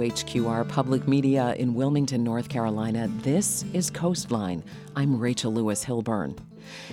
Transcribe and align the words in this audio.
WHQR 0.00 0.66
Public 0.66 1.06
Media 1.06 1.54
in 1.56 1.74
Wilmington, 1.74 2.24
North 2.24 2.48
Carolina. 2.48 3.06
This 3.18 3.66
is 3.74 3.90
Coastline. 3.90 4.64
I'm 4.96 5.20
Rachel 5.20 5.52
Lewis 5.52 5.84
Hilburn. 5.84 6.38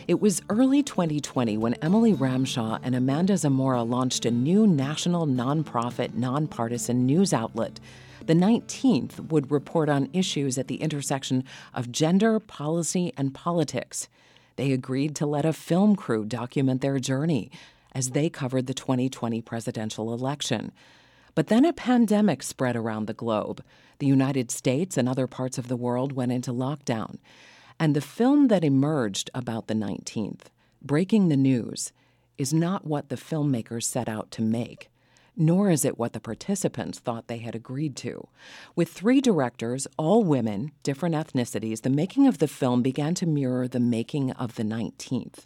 It 0.09 0.20
was 0.20 0.41
early 0.50 0.83
2020 0.83 1.57
when 1.57 1.75
Emily 1.75 2.14
Ramshaw 2.14 2.82
and 2.83 2.93
Amanda 2.93 3.38
Zamora 3.38 3.83
launched 3.83 4.25
a 4.25 4.32
new 4.32 4.68
national 4.68 5.25
nonprofit, 5.25 6.15
nonpartisan 6.15 7.05
news 7.05 7.32
outlet. 7.32 7.79
The 8.25 8.33
19th 8.33 9.29
would 9.29 9.51
report 9.51 9.87
on 9.87 10.10
issues 10.11 10.57
at 10.57 10.68
the 10.68 10.82
intersection 10.82 11.46
of 11.74 11.93
gender, 11.93 12.42
policy, 12.42 13.14
and 13.15 13.33
politics. 13.33 14.10
They 14.57 14.74
agreed 14.74 15.15
to 15.15 15.25
let 15.25 15.46
a 15.46 15.54
film 15.54 15.96
crew 15.96 16.25
document 16.25 16.82
their 16.82 17.00
journey 17.00 17.51
as 17.96 18.10
they 18.10 18.29
covered 18.29 18.68
the 18.68 18.74
2020 18.74 19.42
presidential 19.43 20.14
election. 20.14 20.74
But 21.37 21.50
then 21.50 21.65
a 21.65 21.71
pandemic 21.71 22.41
spread 22.41 22.75
around 22.75 23.05
the 23.05 23.14
globe. 23.14 23.64
The 24.00 24.07
United 24.07 24.50
States 24.50 24.97
and 24.97 25.07
other 25.07 25.28
parts 25.28 25.59
of 25.59 25.68
the 25.68 25.75
world 25.75 26.11
went 26.11 26.32
into 26.32 26.51
lockdown. 26.51 27.19
And 27.79 27.95
the 27.95 28.01
film 28.01 28.47
that 28.47 28.64
emerged 28.64 29.29
about 29.36 29.68
the 29.68 29.75
19th, 29.75 30.45
Breaking 30.81 31.29
the 31.29 31.37
News, 31.37 31.93
is 32.39 32.55
not 32.55 32.88
what 32.88 33.09
the 33.09 33.17
filmmakers 33.17 33.83
set 33.83 34.09
out 34.09 34.31
to 34.31 34.42
make, 34.42 34.89
nor 35.36 35.69
is 35.69 35.86
it 35.86 36.00
what 36.00 36.14
the 36.14 36.19
participants 36.19 36.97
thought 36.97 37.28
they 37.28 37.38
had 37.38 37.53
agreed 37.53 37.95
to. 37.97 38.30
With 38.75 38.89
three 38.89 39.22
directors, 39.22 39.86
all 39.95 40.23
women, 40.23 40.72
different 40.81 41.14
ethnicities, 41.14 41.83
the 41.83 41.92
making 41.92 42.25
of 42.25 42.39
the 42.39 42.47
film 42.47 42.81
began 42.81 43.14
to 43.14 43.28
mirror 43.28 43.67
the 43.67 43.80
making 43.80 44.31
of 44.31 44.56
the 44.56 44.64
19th. 44.64 45.45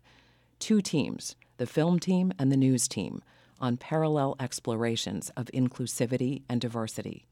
Two 0.57 0.81
teams, 0.81 1.35
the 1.57 1.67
film 1.67 1.99
team 1.99 2.31
and 2.39 2.49
the 2.49 2.55
news 2.55 2.88
team, 2.88 3.21
on 3.61 3.77
parallel 3.77 4.35
explorations 4.39 5.31
of 5.37 5.45
inclusivity 5.53 6.41
and 6.49 6.59
diversity. 6.59 7.25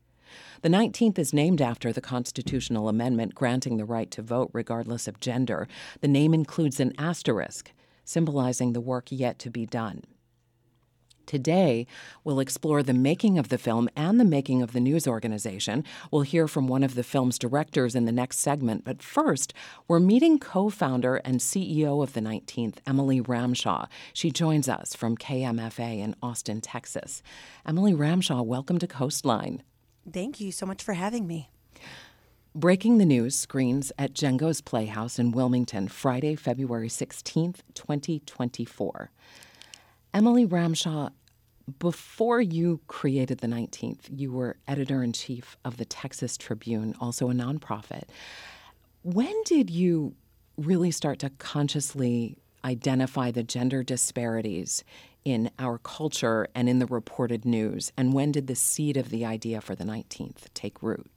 The 0.61 0.69
19th 0.69 1.17
is 1.17 1.33
named 1.33 1.61
after 1.61 1.91
the 1.91 2.01
constitutional 2.01 2.87
amendment 2.87 3.35
granting 3.35 3.77
the 3.77 3.85
right 3.85 4.11
to 4.11 4.21
vote 4.21 4.51
regardless 4.53 5.07
of 5.07 5.19
gender. 5.19 5.67
The 6.01 6.07
name 6.07 6.33
includes 6.33 6.79
an 6.79 6.93
asterisk, 6.97 7.71
symbolizing 8.05 8.73
the 8.73 8.81
work 8.81 9.07
yet 9.09 9.39
to 9.39 9.49
be 9.49 9.65
done. 9.65 10.03
Today, 11.29 11.85
we'll 12.23 12.39
explore 12.39 12.81
the 12.81 12.91
making 12.91 13.37
of 13.37 13.49
the 13.49 13.59
film 13.59 13.87
and 13.95 14.19
the 14.19 14.25
making 14.25 14.63
of 14.63 14.71
the 14.71 14.79
news 14.79 15.07
organization. 15.07 15.83
We'll 16.09 16.23
hear 16.23 16.47
from 16.47 16.67
one 16.67 16.81
of 16.81 16.95
the 16.95 17.03
film's 17.03 17.37
directors 17.37 17.93
in 17.93 18.05
the 18.05 18.11
next 18.11 18.39
segment, 18.39 18.83
but 18.83 19.03
first, 19.03 19.53
we're 19.87 19.99
meeting 19.99 20.39
co 20.39 20.71
founder 20.71 21.17
and 21.17 21.39
CEO 21.39 22.01
of 22.01 22.13
the 22.13 22.19
19th, 22.19 22.77
Emily 22.87 23.21
Ramshaw. 23.21 23.87
She 24.11 24.31
joins 24.31 24.67
us 24.67 24.95
from 24.95 25.15
KMFA 25.15 25.99
in 25.99 26.15
Austin, 26.23 26.61
Texas. 26.61 27.21
Emily 27.63 27.93
Ramshaw, 27.93 28.43
welcome 28.43 28.79
to 28.79 28.87
Coastline. 28.87 29.61
Thank 30.11 30.39
you 30.39 30.51
so 30.51 30.65
much 30.65 30.81
for 30.81 30.93
having 30.93 31.27
me. 31.27 31.51
Breaking 32.55 32.97
the 32.97 33.05
News 33.05 33.37
screens 33.37 33.91
at 33.99 34.13
Jengo's 34.13 34.61
Playhouse 34.61 35.19
in 35.19 35.29
Wilmington 35.29 35.89
Friday, 35.89 36.33
February 36.33 36.89
16th, 36.89 37.57
2024. 37.75 39.11
Emily 40.11 40.43
Ramshaw, 40.43 41.11
before 41.77 42.41
you 42.41 42.79
created 42.87 43.39
the 43.39 43.47
19th, 43.47 44.09
you 44.09 44.31
were 44.31 44.57
editor 44.67 45.03
in 45.03 45.13
chief 45.13 45.57
of 45.63 45.77
the 45.77 45.85
Texas 45.85 46.37
Tribune, 46.37 46.95
also 46.99 47.29
a 47.29 47.33
nonprofit. 47.33 48.03
When 49.03 49.43
did 49.43 49.69
you 49.69 50.15
really 50.57 50.91
start 50.91 51.19
to 51.19 51.29
consciously 51.31 52.37
identify 52.65 53.31
the 53.31 53.43
gender 53.43 53.83
disparities 53.83 54.83
in 55.23 55.51
our 55.59 55.77
culture 55.77 56.47
and 56.55 56.67
in 56.67 56.79
the 56.79 56.85
reported 56.85 57.45
news? 57.45 57.91
And 57.95 58.13
when 58.13 58.31
did 58.31 58.47
the 58.47 58.55
seed 58.55 58.97
of 58.97 59.09
the 59.09 59.25
idea 59.25 59.61
for 59.61 59.75
the 59.75 59.83
19th 59.83 60.53
take 60.53 60.81
root? 60.81 61.09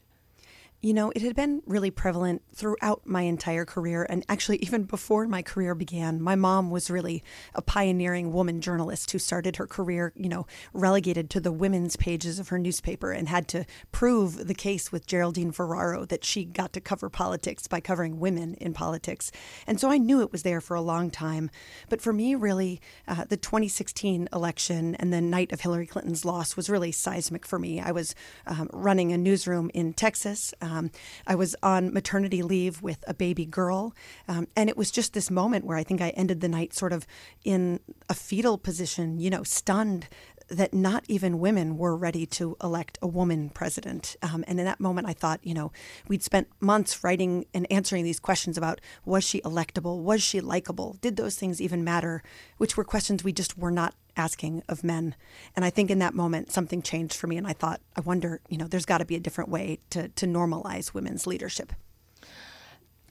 You 0.85 0.95
know, 0.95 1.13
it 1.15 1.23
had 1.23 1.37
been 1.37 1.63
really 1.65 1.93
prevalent 1.93 2.43
throughout 2.53 3.03
my 3.07 3.23
entire 3.23 3.65
career. 3.65 4.05
And 4.11 4.25
actually, 4.29 4.57
even 4.63 4.83
before 4.83 5.29
my 5.29 5.41
career 5.41 5.77
began, 5.77 6.21
my 6.21 6.35
mom 6.35 6.73
was 6.73 6.91
really 6.91 7.23
a 7.55 7.63
pioneering 7.63 8.33
woman 8.33 8.61
journalist 8.61 9.13
who 9.13 9.21
started 9.21 9.57
her 9.57 9.67
career, 9.69 10.13
you 10.17 10.29
know, 10.29 10.45
relegated 10.73 11.31
to 11.31 11.41
the 11.41 11.53
women's 11.53 11.95
pages 11.95 12.41
of 12.41 12.49
her 12.49 12.59
newspaper 12.59 13.13
and 13.13 13.29
had 13.29 13.47
to 13.49 13.65
prove 13.93 14.49
the 14.49 14.55
case 14.55 14.91
with 14.91 15.07
Geraldine 15.07 15.53
Ferraro 15.53 16.05
that 16.07 16.25
she 16.25 16.45
got 16.45 16.73
to 16.73 16.81
cover 16.81 17.09
politics 17.09 17.69
by 17.69 17.79
covering 17.79 18.19
women 18.19 18.55
in 18.55 18.73
politics. 18.73 19.31
And 19.69 19.79
so 19.79 19.89
I 19.89 19.99
knew 19.99 20.21
it 20.21 20.33
was 20.33 20.43
there 20.43 20.61
for 20.61 20.75
a 20.75 20.81
long 20.81 21.13
time. 21.13 21.49
But 21.91 22.03
for 22.03 22.13
me, 22.13 22.35
really, 22.35 22.81
uh, 23.07 23.25
the 23.25 23.37
2016 23.37 24.29
election 24.33 24.97
and 24.97 25.13
the 25.13 25.21
night 25.21 25.53
of 25.53 25.61
Hillary 25.61 25.87
Clinton's 25.87 26.25
loss 26.25 26.57
was 26.57 26.69
really 26.69 26.91
seismic 26.91 27.47
for 27.47 27.61
me. 27.61 27.81
I 27.81 27.93
was 27.93 28.17
um, 28.49 28.69
running 28.73 29.13
a 29.13 29.19
newsroom 29.19 29.71
in 29.73 29.93
Texas. 29.93 30.53
Um, 30.61 30.72
um, 30.73 30.91
I 31.27 31.35
was 31.35 31.55
on 31.63 31.93
maternity 31.93 32.43
leave 32.43 32.83
with 32.83 33.05
a 33.07 33.15
baby 33.15 33.45
girl, 33.45 33.95
um, 34.29 34.49
and 34.57 34.69
it 34.69 34.77
was 34.77 34.91
just 34.91 35.13
this 35.13 35.31
moment 35.31 35.65
where 35.65 35.77
I 35.77 35.85
think 35.85 36.01
I 36.01 36.11
ended 36.11 36.41
the 36.41 36.49
night 36.49 36.73
sort 36.73 36.93
of 36.93 37.07
in 37.45 37.81
a 38.09 38.15
fetal 38.15 38.57
position, 38.59 39.19
you 39.19 39.31
know, 39.31 39.43
stunned 39.43 40.07
that 40.53 40.75
not 40.75 41.05
even 41.09 41.39
women 41.39 41.79
were 41.79 41.97
ready 41.97 42.27
to 42.27 42.57
elect 42.63 42.99
a 43.01 43.07
woman 43.07 43.51
president. 43.51 44.17
Um, 44.23 44.45
and 44.47 44.59
in 44.59 44.67
that 44.67 44.81
moment, 44.81 45.09
I 45.09 45.13
thought, 45.13 45.41
you 45.43 45.55
know, 45.55 45.73
we'd 46.09 46.23
spent 46.23 46.49
months 46.61 47.03
writing 47.03 47.47
and 47.55 47.71
answering 47.71 48.05
these 48.05 48.21
questions 48.21 48.59
about 48.59 48.81
was 49.05 49.25
she 49.25 49.41
electable? 49.41 50.03
Was 50.03 50.23
she 50.23 50.41
likable? 50.41 50.97
Did 51.01 51.17
those 51.17 51.37
things 51.37 51.61
even 51.61 51.83
matter? 51.83 52.23
Which 52.59 52.77
were 52.77 52.85
questions 52.85 53.25
we 53.25 53.33
just 53.33 53.57
were 53.57 53.71
not 53.71 53.95
asking 54.17 54.63
of 54.69 54.85
men. 54.85 55.15
And 55.57 55.65
I 55.65 55.71
think 55.71 55.91
in 55.91 55.99
that 56.01 56.15
moment, 56.15 56.53
something 56.53 56.83
changed 56.83 57.15
for 57.15 57.27
me. 57.27 57.37
And 57.37 57.47
I 57.47 57.55
thought, 57.55 57.81
I 57.97 58.01
wonder, 58.01 58.41
you 58.49 58.59
know, 58.59 58.67
there's 58.67 58.85
got 58.85 58.99
to 58.99 59.05
be 59.05 59.17
a 59.17 59.21
different 59.21 59.51
way 59.51 59.79
to, 59.91 60.09
to 60.09 60.27
normalize 60.27 60.93
women's 60.93 61.27
leadership. 61.27 61.73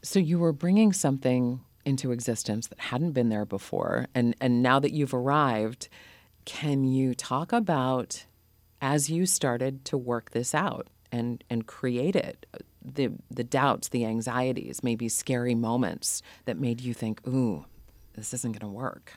So 0.04 0.20
you 0.20 0.40
were 0.40 0.54
bringing 0.54 0.94
something 0.94 1.62
into 1.86 2.12
existence 2.12 2.68
that 2.68 2.80
hadn't 2.80 3.14
been 3.14 3.30
there 3.30 3.46
before. 3.46 4.08
And, 4.14 4.36
and 4.40 4.62
now 4.62 4.80
that 4.80 4.92
you've 4.92 5.14
arrived, 5.14 5.90
can 6.46 6.84
you 6.84 7.14
talk 7.14 7.54
about 7.54 8.26
as 8.82 9.10
you 9.10 9.26
started 9.26 9.86
to 9.86 9.98
work 9.98 10.32
this 10.32 10.56
out 10.56 10.88
and, 11.12 11.44
and 11.50 11.68
create 11.68 12.16
it, 12.16 12.46
the, 12.84 13.12
the 13.30 13.44
doubts, 13.44 13.90
the 13.90 14.06
anxieties, 14.06 14.84
maybe 14.84 15.08
scary 15.08 15.54
moments 15.56 16.22
that 16.46 16.58
made 16.58 16.82
you 16.82 16.94
think, 16.94 17.26
ooh, 17.28 17.66
this 18.14 18.34
isn't 18.34 18.54
going 18.54 18.72
to 18.72 18.76
work? 18.76 19.14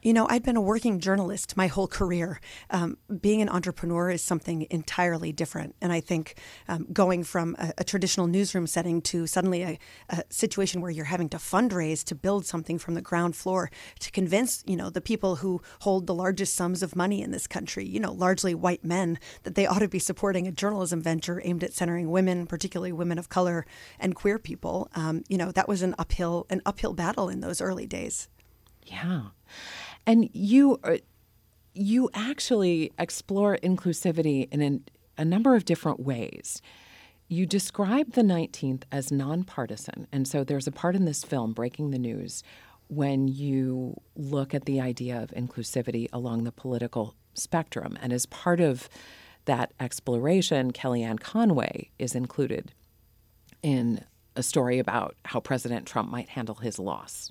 You 0.00 0.12
know, 0.12 0.28
I'd 0.30 0.44
been 0.44 0.56
a 0.56 0.60
working 0.60 1.00
journalist 1.00 1.56
my 1.56 1.66
whole 1.66 1.88
career. 1.88 2.40
Um, 2.70 2.98
being 3.20 3.42
an 3.42 3.48
entrepreneur 3.48 4.10
is 4.10 4.22
something 4.22 4.66
entirely 4.70 5.32
different. 5.32 5.74
And 5.80 5.92
I 5.92 6.00
think 6.00 6.36
um, 6.68 6.86
going 6.92 7.24
from 7.24 7.56
a, 7.58 7.72
a, 7.78 7.84
traditional 7.84 8.28
newsroom 8.28 8.68
setting 8.68 9.02
to 9.02 9.26
suddenly 9.26 9.62
a, 9.62 9.78
a, 10.10 10.22
situation 10.30 10.80
where 10.80 10.90
you're 10.90 11.06
having 11.06 11.28
to 11.30 11.38
fundraise 11.38 12.04
to 12.04 12.14
build 12.14 12.46
something 12.46 12.78
from 12.78 12.94
the 12.94 13.02
ground 13.02 13.34
floor 13.34 13.70
to 13.98 14.10
convince, 14.12 14.62
you 14.66 14.76
know, 14.76 14.88
the 14.88 15.00
people 15.00 15.36
who 15.36 15.60
hold 15.80 16.06
the 16.06 16.14
largest 16.14 16.54
sums 16.54 16.82
of 16.82 16.94
money 16.94 17.20
in 17.20 17.32
this 17.32 17.46
country, 17.46 17.84
you 17.84 17.98
know, 17.98 18.12
largely 18.12 18.54
white 18.54 18.84
men, 18.84 19.18
that 19.42 19.56
they 19.56 19.66
ought 19.66 19.80
to 19.80 19.88
be 19.88 19.98
supporting 19.98 20.46
a 20.46 20.52
journalism 20.52 21.02
venture 21.02 21.40
aimed 21.44 21.64
at 21.64 21.72
centering 21.72 22.10
women, 22.10 22.46
particularly 22.46 22.92
women 22.92 23.18
of 23.18 23.28
color 23.28 23.66
and 23.98 24.14
queer 24.14 24.38
people. 24.38 24.90
Um, 24.94 25.24
you 25.28 25.38
know, 25.38 25.50
that 25.50 25.66
was 25.66 25.82
an 25.82 25.96
uphill, 25.98 26.46
an 26.50 26.62
uphill 26.64 26.92
battle 26.92 27.28
in 27.28 27.40
those 27.40 27.60
early 27.60 27.86
days. 27.86 28.28
Yeah. 28.84 29.22
And 30.06 30.30
you 30.32 30.78
uh, 30.82 30.98
you 31.74 32.10
actually 32.12 32.92
explore 32.98 33.56
inclusivity 33.62 34.48
in 34.50 34.84
a 35.16 35.24
number 35.24 35.54
of 35.54 35.64
different 35.64 36.00
ways. 36.00 36.60
You 37.28 37.46
describe 37.46 38.12
the 38.12 38.22
19th 38.22 38.82
as 38.90 39.12
nonpartisan. 39.12 40.06
And 40.10 40.26
so 40.26 40.42
there's 40.42 40.66
a 40.66 40.72
part 40.72 40.96
in 40.96 41.04
this 41.04 41.22
film, 41.22 41.52
Breaking 41.52 41.90
the 41.90 41.98
News, 41.98 42.42
when 42.88 43.28
you 43.28 44.00
look 44.16 44.54
at 44.54 44.64
the 44.64 44.80
idea 44.80 45.22
of 45.22 45.30
inclusivity 45.30 46.08
along 46.12 46.44
the 46.44 46.52
political 46.52 47.14
spectrum. 47.34 47.98
And 48.00 48.12
as 48.12 48.26
part 48.26 48.60
of 48.60 48.88
that 49.44 49.72
exploration, 49.78 50.72
Kellyanne 50.72 51.20
Conway 51.20 51.90
is 51.98 52.14
included 52.14 52.72
in 53.62 54.04
a 54.36 54.42
story 54.42 54.78
about 54.78 55.16
how 55.26 55.40
President 55.40 55.86
Trump 55.86 56.10
might 56.10 56.30
handle 56.30 56.56
his 56.56 56.78
loss 56.78 57.30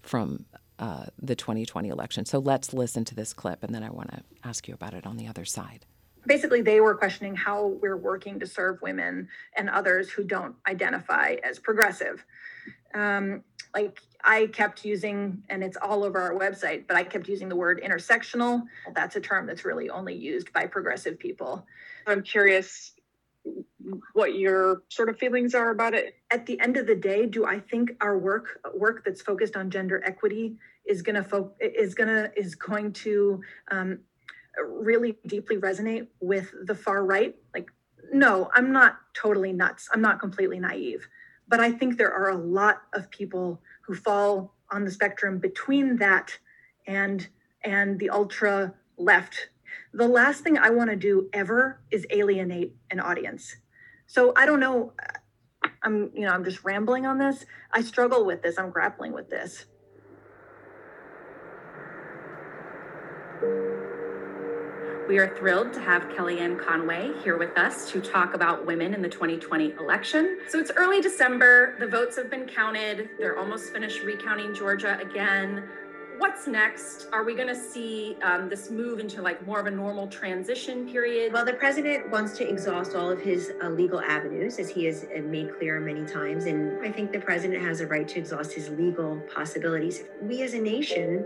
from 0.00 0.46
uh, 0.78 1.06
the 1.20 1.34
2020 1.34 1.88
election. 1.88 2.24
So 2.24 2.38
let's 2.38 2.72
listen 2.72 3.04
to 3.06 3.14
this 3.14 3.32
clip, 3.32 3.62
and 3.62 3.74
then 3.74 3.82
I 3.82 3.90
want 3.90 4.10
to 4.10 4.22
ask 4.44 4.68
you 4.68 4.74
about 4.74 4.94
it 4.94 5.06
on 5.06 5.16
the 5.16 5.26
other 5.26 5.44
side. 5.44 5.86
Basically, 6.26 6.60
they 6.60 6.80
were 6.80 6.94
questioning 6.94 7.36
how 7.36 7.66
we're 7.66 7.96
working 7.96 8.40
to 8.40 8.46
serve 8.46 8.82
women 8.82 9.28
and 9.56 9.70
others 9.70 10.10
who 10.10 10.24
don't 10.24 10.56
identify 10.66 11.36
as 11.44 11.58
progressive. 11.58 12.24
Um, 12.94 13.44
like 13.74 14.00
I 14.24 14.46
kept 14.48 14.84
using, 14.84 15.42
and 15.48 15.62
it's 15.62 15.76
all 15.76 16.02
over 16.02 16.20
our 16.20 16.34
website, 16.34 16.86
but 16.88 16.96
I 16.96 17.04
kept 17.04 17.28
using 17.28 17.48
the 17.48 17.56
word 17.56 17.80
intersectional. 17.84 18.64
That's 18.94 19.16
a 19.16 19.20
term 19.20 19.46
that's 19.46 19.64
really 19.64 19.88
only 19.88 20.14
used 20.14 20.52
by 20.52 20.66
progressive 20.66 21.18
people. 21.18 21.64
I'm 22.06 22.22
curious 22.22 22.92
what 24.14 24.34
your 24.34 24.82
sort 24.88 25.08
of 25.08 25.16
feelings 25.18 25.54
are 25.54 25.70
about 25.70 25.94
it 25.94 26.16
at 26.32 26.44
the 26.46 26.58
end 26.60 26.76
of 26.76 26.86
the 26.86 26.94
day 26.94 27.24
do 27.26 27.46
i 27.46 27.58
think 27.58 27.90
our 28.00 28.18
work 28.18 28.60
work 28.74 29.04
that's 29.04 29.22
focused 29.22 29.56
on 29.56 29.70
gender 29.70 30.02
equity 30.04 30.56
is 30.86 31.02
going 31.02 31.14
to 31.14 31.22
fo- 31.22 31.52
is 31.60 31.94
to 31.94 32.32
is 32.36 32.54
going 32.54 32.92
to 32.92 33.40
um, 33.70 33.98
really 34.66 35.16
deeply 35.26 35.56
resonate 35.56 36.08
with 36.20 36.52
the 36.64 36.74
far 36.74 37.04
right 37.04 37.36
like 37.54 37.68
no, 38.12 38.50
I'm 38.54 38.72
not 38.72 38.98
totally 39.14 39.52
nuts. 39.52 39.88
I'm 39.92 40.00
not 40.00 40.20
completely 40.20 40.58
naive. 40.58 41.06
But 41.48 41.60
I 41.60 41.70
think 41.70 41.96
there 41.96 42.12
are 42.12 42.30
a 42.30 42.36
lot 42.36 42.82
of 42.92 43.10
people 43.10 43.60
who 43.82 43.94
fall 43.94 44.54
on 44.70 44.84
the 44.84 44.90
spectrum 44.90 45.38
between 45.38 45.96
that 45.96 46.36
and 46.86 47.28
and 47.62 47.98
the 47.98 48.10
ultra 48.10 48.74
left. 48.96 49.48
The 49.92 50.08
last 50.08 50.42
thing 50.42 50.58
I 50.58 50.70
want 50.70 50.90
to 50.90 50.96
do 50.96 51.28
ever 51.32 51.80
is 51.90 52.06
alienate 52.10 52.74
an 52.90 53.00
audience. 53.00 53.56
So 54.06 54.32
I 54.36 54.46
don't 54.46 54.60
know 54.60 54.92
I'm 55.82 56.10
you 56.14 56.22
know, 56.22 56.32
I'm 56.32 56.44
just 56.44 56.64
rambling 56.64 57.06
on 57.06 57.18
this. 57.18 57.46
I 57.72 57.80
struggle 57.80 58.26
with 58.26 58.42
this. 58.42 58.58
I'm 58.58 58.70
grappling 58.70 59.12
with 59.12 59.30
this. 59.30 59.66
We 65.08 65.18
are 65.18 65.32
thrilled 65.36 65.72
to 65.74 65.80
have 65.80 66.02
Kellyanne 66.08 66.58
Conway 66.58 67.12
here 67.22 67.38
with 67.38 67.56
us 67.56 67.88
to 67.92 68.00
talk 68.00 68.34
about 68.34 68.66
women 68.66 68.92
in 68.92 69.02
the 69.02 69.08
2020 69.08 69.74
election. 69.78 70.40
So 70.48 70.58
it's 70.58 70.72
early 70.74 71.00
December. 71.00 71.76
The 71.78 71.86
votes 71.86 72.16
have 72.16 72.28
been 72.28 72.46
counted. 72.46 73.10
They're 73.16 73.38
almost 73.38 73.72
finished 73.72 74.02
recounting 74.02 74.52
Georgia 74.52 74.98
again. 75.00 75.68
What's 76.18 76.46
next? 76.46 77.08
Are 77.12 77.24
we 77.24 77.34
going 77.34 77.48
to 77.48 77.54
see 77.54 78.16
um, 78.22 78.48
this 78.48 78.70
move 78.70 79.00
into 79.00 79.20
like 79.20 79.46
more 79.46 79.60
of 79.60 79.66
a 79.66 79.70
normal 79.70 80.06
transition 80.06 80.88
period? 80.88 81.32
Well, 81.32 81.44
the 81.44 81.52
president 81.52 82.10
wants 82.10 82.38
to 82.38 82.48
exhaust 82.48 82.94
all 82.94 83.10
of 83.10 83.20
his 83.20 83.52
uh, 83.62 83.68
legal 83.68 84.00
avenues, 84.00 84.58
as 84.58 84.70
he 84.70 84.86
has 84.86 85.04
uh, 85.04 85.20
made 85.20 85.54
clear 85.58 85.78
many 85.78 86.06
times. 86.06 86.46
And 86.46 86.82
I 86.84 86.90
think 86.90 87.12
the 87.12 87.20
president 87.20 87.62
has 87.62 87.80
a 87.80 87.86
right 87.86 88.08
to 88.08 88.18
exhaust 88.18 88.52
his 88.52 88.70
legal 88.70 89.20
possibilities. 89.34 90.04
We 90.22 90.42
as 90.42 90.54
a 90.54 90.60
nation 90.60 91.24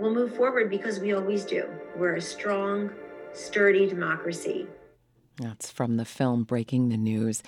will 0.00 0.12
move 0.12 0.34
forward 0.34 0.70
because 0.70 0.98
we 0.98 1.12
always 1.12 1.44
do. 1.44 1.68
We're 1.96 2.16
a 2.16 2.20
strong, 2.20 2.90
sturdy 3.32 3.88
democracy. 3.88 4.66
That's 5.36 5.70
from 5.70 5.98
the 5.98 6.04
film 6.04 6.42
Breaking 6.42 6.88
the 6.88 6.96
News. 6.96 7.42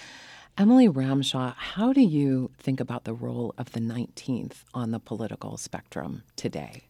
Emily 0.56 0.88
Ramshaw, 0.88 1.52
how 1.56 1.92
do 1.92 2.00
you 2.00 2.52
think 2.60 2.78
about 2.78 3.02
the 3.02 3.12
role 3.12 3.52
of 3.58 3.72
the 3.72 3.80
19th 3.80 4.62
on 4.72 4.92
the 4.92 5.00
political 5.00 5.56
spectrum 5.56 6.22
today? 6.36 6.84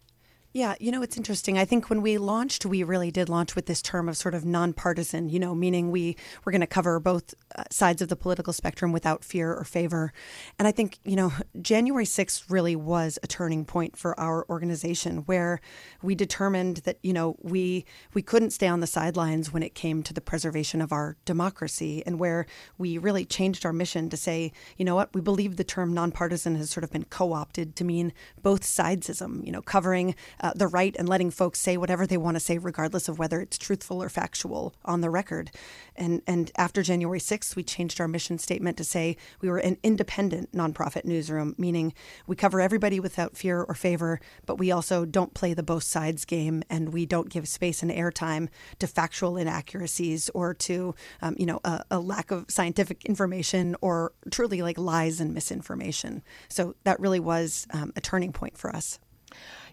Yeah, 0.56 0.76
you 0.78 0.92
know, 0.92 1.02
it's 1.02 1.16
interesting. 1.16 1.58
I 1.58 1.64
think 1.64 1.90
when 1.90 2.00
we 2.00 2.16
launched, 2.16 2.64
we 2.64 2.84
really 2.84 3.10
did 3.10 3.28
launch 3.28 3.56
with 3.56 3.66
this 3.66 3.82
term 3.82 4.08
of 4.08 4.16
sort 4.16 4.36
of 4.36 4.44
nonpartisan, 4.44 5.28
you 5.28 5.40
know, 5.40 5.52
meaning 5.52 5.90
we 5.90 6.16
were 6.44 6.52
going 6.52 6.60
to 6.60 6.66
cover 6.68 7.00
both 7.00 7.34
uh, 7.56 7.64
sides 7.72 8.00
of 8.00 8.08
the 8.08 8.14
political 8.14 8.52
spectrum 8.52 8.92
without 8.92 9.24
fear 9.24 9.52
or 9.52 9.64
favor. 9.64 10.12
And 10.56 10.68
I 10.68 10.70
think, 10.70 11.00
you 11.04 11.16
know, 11.16 11.32
January 11.60 12.04
6th 12.04 12.44
really 12.48 12.76
was 12.76 13.18
a 13.24 13.26
turning 13.26 13.64
point 13.64 13.96
for 13.96 14.18
our 14.20 14.46
organization 14.48 15.24
where 15.26 15.60
we 16.02 16.14
determined 16.14 16.76
that, 16.84 16.98
you 17.02 17.12
know, 17.12 17.34
we 17.42 17.84
we 18.14 18.22
couldn't 18.22 18.50
stay 18.50 18.68
on 18.68 18.78
the 18.78 18.86
sidelines 18.86 19.52
when 19.52 19.64
it 19.64 19.74
came 19.74 20.04
to 20.04 20.14
the 20.14 20.20
preservation 20.20 20.80
of 20.80 20.92
our 20.92 21.16
democracy 21.24 22.04
and 22.06 22.20
where 22.20 22.46
we 22.78 22.96
really 22.96 23.24
changed 23.24 23.66
our 23.66 23.72
mission 23.72 24.08
to 24.08 24.16
say, 24.16 24.52
you 24.76 24.84
know 24.84 24.94
what, 24.94 25.12
we 25.16 25.20
believe 25.20 25.56
the 25.56 25.64
term 25.64 25.92
nonpartisan 25.92 26.54
has 26.54 26.70
sort 26.70 26.84
of 26.84 26.92
been 26.92 27.06
co-opted 27.06 27.74
to 27.74 27.82
mean 27.82 28.12
both 28.40 28.62
sidesism, 28.62 29.44
you 29.44 29.50
know, 29.50 29.60
covering 29.60 30.14
uh, 30.44 30.52
the 30.54 30.68
right 30.68 30.94
and 30.98 31.08
letting 31.08 31.30
folks 31.30 31.58
say 31.58 31.78
whatever 31.78 32.06
they 32.06 32.18
want 32.18 32.36
to 32.36 32.40
say, 32.40 32.58
regardless 32.58 33.08
of 33.08 33.18
whether 33.18 33.40
it's 33.40 33.56
truthful 33.56 34.02
or 34.02 34.10
factual 34.10 34.74
on 34.84 35.00
the 35.00 35.08
record. 35.08 35.50
And 35.96 36.20
and 36.26 36.52
after 36.56 36.82
January 36.82 37.18
6th, 37.18 37.56
we 37.56 37.62
changed 37.62 37.98
our 37.98 38.06
mission 38.06 38.36
statement 38.36 38.76
to 38.76 38.84
say 38.84 39.16
we 39.40 39.48
were 39.48 39.56
an 39.56 39.78
independent 39.82 40.52
nonprofit 40.52 41.06
newsroom, 41.06 41.54
meaning 41.56 41.94
we 42.26 42.36
cover 42.36 42.60
everybody 42.60 43.00
without 43.00 43.38
fear 43.38 43.62
or 43.62 43.74
favor, 43.74 44.20
but 44.44 44.58
we 44.58 44.70
also 44.70 45.06
don't 45.06 45.32
play 45.32 45.54
the 45.54 45.62
both 45.62 45.84
sides 45.84 46.26
game, 46.26 46.62
and 46.68 46.92
we 46.92 47.06
don't 47.06 47.30
give 47.30 47.48
space 47.48 47.82
and 47.82 47.90
airtime 47.90 48.48
to 48.80 48.86
factual 48.86 49.38
inaccuracies 49.38 50.28
or 50.34 50.52
to 50.52 50.94
um, 51.22 51.34
you 51.38 51.46
know 51.46 51.60
a, 51.64 51.82
a 51.90 51.98
lack 51.98 52.30
of 52.30 52.44
scientific 52.50 53.02
information 53.06 53.74
or 53.80 54.12
truly 54.30 54.60
like 54.60 54.76
lies 54.76 55.22
and 55.22 55.32
misinformation. 55.32 56.22
So 56.50 56.74
that 56.84 57.00
really 57.00 57.20
was 57.20 57.66
um, 57.70 57.94
a 57.96 58.02
turning 58.02 58.32
point 58.32 58.58
for 58.58 58.68
us. 58.76 58.98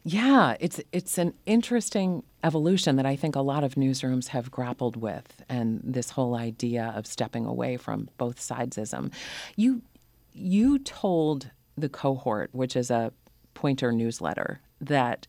Yeah, 0.03 0.55
it's 0.59 0.81
it's 0.91 1.17
an 1.17 1.33
interesting 1.45 2.23
evolution 2.43 2.95
that 2.95 3.05
I 3.05 3.15
think 3.15 3.35
a 3.35 3.41
lot 3.41 3.63
of 3.63 3.75
newsrooms 3.75 4.27
have 4.29 4.49
grappled 4.49 4.95
with, 4.95 5.43
and 5.47 5.79
this 5.83 6.09
whole 6.09 6.35
idea 6.35 6.91
of 6.95 7.05
stepping 7.05 7.45
away 7.45 7.77
from 7.77 8.09
both 8.17 8.39
sidesism. 8.39 9.13
You 9.55 9.83
you 10.33 10.79
told 10.79 11.51
the 11.77 11.89
cohort, 11.89 12.49
which 12.53 12.75
is 12.75 12.89
a 12.89 13.13
Poynter 13.53 13.91
newsletter, 13.91 14.61
that 14.79 15.27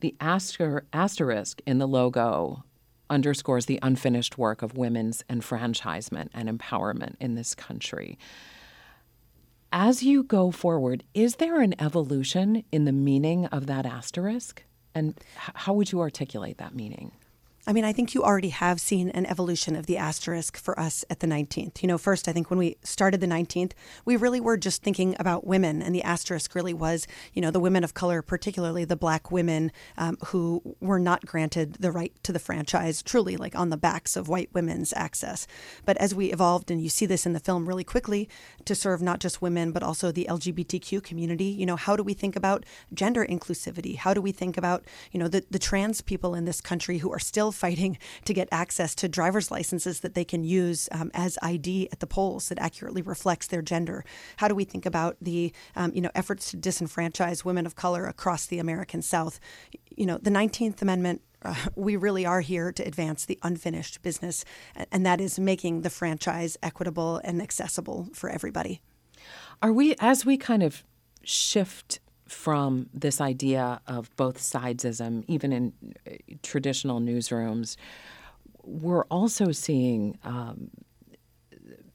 the 0.00 0.14
aster- 0.20 0.84
asterisk 0.92 1.62
in 1.64 1.78
the 1.78 1.88
logo 1.88 2.64
underscores 3.08 3.66
the 3.66 3.78
unfinished 3.82 4.36
work 4.36 4.62
of 4.62 4.76
women's 4.76 5.22
enfranchisement 5.30 6.30
and 6.34 6.48
empowerment 6.48 7.14
in 7.20 7.34
this 7.34 7.54
country. 7.54 8.18
As 9.74 10.02
you 10.02 10.22
go 10.22 10.50
forward, 10.50 11.02
is 11.14 11.36
there 11.36 11.62
an 11.62 11.74
evolution 11.80 12.62
in 12.70 12.84
the 12.84 12.92
meaning 12.92 13.46
of 13.46 13.66
that 13.68 13.86
asterisk? 13.86 14.62
And 14.94 15.18
how 15.34 15.72
would 15.72 15.90
you 15.90 16.00
articulate 16.00 16.58
that 16.58 16.74
meaning? 16.74 17.12
I 17.64 17.72
mean, 17.72 17.84
I 17.84 17.92
think 17.92 18.12
you 18.12 18.24
already 18.24 18.48
have 18.48 18.80
seen 18.80 19.10
an 19.10 19.24
evolution 19.26 19.76
of 19.76 19.86
the 19.86 19.96
asterisk 19.96 20.56
for 20.56 20.78
us 20.80 21.04
at 21.08 21.20
the 21.20 21.28
19th. 21.28 21.80
You 21.80 21.86
know, 21.86 21.96
first, 21.96 22.26
I 22.26 22.32
think 22.32 22.50
when 22.50 22.58
we 22.58 22.76
started 22.82 23.20
the 23.20 23.28
19th, 23.28 23.70
we 24.04 24.16
really 24.16 24.40
were 24.40 24.56
just 24.56 24.82
thinking 24.82 25.14
about 25.20 25.46
women, 25.46 25.80
and 25.80 25.94
the 25.94 26.02
asterisk 26.02 26.56
really 26.56 26.74
was, 26.74 27.06
you 27.32 27.40
know, 27.40 27.52
the 27.52 27.60
women 27.60 27.84
of 27.84 27.94
color, 27.94 28.20
particularly 28.20 28.84
the 28.84 28.96
black 28.96 29.30
women 29.30 29.70
um, 29.96 30.18
who 30.26 30.74
were 30.80 30.98
not 30.98 31.24
granted 31.24 31.74
the 31.74 31.92
right 31.92 32.12
to 32.24 32.32
the 32.32 32.40
franchise, 32.40 33.00
truly 33.00 33.36
like 33.36 33.54
on 33.54 33.70
the 33.70 33.76
backs 33.76 34.16
of 34.16 34.26
white 34.26 34.50
women's 34.52 34.92
access. 34.94 35.46
But 35.84 35.96
as 35.98 36.16
we 36.16 36.32
evolved, 36.32 36.68
and 36.68 36.82
you 36.82 36.88
see 36.88 37.06
this 37.06 37.26
in 37.26 37.32
the 37.32 37.38
film 37.38 37.68
really 37.68 37.84
quickly, 37.84 38.28
to 38.64 38.74
serve 38.74 39.00
not 39.00 39.20
just 39.20 39.40
women, 39.40 39.70
but 39.70 39.84
also 39.84 40.10
the 40.10 40.26
LGBTQ 40.28 41.00
community, 41.04 41.44
you 41.44 41.66
know, 41.66 41.76
how 41.76 41.94
do 41.94 42.02
we 42.02 42.12
think 42.14 42.34
about 42.34 42.66
gender 42.92 43.24
inclusivity? 43.24 43.94
How 43.98 44.12
do 44.12 44.20
we 44.20 44.32
think 44.32 44.56
about, 44.56 44.84
you 45.12 45.20
know, 45.20 45.28
the, 45.28 45.44
the 45.48 45.60
trans 45.60 46.00
people 46.00 46.34
in 46.34 46.44
this 46.44 46.60
country 46.60 46.98
who 46.98 47.12
are 47.12 47.20
still 47.20 47.51
fighting 47.52 47.98
to 48.24 48.34
get 48.34 48.48
access 48.50 48.94
to 48.96 49.08
driver's 49.08 49.50
licenses 49.50 50.00
that 50.00 50.14
they 50.14 50.24
can 50.24 50.44
use 50.44 50.88
um, 50.92 51.10
as 51.14 51.38
ID 51.42 51.88
at 51.92 52.00
the 52.00 52.06
polls 52.06 52.48
that 52.48 52.58
accurately 52.58 53.02
reflects 53.02 53.46
their 53.46 53.62
gender? 53.62 54.04
How 54.36 54.48
do 54.48 54.54
we 54.54 54.64
think 54.64 54.86
about 54.86 55.16
the 55.20 55.52
um, 55.76 55.92
you 55.94 56.00
know 56.00 56.10
efforts 56.14 56.50
to 56.50 56.56
disenfranchise 56.56 57.44
women 57.44 57.66
of 57.66 57.76
color 57.76 58.06
across 58.06 58.46
the 58.46 58.58
American 58.58 59.02
South? 59.02 59.38
You 59.96 60.06
know, 60.06 60.18
the 60.18 60.30
19th 60.30 60.82
Amendment 60.82 61.22
uh, 61.44 61.54
we 61.76 61.96
really 61.96 62.24
are 62.26 62.40
here 62.40 62.72
to 62.72 62.82
advance 62.82 63.24
the 63.24 63.38
unfinished 63.42 64.02
business, 64.02 64.44
and 64.90 65.04
that 65.04 65.20
is 65.20 65.38
making 65.38 65.82
the 65.82 65.90
franchise 65.90 66.56
equitable 66.62 67.20
and 67.24 67.42
accessible 67.42 68.08
for 68.12 68.30
everybody. 68.30 68.80
Are 69.60 69.72
we, 69.72 69.94
as 70.00 70.26
we 70.26 70.36
kind 70.36 70.62
of 70.62 70.82
shift 71.24 72.00
from 72.32 72.88
this 72.92 73.20
idea 73.20 73.80
of 73.86 74.14
both 74.16 74.38
sidesism, 74.38 75.24
even 75.28 75.52
in 75.52 75.72
uh, 76.06 76.12
traditional 76.42 77.00
newsrooms, 77.00 77.76
we're 78.64 79.04
also 79.04 79.52
seeing 79.52 80.18
um, 80.24 80.70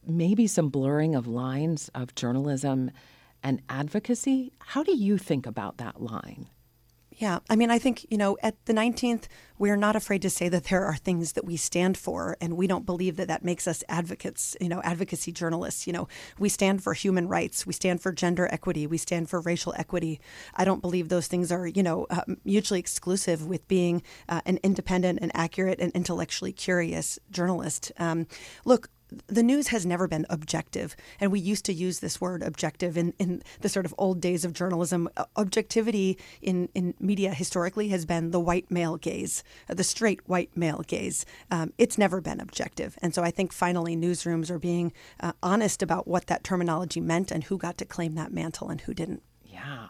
maybe 0.05 0.47
some 0.47 0.69
blurring 0.69 1.15
of 1.15 1.27
lines 1.27 1.89
of 1.95 2.15
journalism 2.15 2.91
and 3.43 3.61
advocacy. 3.69 4.51
How 4.59 4.83
do 4.83 4.95
you 4.95 5.17
think 5.17 5.45
about 5.45 5.77
that 5.77 6.01
line? 6.01 6.47
Yeah, 7.17 7.39
I 7.49 7.55
mean, 7.55 7.71
I 7.71 7.79
think, 7.79 8.05
you 8.11 8.17
know, 8.17 8.37
at 8.43 8.63
the 8.65 8.73
19th, 8.73 9.23
we're 9.57 9.75
not 9.75 9.95
afraid 9.95 10.21
to 10.21 10.29
say 10.29 10.49
that 10.49 10.65
there 10.65 10.85
are 10.85 10.95
things 10.95 11.33
that 11.33 11.45
we 11.45 11.57
stand 11.57 11.97
for, 11.97 12.37
and 12.39 12.55
we 12.55 12.67
don't 12.67 12.85
believe 12.85 13.15
that 13.15 13.27
that 13.27 13.43
makes 13.43 13.67
us 13.67 13.83
advocates, 13.89 14.55
you 14.61 14.69
know, 14.69 14.83
advocacy 14.83 15.31
journalists. 15.31 15.87
You 15.87 15.93
know, 15.93 16.07
we 16.37 16.47
stand 16.47 16.83
for 16.83 16.93
human 16.93 17.27
rights, 17.27 17.65
we 17.65 17.73
stand 17.73 18.01
for 18.01 18.11
gender 18.11 18.47
equity, 18.51 18.85
we 18.85 18.99
stand 18.99 19.31
for 19.31 19.41
racial 19.41 19.73
equity. 19.77 20.19
I 20.53 20.63
don't 20.63 20.79
believe 20.79 21.09
those 21.09 21.25
things 21.25 21.51
are, 21.51 21.65
you 21.65 21.81
know, 21.81 22.05
uh, 22.11 22.21
mutually 22.45 22.79
exclusive 22.79 23.47
with 23.47 23.67
being 23.67 24.03
uh, 24.29 24.41
an 24.45 24.59
independent 24.61 25.17
and 25.19 25.31
accurate 25.33 25.79
and 25.79 25.91
intellectually 25.93 26.53
curious 26.53 27.17
journalist. 27.31 27.91
Um, 27.97 28.27
look, 28.63 28.91
the 29.27 29.43
news 29.43 29.69
has 29.69 29.85
never 29.85 30.07
been 30.07 30.25
objective. 30.29 30.95
And 31.19 31.31
we 31.31 31.39
used 31.39 31.65
to 31.65 31.73
use 31.73 31.99
this 31.99 32.19
word 32.19 32.43
objective 32.43 32.97
in, 32.97 33.13
in 33.19 33.41
the 33.61 33.69
sort 33.69 33.85
of 33.85 33.95
old 33.97 34.21
days 34.21 34.43
of 34.43 34.53
journalism. 34.53 35.09
Objectivity 35.35 36.17
in, 36.41 36.69
in 36.73 36.93
media 36.99 37.33
historically 37.33 37.89
has 37.89 38.05
been 38.05 38.31
the 38.31 38.39
white 38.39 38.69
male 38.69 38.97
gaze, 38.97 39.43
the 39.67 39.83
straight 39.83 40.27
white 40.27 40.55
male 40.55 40.83
gaze. 40.87 41.25
Um, 41.51 41.73
it's 41.77 41.97
never 41.97 42.21
been 42.21 42.39
objective. 42.39 42.97
And 43.01 43.13
so 43.13 43.23
I 43.23 43.31
think 43.31 43.53
finally 43.53 43.95
newsrooms 43.95 44.49
are 44.49 44.59
being 44.59 44.93
uh, 45.19 45.33
honest 45.41 45.81
about 45.81 46.07
what 46.07 46.27
that 46.27 46.43
terminology 46.43 47.01
meant 47.01 47.31
and 47.31 47.45
who 47.45 47.57
got 47.57 47.77
to 47.77 47.85
claim 47.85 48.15
that 48.15 48.31
mantle 48.31 48.69
and 48.69 48.81
who 48.81 48.93
didn't. 48.93 49.23
Yeah. 49.45 49.87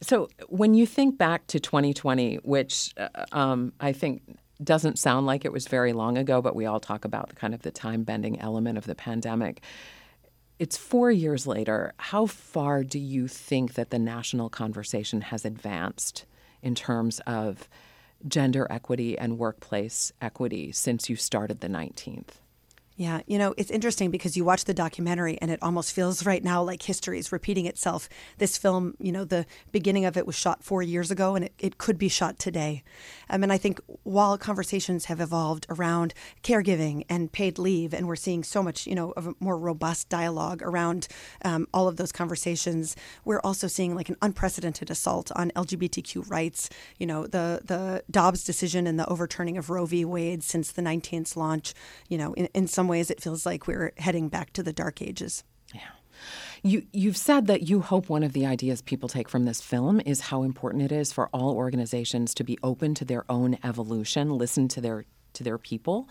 So 0.00 0.28
when 0.48 0.74
you 0.74 0.86
think 0.86 1.18
back 1.18 1.46
to 1.48 1.60
2020, 1.60 2.36
which 2.36 2.92
uh, 2.96 3.08
um, 3.32 3.72
I 3.80 3.92
think 3.92 4.38
doesn't 4.62 4.98
sound 4.98 5.26
like 5.26 5.44
it 5.44 5.52
was 5.52 5.66
very 5.66 5.92
long 5.92 6.16
ago, 6.16 6.40
but 6.40 6.54
we 6.54 6.66
all 6.66 6.80
talk 6.80 7.04
about 7.04 7.28
the 7.28 7.36
kind 7.36 7.54
of 7.54 7.62
the 7.62 7.70
time 7.70 8.04
bending 8.04 8.40
element 8.40 8.78
of 8.78 8.84
the 8.84 8.94
pandemic. 8.94 9.62
It's 10.58 10.76
four 10.76 11.10
years 11.10 11.46
later. 11.46 11.92
How 11.96 12.26
far 12.26 12.84
do 12.84 12.98
you 12.98 13.26
think 13.26 13.74
that 13.74 13.90
the 13.90 13.98
national 13.98 14.48
conversation 14.50 15.22
has 15.22 15.44
advanced 15.44 16.24
in 16.62 16.74
terms 16.74 17.20
of 17.26 17.68
gender 18.26 18.66
equity 18.70 19.18
and 19.18 19.38
workplace 19.38 20.12
equity 20.22 20.70
since 20.70 21.10
you 21.10 21.16
started 21.16 21.60
the 21.60 21.68
19th? 21.68 22.38
Yeah, 22.96 23.22
you 23.26 23.38
know, 23.38 23.54
it's 23.56 23.72
interesting 23.72 24.12
because 24.12 24.36
you 24.36 24.44
watch 24.44 24.66
the 24.66 24.74
documentary 24.74 25.36
and 25.40 25.50
it 25.50 25.60
almost 25.60 25.92
feels 25.92 26.24
right 26.24 26.44
now 26.44 26.62
like 26.62 26.80
history 26.80 27.18
is 27.18 27.32
repeating 27.32 27.66
itself. 27.66 28.08
This 28.38 28.56
film, 28.56 28.94
you 29.00 29.10
know, 29.10 29.24
the 29.24 29.46
beginning 29.72 30.04
of 30.04 30.16
it 30.16 30.28
was 30.28 30.36
shot 30.36 30.62
four 30.62 30.80
years 30.80 31.10
ago 31.10 31.34
and 31.34 31.46
it, 31.46 31.54
it 31.58 31.78
could 31.78 31.98
be 31.98 32.08
shot 32.08 32.38
today. 32.38 32.84
I 33.28 33.36
mean, 33.36 33.50
I 33.50 33.58
think 33.58 33.80
while 34.04 34.38
conversations 34.38 35.06
have 35.06 35.20
evolved 35.20 35.66
around 35.68 36.14
caregiving 36.44 37.04
and 37.08 37.32
paid 37.32 37.58
leave, 37.58 37.92
and 37.92 38.06
we're 38.06 38.14
seeing 38.14 38.44
so 38.44 38.62
much, 38.62 38.86
you 38.86 38.94
know, 38.94 39.12
of 39.16 39.26
a 39.26 39.34
more 39.40 39.58
robust 39.58 40.08
dialogue 40.08 40.62
around 40.62 41.08
um, 41.44 41.66
all 41.74 41.88
of 41.88 41.96
those 41.96 42.12
conversations, 42.12 42.94
we're 43.24 43.40
also 43.40 43.66
seeing 43.66 43.96
like 43.96 44.08
an 44.08 44.16
unprecedented 44.22 44.88
assault 44.88 45.32
on 45.34 45.50
LGBTQ 45.56 46.30
rights. 46.30 46.70
You 46.98 47.08
know, 47.08 47.26
the, 47.26 47.60
the 47.64 48.04
Dobbs 48.08 48.44
decision 48.44 48.86
and 48.86 49.00
the 49.00 49.08
overturning 49.08 49.58
of 49.58 49.68
Roe 49.68 49.86
v. 49.86 50.04
Wade 50.04 50.44
since 50.44 50.70
the 50.70 50.82
19th 50.82 51.34
launch, 51.34 51.74
you 52.08 52.18
know, 52.18 52.34
in, 52.34 52.48
in 52.54 52.68
some 52.68 52.83
some 52.84 52.88
ways 52.88 53.10
it 53.10 53.22
feels 53.22 53.46
like 53.46 53.66
we're 53.66 53.94
heading 53.96 54.28
back 54.28 54.52
to 54.52 54.62
the 54.62 54.72
dark 54.72 55.00
ages. 55.00 55.42
Yeah. 55.74 55.80
You, 56.62 56.86
you've 56.92 57.16
said 57.16 57.46
that 57.46 57.62
you 57.62 57.80
hope 57.80 58.10
one 58.10 58.22
of 58.22 58.34
the 58.34 58.44
ideas 58.44 58.82
people 58.82 59.08
take 59.08 59.26
from 59.26 59.46
this 59.46 59.62
film 59.62 60.02
is 60.04 60.20
how 60.20 60.42
important 60.42 60.82
it 60.82 60.92
is 60.92 61.10
for 61.10 61.30
all 61.32 61.56
organizations 61.56 62.34
to 62.34 62.44
be 62.44 62.58
open 62.62 62.94
to 62.96 63.04
their 63.06 63.24
own 63.30 63.56
evolution, 63.64 64.36
listen 64.36 64.68
to 64.68 64.82
their 64.82 65.06
to 65.32 65.42
their 65.42 65.56
people. 65.56 66.06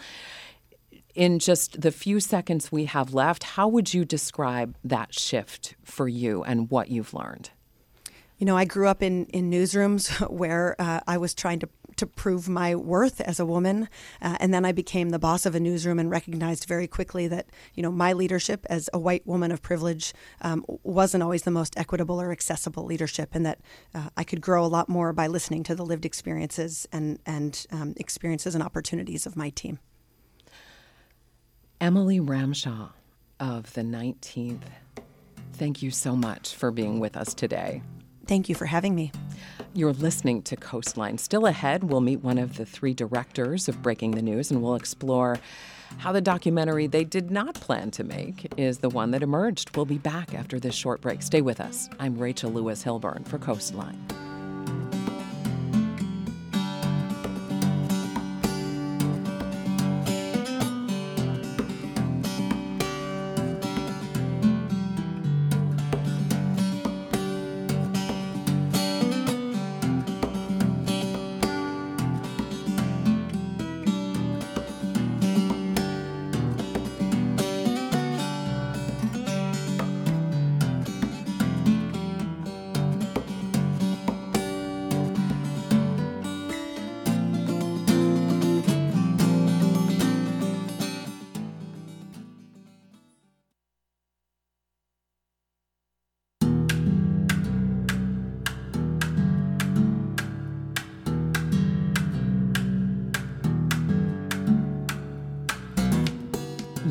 In 1.14 1.38
just 1.38 1.80
the 1.80 1.92
few 1.92 2.20
seconds 2.20 2.72
we 2.72 2.86
have 2.86 3.14
left, 3.14 3.44
how 3.44 3.68
would 3.68 3.94
you 3.94 4.04
describe 4.04 4.76
that 4.84 5.14
shift 5.14 5.76
for 5.84 6.08
you 6.08 6.44
and 6.44 6.72
what 6.72 6.90
you've 6.90 7.14
learned? 7.14 7.52
You 8.40 8.48
know, 8.48 8.58
I 8.58 8.66
grew 8.66 8.88
up 8.88 9.04
in, 9.04 9.26
in 9.28 9.52
newsrooms 9.52 10.28
where 10.30 10.76
uh, 10.80 11.02
I 11.08 11.18
was 11.18 11.36
trying 11.36 11.60
to 11.60 11.70
to 11.98 12.06
prove 12.06 12.50
my 12.50 12.76
worth 12.76 13.22
as 13.22 13.40
a 13.40 13.46
woman. 13.46 13.90
Uh, 14.22 14.38
and 14.40 14.54
then 14.54 14.66
I 14.66 14.72
became 14.72 15.10
the 15.10 15.20
boss 15.20 15.46
of 15.46 15.56
a 15.56 15.60
newsroom 15.60 16.00
and 16.00 16.10
recognized 16.10 16.66
very 16.66 16.88
quickly 16.88 17.28
that, 17.28 17.48
you 17.74 17.84
know, 17.84 17.92
my 17.92 18.14
leadership 18.14 18.66
as 18.70 18.90
a 18.94 19.00
white 19.00 19.26
woman 19.26 19.52
of 19.52 19.62
privilege 19.62 20.14
um, 20.42 20.66
wasn't 20.84 21.24
always 21.24 21.44
the 21.44 21.52
most 21.52 21.78
equitable 21.78 22.22
or 22.22 22.32
accessible 22.32 22.86
leadership, 22.86 23.30
and 23.34 23.46
that 23.46 23.60
uh, 23.94 24.10
I 24.18 24.24
could 24.24 24.42
grow 24.42 24.66
a 24.66 24.68
lot 24.68 24.90
more 24.90 25.14
by 25.14 25.28
listening 25.28 25.64
to 25.64 25.76
the 25.76 25.86
lived 25.86 26.06
experiences 26.06 26.88
and, 26.92 27.20
and 27.26 27.66
um, 27.72 27.94
experiences 27.98 28.56
and 28.56 28.64
opportunities 28.64 29.26
of 29.26 29.36
my 29.36 29.50
team. 29.50 29.80
Emily 31.80 32.20
Ramshaw 32.20 32.92
of 33.40 33.74
the 33.74 33.82
19th, 33.82 34.62
thank 35.54 35.82
you 35.82 35.92
so 35.92 36.16
much 36.16 36.56
for 36.56 36.72
being 36.72 37.00
with 37.00 37.18
us 37.18 37.34
today. 37.34 37.82
Thank 38.26 38.48
you 38.50 38.56
for 38.56 38.66
having 38.66 38.96
me. 38.96 39.12
You're 39.74 39.94
listening 39.94 40.44
to 40.44 40.56
Coastline. 40.56 41.18
Still 41.18 41.46
ahead, 41.46 41.84
we'll 41.84 42.02
meet 42.02 42.22
one 42.22 42.38
of 42.38 42.58
the 42.58 42.66
three 42.66 42.94
directors 42.94 43.68
of 43.68 43.82
Breaking 43.82 44.12
the 44.12 44.22
News 44.22 44.52
and 44.52 44.62
we'll 44.62 44.76
explore 44.76 45.40
how 45.98 46.12
the 46.12 46.22
documentary 46.22 46.88
they 46.88 47.04
did 47.04 47.32
not 47.32 47.56
plan 47.56 47.92
to 47.92 48.04
make 48.04 48.52
is 48.58 48.80
the 48.80 48.90
one 48.90 49.12
that 49.12 49.24
emerged. 49.24 49.76
We'll 49.76 49.86
be 49.86 49.98
back 49.98 50.34
after 50.34 50.60
this 50.60 50.76
short 50.76 51.02
break. 51.02 51.22
Stay 51.22 51.42
with 51.42 51.60
us. 51.60 51.90
I'm 52.00 52.18
Rachel 52.18 52.52
Lewis 52.52 52.84
Hilburn 52.84 53.28
for 53.28 53.38
Coastline. 53.38 54.00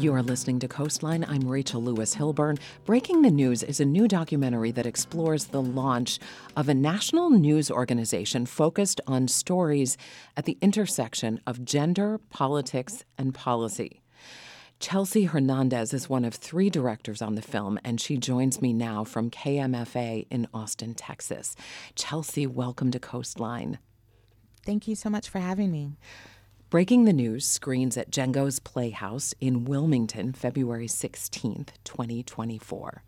You 0.02 0.12
are 0.14 0.22
listening 0.24 0.58
to 0.58 0.66
Coastline. 0.66 1.24
I'm 1.28 1.46
Rachel 1.46 1.80
Lewis 1.80 2.16
Hilburn. 2.16 2.58
Breaking 2.84 3.22
the 3.22 3.30
News 3.30 3.62
is 3.62 3.78
a 3.78 3.84
new 3.84 4.08
documentary 4.08 4.72
that 4.72 4.84
explores 4.84 5.44
the 5.44 5.62
launch 5.62 6.18
of 6.56 6.68
a 6.68 6.74
national 6.74 7.30
news 7.30 7.70
organization 7.70 8.44
focused 8.44 9.00
on 9.06 9.28
stories 9.28 9.96
at 10.36 10.44
the 10.44 10.58
intersection 10.60 11.40
of 11.46 11.64
gender, 11.64 12.18
politics, 12.30 13.04
and 13.16 13.32
policy. 13.32 14.02
Chelsea 14.80 15.26
Hernandez 15.26 15.94
is 15.94 16.08
one 16.08 16.24
of 16.24 16.34
three 16.34 16.68
directors 16.68 17.22
on 17.22 17.36
the 17.36 17.40
film, 17.40 17.78
and 17.84 18.00
she 18.00 18.16
joins 18.16 18.60
me 18.60 18.72
now 18.72 19.04
from 19.04 19.30
KMFA 19.30 20.26
in 20.32 20.48
Austin, 20.52 20.94
Texas. 20.94 21.54
Chelsea, 21.94 22.44
welcome 22.44 22.90
to 22.90 22.98
Coastline. 22.98 23.78
Thank 24.66 24.88
you 24.88 24.96
so 24.96 25.08
much 25.08 25.28
for 25.28 25.38
having 25.38 25.70
me. 25.70 25.96
Breaking 26.72 27.04
the 27.04 27.12
News 27.12 27.44
screens 27.44 27.98
at 27.98 28.10
Jengo's 28.10 28.58
Playhouse 28.58 29.34
in 29.42 29.66
Wilmington, 29.66 30.32
February 30.32 30.86
16th, 30.86 31.68
2024. 31.84 33.02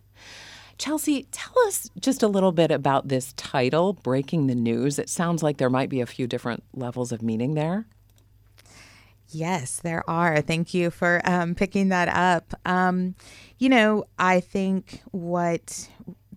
Chelsea, 0.76 1.26
tell 1.32 1.54
us 1.66 1.88
just 1.98 2.22
a 2.22 2.28
little 2.28 2.52
bit 2.52 2.70
about 2.70 3.08
this 3.08 3.32
title, 3.38 3.94
Breaking 3.94 4.48
the 4.48 4.54
News. 4.54 4.98
It 4.98 5.08
sounds 5.08 5.42
like 5.42 5.56
there 5.56 5.70
might 5.70 5.88
be 5.88 6.02
a 6.02 6.06
few 6.06 6.26
different 6.26 6.62
levels 6.74 7.10
of 7.10 7.22
meaning 7.22 7.54
there. 7.54 7.86
Yes, 9.30 9.80
there 9.80 10.04
are. 10.10 10.42
Thank 10.42 10.74
you 10.74 10.90
for 10.90 11.22
um, 11.24 11.54
picking 11.54 11.88
that 11.88 12.08
up. 12.08 12.52
Um, 12.66 13.14
you 13.56 13.70
know, 13.70 14.04
I 14.18 14.40
think 14.40 15.00
what 15.12 15.88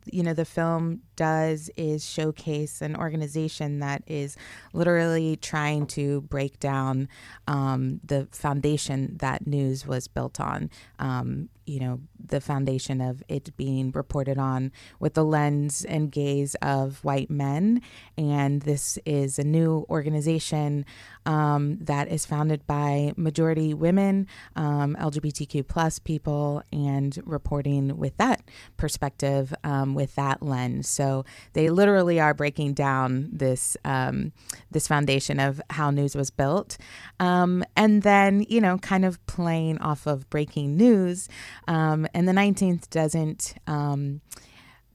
you 0.06 0.24
know 0.24 0.34
the 0.34 0.46
film 0.46 1.02
does 1.18 1.70
is 1.76 2.10
showcase 2.10 2.82
an 2.82 2.96
organization 2.96 3.80
that 3.80 4.04
is 4.08 4.38
literally 4.72 5.36
trying 5.36 5.86
to 5.88 6.22
break 6.22 6.60
down 6.60 7.10
um, 7.48 8.00
the 8.06 8.28
foundation 8.32 9.18
that 9.18 9.46
news 9.46 9.86
was 9.86 10.08
built 10.08 10.40
on. 10.40 10.70
Um, 11.00 11.50
you 11.68 11.82
know, 11.82 12.00
the 12.26 12.40
foundation 12.40 13.02
of 13.02 13.22
it 13.28 13.56
being 13.58 13.92
reported 13.92 14.38
on 14.38 14.72
with 15.00 15.14
the 15.14 15.24
lens 15.24 15.84
and 15.84 16.10
gaze 16.12 16.56
of 16.62 17.04
white 17.04 17.30
men. 17.30 17.82
And 18.18 18.62
this 18.62 18.98
is 19.06 19.38
a 19.38 19.44
new 19.44 19.86
organization 19.90 20.86
um, 21.26 21.78
that 21.82 22.08
is 22.08 22.26
founded 22.26 22.66
by 22.66 23.12
majority 23.18 23.74
women, 23.74 24.28
um, 24.56 24.96
LGBTQ 24.98 25.68
plus 25.68 26.00
people, 26.00 26.64
and 26.72 27.20
reporting 27.26 27.98
with 27.98 28.16
that 28.16 28.42
perspective, 28.78 29.54
um, 29.66 29.94
with 29.94 30.16
that 30.16 30.42
lens. 30.42 30.88
So 30.88 31.07
they 31.54 31.70
literally 31.70 32.20
are 32.20 32.34
breaking 32.34 32.74
down 32.74 33.30
this 33.32 33.78
um, 33.86 34.32
this 34.72 34.88
foundation 34.88 35.40
of 35.40 35.62
how 35.70 35.92
news 35.92 36.16
was 36.16 36.30
built, 36.30 36.78
um, 37.20 37.64
and 37.76 38.04
then 38.04 38.46
you 38.50 38.62
know, 38.62 38.78
kind 38.78 39.06
of 39.06 39.26
playing 39.28 39.78
off 39.80 40.08
of 40.08 40.30
breaking 40.30 40.78
news. 40.78 41.30
Um, 41.68 42.08
and 42.14 42.28
the 42.28 42.34
19th 42.34 42.90
doesn't 42.90 43.56
um, 43.68 44.22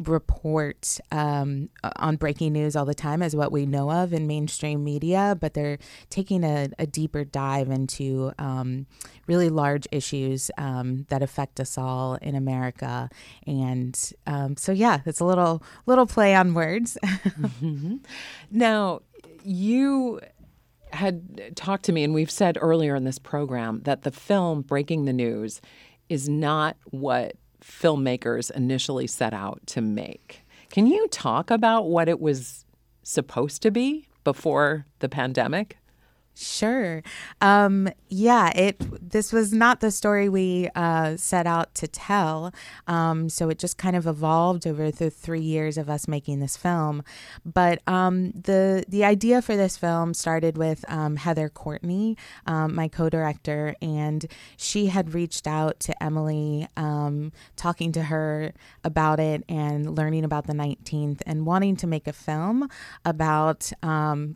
report 0.09 0.99
um, 1.11 1.69
on 1.97 2.17
breaking 2.17 2.53
news 2.53 2.77
all 2.77 2.85
the 2.85 2.95
time 2.95 3.23
as 3.23 3.35
what 3.35 3.53
we 3.53 3.67
know 3.67 3.91
of 3.91 4.13
in 4.13 4.27
mainstream 4.27 4.85
media, 4.85 5.37
but 5.41 5.55
they're 5.55 5.79
taking 6.11 6.45
a, 6.45 6.69
a 6.79 6.87
deeper 6.87 7.25
dive 7.25 7.71
into 7.71 8.33
um, 8.39 8.87
really 9.27 9.49
large 9.49 9.87
issues 9.93 10.51
um, 10.59 11.07
that 11.09 11.23
affect 11.23 11.61
us 11.61 11.79
all 11.79 12.15
in 12.17 12.35
America. 12.35 13.09
And 13.47 13.99
um, 14.27 14.57
so, 14.57 14.73
yeah, 14.73 15.01
it's 15.07 15.21
a 15.21 15.25
little 15.25 15.63
little 15.87 16.07
play 16.07 16.35
on 16.35 16.55
words. 16.55 16.99
mm-hmm. 17.05 17.97
Now, 18.51 19.03
you 19.45 20.21
had 20.93 21.57
talked 21.57 21.85
to 21.87 21.93
me, 21.93 22.05
and 22.05 22.15
we've 22.15 22.31
said 22.31 22.59
earlier 22.61 22.95
in 22.95 23.05
this 23.05 23.19
program 23.19 23.81
that 23.85 24.03
the 24.03 24.11
film 24.11 24.63
Breaking 24.63 25.05
the 25.05 25.13
News 25.13 25.61
is 26.09 26.29
not 26.29 26.77
what 26.91 27.37
filmmakers 27.63 28.51
initially 28.51 29.07
set 29.07 29.33
out 29.33 29.61
to 29.67 29.81
make. 29.81 30.45
Can 30.71 30.87
you 30.87 31.07
talk 31.09 31.51
about 31.51 31.89
what 31.89 32.09
it 32.09 32.21
was 32.21 32.65
supposed 33.03 33.63
to 33.63 33.71
be 33.71 34.09
before 34.25 34.87
the 35.01 35.09
pandemic? 35.09 35.79
Sure. 36.35 37.03
Um, 37.43 37.91
yeah, 38.09 38.51
it. 38.57 38.77
This 39.11 39.35
was 39.35 39.53
not 39.53 39.81
the 39.81 39.91
story 39.91 40.31
we 40.31 40.71
uh, 40.75 41.17
set 41.19 41.47
out 41.47 41.75
to 41.75 41.87
tell. 41.87 42.55
Um, 42.87 43.29
so 43.29 43.51
it 43.51 43.59
just 43.59 43.77
kind 43.77 43.95
of 43.95 44.07
evolved 44.07 44.67
over 44.67 44.91
the 44.91 45.11
three 45.11 45.43
years 45.43 45.77
of 45.77 45.91
us 45.91 46.09
making 46.09 46.41
this 46.41 46.57
film. 46.57 47.03
But 47.45 47.81
um, 47.87 48.31
the 48.33 48.85
the 48.89 49.05
idea 49.05 49.43
for 49.43 49.57
this 49.57 49.77
film 49.77 50.15
started 50.15 50.57
with 50.57 50.87
um, 50.89 51.17
Heather 51.17 51.51
Courtney, 51.51 52.17
um, 52.47 52.75
my 52.75 52.89
co-director, 52.89 53.75
and 53.83 54.25
she 54.57 54.87
had 54.87 55.13
reached 55.13 55.47
out 55.47 55.81
to 55.81 56.03
Emily, 56.03 56.67
um, 56.79 57.33
talking 57.57 57.93
to 57.93 58.05
her 58.05 58.55
about 58.85 59.21
it 59.21 59.45
and 59.51 59.97
learning 59.97 60.25
about 60.25 60.47
the 60.47 60.55
19th, 60.55 61.21
and 61.27 61.45
wanting 61.45 61.77
to 61.77 61.87
make 61.87 62.07
a 62.07 62.13
film 62.13 62.71
about 63.05 63.71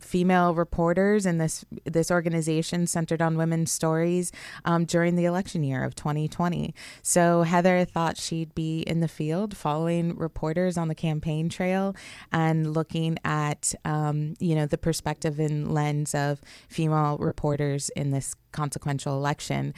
female 0.01 0.53
reporters 0.53 1.25
in 1.25 1.39
this 1.39 1.65
this 1.87 2.11
organization 2.11 2.87
centered 2.87 3.21
on 3.21 3.37
women's 3.37 3.71
stories 3.71 4.31
um, 4.65 4.85
during 4.85 5.15
the 5.15 5.25
election 5.25 5.63
year 5.63 5.83
of 5.83 5.95
2020. 5.95 6.73
So 7.01 7.43
Heather 7.43 7.85
thought 7.85 8.17
she'd 8.17 8.53
be 8.55 8.81
in 8.81 8.99
the 8.99 9.07
field 9.07 9.55
following 9.55 10.15
reporters 10.15 10.77
on 10.77 10.87
the 10.87 10.95
campaign 10.95 11.49
trail 11.49 11.95
and 12.31 12.73
looking 12.73 13.17
at, 13.23 13.73
um, 13.85 14.35
you 14.39 14.55
know, 14.55 14.65
the 14.65 14.77
perspective 14.77 15.39
and 15.39 15.73
lens 15.73 16.13
of 16.13 16.41
female 16.67 17.17
reporters 17.17 17.89
in 17.89 18.11
this 18.11 18.35
consequential 18.57 19.13
election. 19.15 19.73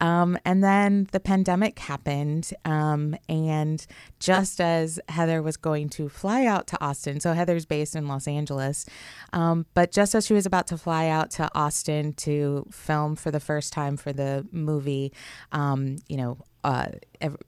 Um, 0.00 0.36
and 0.44 0.62
then 0.64 1.08
the 1.12 1.20
pandemic 1.20 1.78
happened. 1.78 2.52
Um, 2.64 3.16
and 3.28 3.86
just 4.18 4.60
as 4.60 4.98
Heather 5.08 5.40
was 5.40 5.56
going 5.56 5.88
to 5.90 6.08
fly 6.08 6.44
out 6.44 6.66
to 6.68 6.84
Austin, 6.84 7.20
so 7.20 7.32
Heather's 7.32 7.64
based 7.64 7.94
in 7.94 8.08
Los 8.08 8.26
Angeles, 8.26 8.86
um, 9.32 9.66
but 9.74 9.92
just 9.92 10.14
as 10.16 10.26
she 10.26 10.34
was 10.34 10.46
about 10.46 10.66
to 10.68 10.76
fly 10.76 11.06
out 11.06 11.30
to 11.32 11.48
Austin 11.54 12.12
to 12.14 12.66
film 12.72 13.14
for 13.14 13.30
the 13.30 13.40
first 13.40 13.72
time 13.72 13.96
for 13.96 14.12
the 14.12 14.44
movie, 14.50 15.12
um, 15.52 15.96
you 16.08 16.16
know, 16.16 16.38
uh, 16.64 16.86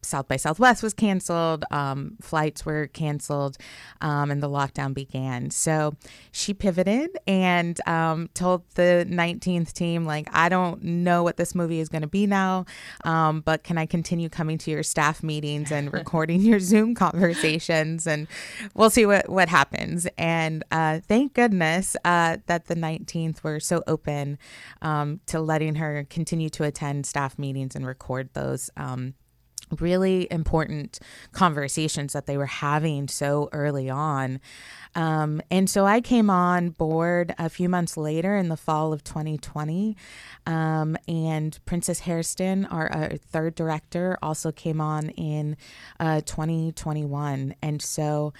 South 0.02 0.28
by 0.28 0.36
Southwest 0.36 0.82
was 0.82 0.94
canceled, 0.94 1.64
um, 1.70 2.16
flights 2.20 2.64
were 2.64 2.86
canceled, 2.88 3.56
um, 4.00 4.30
and 4.30 4.42
the 4.42 4.48
lockdown 4.48 4.94
began. 4.94 5.50
So 5.50 5.96
she 6.32 6.54
pivoted 6.54 7.16
and 7.26 7.78
um, 7.86 8.28
told 8.34 8.62
the 8.74 9.06
19th 9.08 9.72
team, 9.72 10.04
like, 10.04 10.28
I 10.32 10.48
don't 10.48 10.82
know 10.82 11.22
what 11.22 11.36
this 11.36 11.54
movie 11.54 11.80
is 11.80 11.88
going 11.88 12.02
to 12.02 12.08
be 12.08 12.26
now, 12.26 12.64
um, 13.04 13.40
but 13.40 13.64
can 13.64 13.78
I 13.78 13.86
continue 13.86 14.28
coming 14.28 14.58
to 14.58 14.70
your 14.70 14.82
staff 14.82 15.22
meetings 15.22 15.70
and 15.72 15.92
recording 15.92 16.40
your 16.40 16.60
Zoom 16.60 16.94
conversations? 16.94 18.06
And 18.06 18.28
we'll 18.74 18.90
see 18.90 19.06
what, 19.06 19.28
what 19.28 19.48
happens. 19.48 20.06
And 20.16 20.64
uh, 20.70 21.00
thank 21.06 21.34
goodness 21.34 21.96
uh, 22.04 22.38
that 22.46 22.66
the 22.66 22.76
19th 22.76 23.42
were 23.42 23.60
so 23.60 23.82
open 23.86 24.38
um, 24.82 25.20
to 25.26 25.40
letting 25.40 25.76
her 25.76 26.06
continue 26.08 26.48
to 26.50 26.64
attend 26.64 27.06
staff 27.06 27.38
meetings 27.38 27.74
and 27.74 27.86
record 27.86 28.30
those 28.32 28.70
um, 28.76 29.05
really 29.80 30.28
important 30.30 30.98
conversations 31.32 32.12
that 32.12 32.26
they 32.26 32.36
were 32.36 32.46
having 32.46 33.08
so 33.08 33.48
early 33.52 33.90
on. 33.90 34.40
Um, 34.94 35.42
and 35.50 35.68
so 35.68 35.84
I 35.84 36.00
came 36.00 36.30
on 36.30 36.70
board 36.70 37.34
a 37.38 37.50
few 37.50 37.68
months 37.68 37.96
later 37.96 38.36
in 38.36 38.48
the 38.48 38.56
fall 38.56 38.92
of 38.92 39.04
2020. 39.04 39.96
Um, 40.46 40.96
and 41.06 41.58
Princess 41.66 42.00
Hairston, 42.00 42.64
our, 42.66 42.90
our, 42.90 43.16
third 43.16 43.54
director, 43.54 44.16
also 44.22 44.52
came 44.52 44.80
on 44.80 45.10
in 45.10 45.56
uh, 46.00 46.22
2021. 46.22 47.54
And 47.60 47.82
so 47.82 48.32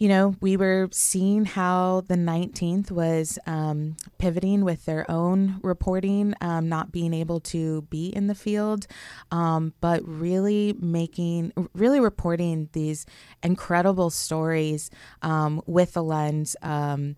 you 0.00 0.08
know, 0.08 0.34
we 0.40 0.56
were 0.56 0.88
seeing 0.92 1.44
how 1.44 2.02
the 2.08 2.14
19th 2.14 2.90
was 2.90 3.38
um, 3.46 3.96
pivoting 4.16 4.64
with 4.64 4.86
their 4.86 5.08
own 5.10 5.60
reporting, 5.62 6.34
um, 6.40 6.70
not 6.70 6.90
being 6.90 7.12
able 7.12 7.38
to 7.38 7.82
be 7.82 8.06
in 8.06 8.26
the 8.26 8.34
field, 8.34 8.86
um, 9.30 9.74
but 9.82 10.00
really 10.08 10.74
making, 10.80 11.52
really 11.74 12.00
reporting 12.00 12.70
these 12.72 13.04
incredible 13.42 14.08
stories 14.08 14.90
um, 15.20 15.60
with 15.66 15.92
the 15.92 16.02
lens 16.02 16.56
um, 16.62 17.14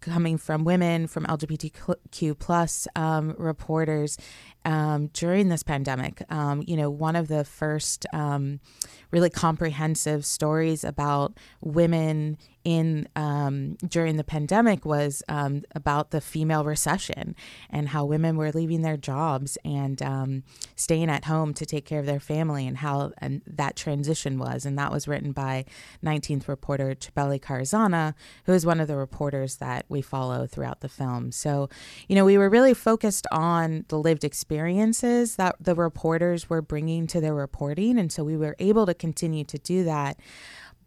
coming 0.00 0.38
from 0.38 0.62
women, 0.62 1.08
from 1.08 1.26
LGBTQ 1.26 2.38
plus 2.38 2.86
um, 2.94 3.34
reporters 3.38 4.16
um, 4.64 5.08
during 5.08 5.48
this 5.48 5.62
pandemic. 5.62 6.22
Um, 6.30 6.62
you 6.66 6.76
know, 6.76 6.90
one 6.90 7.16
of 7.16 7.28
the 7.28 7.44
first 7.44 8.06
um, 8.12 8.60
really 9.10 9.30
comprehensive 9.30 10.24
stories 10.24 10.84
about 10.84 11.36
women 11.60 12.38
in 12.62 13.08
um, 13.16 13.76
during 13.88 14.16
the 14.16 14.24
pandemic 14.24 14.84
was 14.84 15.22
um, 15.28 15.62
about 15.74 16.10
the 16.10 16.20
female 16.20 16.62
recession 16.62 17.34
and 17.70 17.88
how 17.88 18.04
women 18.04 18.36
were 18.36 18.52
leaving 18.52 18.82
their 18.82 18.98
jobs 18.98 19.56
and 19.64 20.02
um, 20.02 20.42
staying 20.76 21.08
at 21.08 21.24
home 21.24 21.54
to 21.54 21.64
take 21.64 21.86
care 21.86 22.00
of 22.00 22.06
their 22.06 22.20
family 22.20 22.66
and 22.66 22.78
how 22.78 23.12
and 23.18 23.40
that 23.46 23.76
transition 23.76 24.38
was. 24.38 24.66
And 24.66 24.78
that 24.78 24.92
was 24.92 25.08
written 25.08 25.32
by 25.32 25.64
19th 26.04 26.48
reporter 26.48 26.94
Chabeli 26.94 27.40
Carrazana, 27.40 28.14
who 28.44 28.52
is 28.52 28.66
one 28.66 28.80
of 28.80 28.88
the 28.88 28.96
reporters 28.96 29.56
that 29.56 29.86
we 29.88 30.02
follow 30.02 30.46
throughout 30.46 30.80
the 30.80 30.88
film. 30.88 31.32
So, 31.32 31.70
you 32.08 32.14
know, 32.14 32.26
we 32.26 32.36
were 32.36 32.50
really 32.50 32.74
focused 32.74 33.26
on 33.32 33.86
the 33.88 33.98
lived 33.98 34.24
experiences 34.50 35.36
that 35.36 35.54
the 35.60 35.76
reporters 35.76 36.50
were 36.50 36.60
bringing 36.60 37.06
to 37.06 37.20
their 37.20 37.34
reporting. 37.34 38.00
And 38.00 38.10
so 38.10 38.24
we 38.24 38.36
were 38.36 38.56
able 38.58 38.84
to 38.86 38.94
continue 38.94 39.44
to 39.44 39.58
do 39.58 39.84
that. 39.84 40.18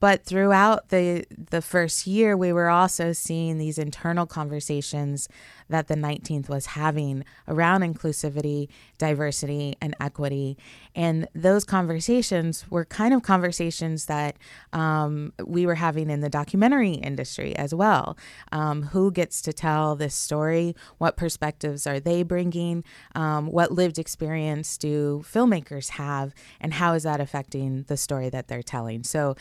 But 0.02 0.26
throughout 0.26 0.89
the 0.89 1.26
the 1.30 1.62
first 1.62 2.06
year, 2.06 2.36
we 2.36 2.52
were 2.52 2.67
also 2.67 3.13
seeing 3.13 3.58
these 3.58 3.78
internal 3.78 4.26
conversations 4.26 5.30
that 5.69 5.88
the 5.88 5.95
19th 5.95 6.49
was 6.49 6.67
having 6.67 7.23
around 7.47 7.82
inclusivity, 7.82 8.69
diversity, 8.97 9.76
and 9.82 9.95
equity. 9.99 10.58
And 10.95 11.28
those 11.34 11.63
conversations 11.63 12.69
were 12.69 12.86
kind 12.86 13.13
of 13.13 13.23
conversations 13.23 14.06
that 14.06 14.38
um, 14.71 15.34
we 15.45 15.65
were 15.65 15.76
having 15.76 16.10
in 16.10 16.21
the 16.21 16.30
documentary 16.30 16.93
industry 16.93 17.56
as 17.56 17.73
well. 17.73 18.17
Um, 18.52 18.84
who 18.84 19.12
gets 19.12 19.41
to 19.43 19.54
tell 19.54 19.95
this 19.95 20.15
story? 20.15 20.76
What 20.97 21.17
perspectives 21.17 21.88
are 21.88 21.99
they 21.99 22.23
bringing? 22.23 22.84
Um, 23.15 23.47
what 23.47 23.71
lived 23.71 23.97
experience 23.97 24.78
do 24.78 25.23
filmmakers 25.26 25.89
have? 25.91 26.34
And 26.60 26.76
how 26.76 26.93
is 26.93 27.04
that 27.04 27.19
affecting 27.19 27.84
the 27.88 27.97
story 27.97 28.30
that 28.30 28.47
they're 28.47 28.63
telling? 28.63 29.04
So, 29.04 29.36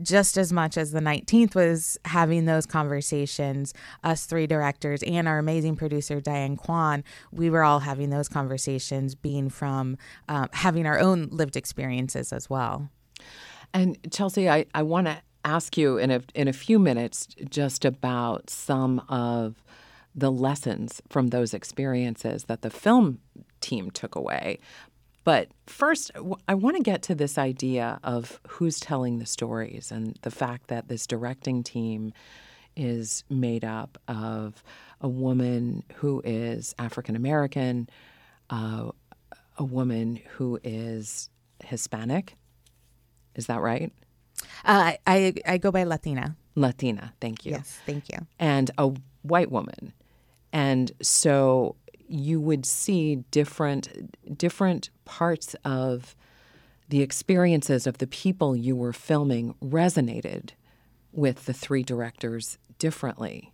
just 0.00 0.38
as 0.38 0.52
much 0.52 0.76
as 0.76 0.92
the 0.92 1.00
19th 1.00 1.54
was 1.54 1.98
having 2.04 2.44
those 2.44 2.66
conversations, 2.66 3.74
us 4.04 4.26
three 4.26 4.46
directors 4.46 5.02
and 5.02 5.26
our 5.26 5.38
amazing 5.38 5.67
producer 5.76 6.20
Diane 6.20 6.56
Quon, 6.56 7.04
we 7.32 7.50
were 7.50 7.62
all 7.62 7.80
having 7.80 8.10
those 8.10 8.28
conversations, 8.28 9.14
being 9.14 9.48
from 9.50 9.96
um, 10.28 10.48
having 10.52 10.86
our 10.86 10.98
own 10.98 11.28
lived 11.30 11.56
experiences 11.56 12.32
as 12.32 12.48
well. 12.48 12.88
And 13.74 13.98
Chelsea, 14.10 14.48
I, 14.48 14.66
I 14.74 14.82
want 14.82 15.06
to 15.06 15.20
ask 15.44 15.76
you 15.76 15.98
in 15.98 16.10
a 16.10 16.20
in 16.34 16.48
a 16.48 16.52
few 16.52 16.78
minutes 16.78 17.28
just 17.48 17.84
about 17.84 18.50
some 18.50 19.00
of 19.08 19.62
the 20.14 20.32
lessons 20.32 21.00
from 21.08 21.28
those 21.28 21.54
experiences 21.54 22.44
that 22.44 22.62
the 22.62 22.70
film 22.70 23.20
team 23.60 23.90
took 23.90 24.14
away. 24.14 24.58
But 25.24 25.48
first, 25.66 26.10
I 26.48 26.54
want 26.54 26.76
to 26.76 26.82
get 26.82 27.02
to 27.02 27.14
this 27.14 27.36
idea 27.36 28.00
of 28.02 28.40
who's 28.48 28.80
telling 28.80 29.18
the 29.18 29.26
stories 29.26 29.92
and 29.92 30.18
the 30.22 30.30
fact 30.30 30.68
that 30.68 30.88
this 30.88 31.06
directing 31.06 31.62
team 31.62 32.12
is 32.78 33.24
made 33.28 33.64
up 33.64 33.98
of 34.08 34.62
a 35.00 35.08
woman 35.08 35.82
who 35.96 36.22
is 36.24 36.74
African 36.78 37.16
American, 37.16 37.88
uh, 38.50 38.90
a 39.58 39.64
woman 39.64 40.20
who 40.36 40.58
is 40.62 41.28
Hispanic. 41.64 42.36
Is 43.34 43.46
that 43.46 43.60
right? 43.60 43.92
Uh, 44.64 44.92
I 45.06 45.34
I 45.46 45.58
go 45.58 45.70
by 45.70 45.84
Latina. 45.84 46.36
Latina, 46.54 47.12
thank 47.20 47.44
you. 47.44 47.52
Yes, 47.52 47.78
thank 47.84 48.08
you. 48.08 48.26
And 48.38 48.70
a 48.78 48.92
white 49.22 49.50
woman, 49.50 49.92
and 50.52 50.90
so 51.02 51.76
you 52.08 52.40
would 52.40 52.64
see 52.64 53.16
different 53.30 54.38
different 54.38 54.90
parts 55.04 55.54
of 55.64 56.16
the 56.88 57.02
experiences 57.02 57.86
of 57.86 57.98
the 57.98 58.06
people 58.06 58.56
you 58.56 58.74
were 58.74 58.92
filming 58.92 59.54
resonated 59.62 60.50
with 61.12 61.44
the 61.44 61.52
three 61.52 61.82
directors 61.82 62.58
differently. 62.78 63.52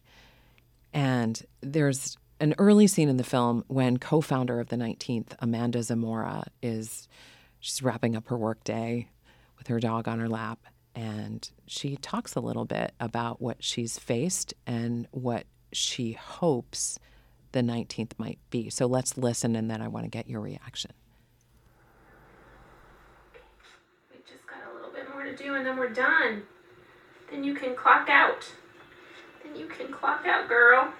And 0.92 1.42
there's 1.60 2.16
an 2.40 2.54
early 2.58 2.86
scene 2.86 3.08
in 3.08 3.16
the 3.16 3.24
film 3.24 3.64
when 3.68 3.98
co-founder 3.98 4.60
of 4.60 4.68
the 4.68 4.76
19th, 4.76 5.34
Amanda 5.38 5.82
Zamora, 5.82 6.44
is 6.62 7.08
she's 7.60 7.82
wrapping 7.82 8.16
up 8.16 8.28
her 8.28 8.36
workday 8.36 9.08
with 9.58 9.68
her 9.68 9.80
dog 9.80 10.08
on 10.08 10.18
her 10.18 10.28
lap 10.28 10.58
and 10.94 11.50
she 11.66 11.96
talks 11.96 12.34
a 12.36 12.40
little 12.40 12.64
bit 12.64 12.92
about 13.00 13.40
what 13.40 13.62
she's 13.62 13.98
faced 13.98 14.54
and 14.66 15.08
what 15.10 15.44
she 15.72 16.12
hopes 16.12 16.98
the 17.52 17.60
19th 17.60 18.12
might 18.18 18.38
be. 18.50 18.70
So 18.70 18.86
let's 18.86 19.16
listen 19.16 19.56
and 19.56 19.70
then 19.70 19.80
I 19.80 19.88
want 19.88 20.04
to 20.04 20.10
get 20.10 20.28
your 20.28 20.40
reaction. 20.40 20.92
We 24.10 24.18
just 24.18 24.46
got 24.46 24.58
a 24.70 24.74
little 24.74 24.92
bit 24.92 25.10
more 25.12 25.24
to 25.24 25.34
do 25.34 25.54
and 25.54 25.66
then 25.66 25.76
we're 25.76 25.92
done. 25.92 26.42
Then 27.30 27.42
you 27.42 27.54
can 27.54 27.74
clock 27.74 28.08
out. 28.08 28.52
Then 29.44 29.56
you 29.56 29.66
can 29.66 29.92
clock 29.92 30.24
out, 30.26 30.48
girl. 30.48 30.92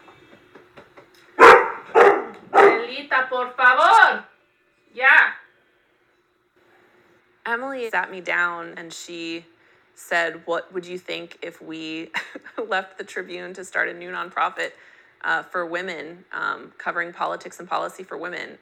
Abuelita, 2.52 3.28
por 3.28 3.50
favor. 3.50 4.24
Yeah. 4.94 5.32
Emily 7.46 7.90
sat 7.90 8.10
me 8.10 8.20
down 8.20 8.74
and 8.76 8.92
she 8.92 9.44
said, 9.94 10.42
What 10.46 10.72
would 10.72 10.86
you 10.86 10.98
think 10.98 11.38
if 11.42 11.60
we 11.60 12.10
left 12.68 12.98
the 12.98 13.04
Tribune 13.04 13.54
to 13.54 13.64
start 13.64 13.88
a 13.88 13.94
new 13.94 14.10
nonprofit 14.10 14.72
uh, 15.22 15.42
for 15.42 15.66
women, 15.66 16.24
um, 16.32 16.72
covering 16.78 17.12
politics 17.12 17.58
and 17.58 17.68
policy 17.68 18.02
for 18.02 18.16
women? 18.16 18.58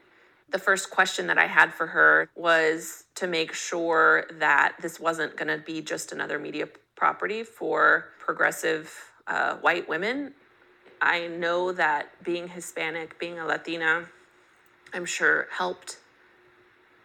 The 0.51 0.59
first 0.59 0.91
question 0.91 1.29
that 1.29 1.39
I 1.39 1.47
had 1.47 1.73
for 1.73 1.87
her 1.87 2.29
was 2.35 3.05
to 3.15 3.27
make 3.27 3.55
sure 3.55 4.27
that 4.39 4.75
this 4.83 5.01
wasn't 5.01 5.37
going 5.37 5.49
to 5.49 5.65
be 5.65 5.81
just 5.81 6.13
another 6.13 6.39
media 6.39 6.69
property 6.95 7.43
for 7.43 8.09
progressive 8.19 9.12
uh, 9.27 9.57
white 9.57 9.89
women. 9.89 10.35
I 11.01 11.27
know 11.27 11.73
that 11.73 12.23
being 12.23 12.49
Hispanic, 12.49 13.19
being 13.19 13.39
a 13.39 13.45
Latina, 13.45 14.07
I'm 14.93 15.05
sure 15.05 15.49
helped, 15.51 15.99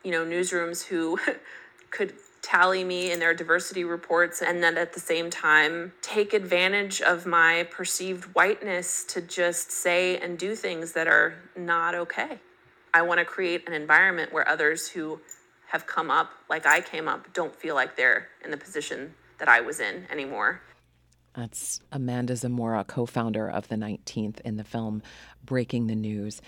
you 0.04 0.12
know, 0.12 0.26
newsrooms 0.26 0.84
who 0.84 1.20
could 1.92 2.14
tally 2.42 2.84
me 2.84 3.12
in 3.12 3.20
their 3.20 3.34
diversity 3.34 3.84
reports 3.84 4.42
and 4.42 4.64
then 4.64 4.78
at 4.78 4.94
the 4.94 5.00
same 5.00 5.30
time 5.30 5.92
take 6.02 6.34
advantage 6.34 7.02
of 7.02 7.26
my 7.26 7.68
perceived 7.72 8.24
whiteness 8.36 9.04
to 9.04 9.20
just 9.20 9.70
say 9.70 10.18
and 10.20 10.38
do 10.38 10.56
things 10.56 10.94
that 10.94 11.08
are 11.08 11.34
not 11.58 11.94
okay. 11.94 12.40
I 12.94 13.02
want 13.02 13.20
to 13.20 13.26
create 13.26 13.68
an 13.68 13.74
environment 13.74 14.32
where 14.32 14.48
others 14.48 14.88
who 14.88 15.20
have 15.68 15.86
come 15.86 16.10
up 16.10 16.32
like 16.50 16.66
I 16.66 16.80
came 16.80 17.10
up 17.10 17.34
don't 17.34 17.54
feel 17.54 17.76
like 17.76 17.98
they're 17.98 18.28
in 18.46 18.52
the 18.52 18.58
position 18.58 19.14
that 19.40 19.50
I 19.50 19.60
was 19.60 19.80
in 19.80 20.06
anymore. 20.10 20.62
That's 21.38 21.80
Amanda 21.92 22.36
Zamora, 22.36 22.84
co 22.84 23.06
founder 23.06 23.48
of 23.48 23.68
the 23.68 23.76
19th 23.76 24.42
in 24.42 24.58
the 24.58 24.64
film 24.64 25.04
Breaking 25.46 25.86
the 25.86 25.96
News. 25.96 26.42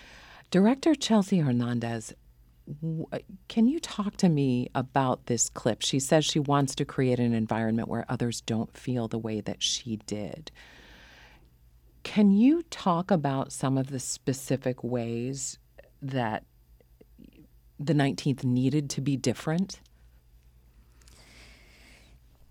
Director 0.50 0.96
Chelsea 0.96 1.38
Hernandez 1.38 2.12
can 3.48 3.66
you 3.66 3.80
talk 3.80 4.16
to 4.18 4.28
me 4.28 4.70
about 4.74 5.26
this 5.26 5.48
clip? 5.50 5.82
She 5.82 5.98
says 5.98 6.24
she 6.24 6.38
wants 6.38 6.74
to 6.76 6.84
create 6.84 7.18
an 7.18 7.34
environment 7.34 7.88
where 7.88 8.04
others 8.08 8.40
don't 8.42 8.76
feel 8.76 9.08
the 9.08 9.18
way 9.18 9.40
that 9.40 9.62
she 9.62 9.96
did. 10.06 10.50
Can 12.02 12.30
you 12.30 12.62
talk 12.70 13.10
about 13.10 13.52
some 13.52 13.76
of 13.76 13.90
the 13.90 13.98
specific 13.98 14.84
ways 14.84 15.58
that 16.00 16.44
the 17.78 17.94
19th 17.94 18.44
needed 18.44 18.88
to 18.90 19.00
be 19.00 19.16
different? 19.16 19.80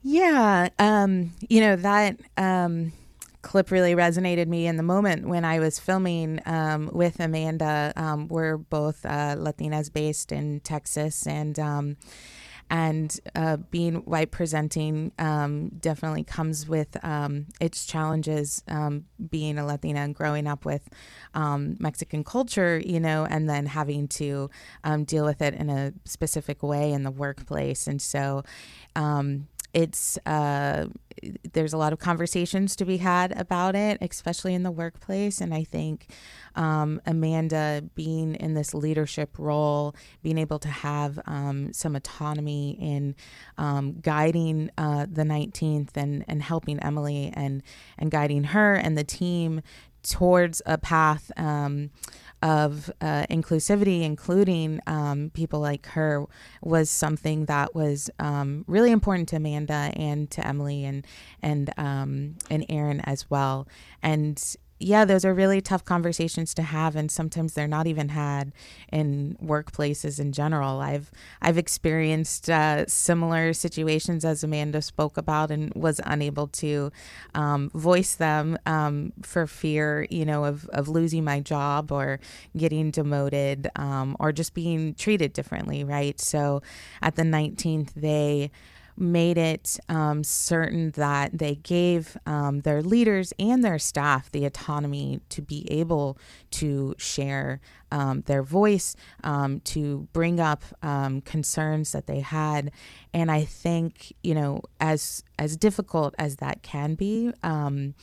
Yeah, 0.02 0.70
um, 0.80 1.32
you 1.50 1.60
know 1.60 1.76
that 1.76 2.18
um, 2.38 2.94
clip 3.42 3.70
really 3.70 3.96
resonated 3.96 4.48
me 4.48 4.66
in 4.66 4.78
the 4.78 4.84
moment 4.84 5.28
when 5.28 5.44
I 5.44 5.60
was 5.60 5.78
filming 5.78 6.40
um, 6.46 6.90
with 6.94 7.20
Amanda. 7.20 7.92
Um, 7.98 8.28
we're 8.30 8.58
both 8.58 9.06
uh, 9.06 9.36
Latinas 9.38 9.92
based 9.92 10.32
in 10.32 10.62
Texas, 10.62 11.28
and 11.28 11.60
um, 11.60 11.98
and 12.70 13.20
uh, 13.36 13.58
being 13.58 13.96
white 14.06 14.32
presenting 14.32 15.12
um, 15.20 15.68
definitely 15.80 16.24
comes 16.24 16.66
with 16.66 16.96
um, 17.04 17.48
its 17.60 17.86
challenges. 17.86 18.64
Um, 18.70 19.04
being 19.30 19.58
a 19.58 19.66
Latina 19.66 20.00
and 20.00 20.16
growing 20.16 20.48
up 20.48 20.64
with 20.64 20.88
Mexican 21.36 22.24
culture, 22.24 22.82
you 22.86 23.02
know, 23.02 23.26
and 23.30 23.50
then 23.50 23.66
having 23.66 24.08
to 24.08 24.50
deal 25.04 25.26
with 25.26 25.42
it 25.42 25.56
in 25.56 25.70
a 25.70 25.92
specific 26.06 26.64
way 26.64 26.94
in 26.94 27.04
the 27.04 27.12
workplace, 27.12 27.86
and 27.86 28.02
so 28.02 28.44
it's 29.74 30.18
uh, 30.26 30.88
there's 31.54 31.74
a 31.74 31.78
lot 31.78 31.94
of 31.94 32.00
conversations 32.00 32.76
to 32.78 32.86
be 32.86 32.98
had 32.98 33.38
about 33.38 33.76
it, 33.76 33.98
especially 34.02 34.54
in 34.54 34.64
the 34.64 34.72
workplace. 34.72 35.42
And 35.42 35.54
I 35.54 35.64
think 35.64 36.08
um, 36.56 37.02
Amanda 37.06 37.84
being 37.96 38.36
in 38.36 38.54
this 38.54 38.74
leadership 38.74 39.38
role, 39.38 39.96
being 40.24 40.38
able 40.38 40.60
to 40.60 40.70
have 40.70 41.20
um, 41.26 41.74
some 41.74 41.96
autonomy 41.96 42.78
in 42.80 43.16
um, 43.58 44.00
guiding 44.02 44.72
uh, 44.78 45.06
the 45.12 45.24
19th 45.24 45.96
and, 45.96 46.24
and 46.28 46.42
helping 46.42 46.80
Emily 46.80 47.32
and, 47.34 47.64
and 47.98 48.12
guiding 48.12 48.46
her 48.46 48.76
and 48.76 48.98
the 48.98 49.04
team 49.04 49.62
towards 50.04 50.62
a 50.66 50.78
path 50.78 51.32
um, 51.38 51.90
of 52.42 52.92
uh, 53.02 53.26
inclusivity, 53.30 54.04
including 54.04 54.80
um, 54.88 55.32
people 55.34 55.60
like 55.60 55.86
her, 55.88 56.26
was 56.62 56.90
something 56.90 57.46
that 57.46 57.76
was 57.76 58.10
um, 58.20 58.64
really 58.68 58.92
important 58.92 59.30
to 59.30 59.36
Amanda 59.36 59.92
and 59.96 60.30
to 60.32 60.46
Emily 60.46 60.86
and 60.86 61.06
and 61.42 61.74
um, 61.78 62.36
and 62.50 62.66
Aaron 62.70 63.02
as 63.02 63.30
well. 63.30 63.68
And 64.02 64.42
yeah, 64.80 65.04
those 65.04 65.26
are 65.26 65.34
really 65.34 65.60
tough 65.60 65.84
conversations 65.84 66.54
to 66.54 66.62
have, 66.62 66.96
and 66.96 67.12
sometimes 67.12 67.54
they're 67.54 67.68
not 67.68 67.86
even 67.86 68.10
had 68.10 68.54
in 68.92 69.38
workplaces 69.44 70.20
in 70.20 70.32
general. 70.32 70.80
I've 70.80 71.12
I've 71.42 71.58
experienced 71.58 72.50
uh, 72.50 72.86
similar 72.88 73.52
situations 73.52 74.24
as 74.24 74.42
Amanda 74.42 74.82
spoke 74.82 75.18
about, 75.18 75.52
and 75.52 75.74
was 75.76 76.00
unable 76.06 76.48
to 76.48 76.92
um, 77.36 77.70
voice 77.72 78.16
them 78.16 78.58
um, 78.66 79.12
for 79.22 79.48
fear, 79.48 80.08
you 80.10 80.26
know, 80.26 80.46
of 80.46 80.70
of 80.70 80.88
losing 80.88 81.26
my 81.26 81.42
job 81.42 81.92
or 81.92 82.22
getting 82.56 82.90
demoted 82.92 83.70
um, 83.76 84.16
or 84.18 84.32
just 84.32 84.54
being 84.54 84.94
treated 84.94 85.34
differently. 85.34 85.84
Right. 85.84 86.20
So, 86.22 86.62
at 87.02 87.18
the 87.18 87.24
19th, 87.24 87.94
they 87.96 88.50
made 89.00 89.38
it 89.38 89.80
um, 89.90 90.24
certain 90.24 90.92
that 90.92 91.38
they 91.38 91.56
gave 91.56 92.18
um, 92.26 92.62
their 92.62 92.82
leaders 92.82 93.34
and 93.40 93.64
their 93.64 93.80
staff 93.80 94.32
the 94.32 94.46
autonomy 94.46 95.22
to 95.30 95.42
be 95.42 95.70
able 95.72 96.18
to 96.52 96.96
share 96.98 97.60
um, 97.92 98.22
their 98.22 98.44
voice, 98.44 98.96
um, 99.24 99.60
to 99.62 100.08
bring 100.14 100.40
up 100.40 100.64
um, 100.82 101.22
concerns 101.22 101.92
that 101.92 102.08
they 102.08 102.20
had. 102.20 102.72
And 103.14 103.32
I 103.32 103.44
think, 103.46 104.14
you 104.22 104.36
know, 104.36 104.62
as 104.80 105.24
as 105.40 105.56
difficult 105.56 106.14
as 106.18 106.36
that 106.36 106.62
can 106.64 106.96
be, 106.96 107.32
um, 107.44 107.96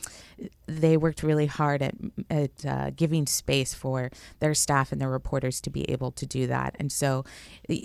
they 0.65 0.97
worked 0.97 1.21
really 1.21 1.45
hard 1.45 1.81
at, 1.83 1.93
at 2.31 2.65
uh, 2.65 2.89
giving 2.95 3.27
space 3.27 3.75
for 3.75 4.09
their 4.39 4.55
staff 4.55 4.91
and 4.91 4.99
their 4.99 5.09
reporters 5.09 5.61
to 5.61 5.69
be 5.69 5.89
able 5.89 6.11
to 6.11 6.25
do 6.25 6.47
that. 6.47 6.75
And 6.79 6.91
so 6.91 7.23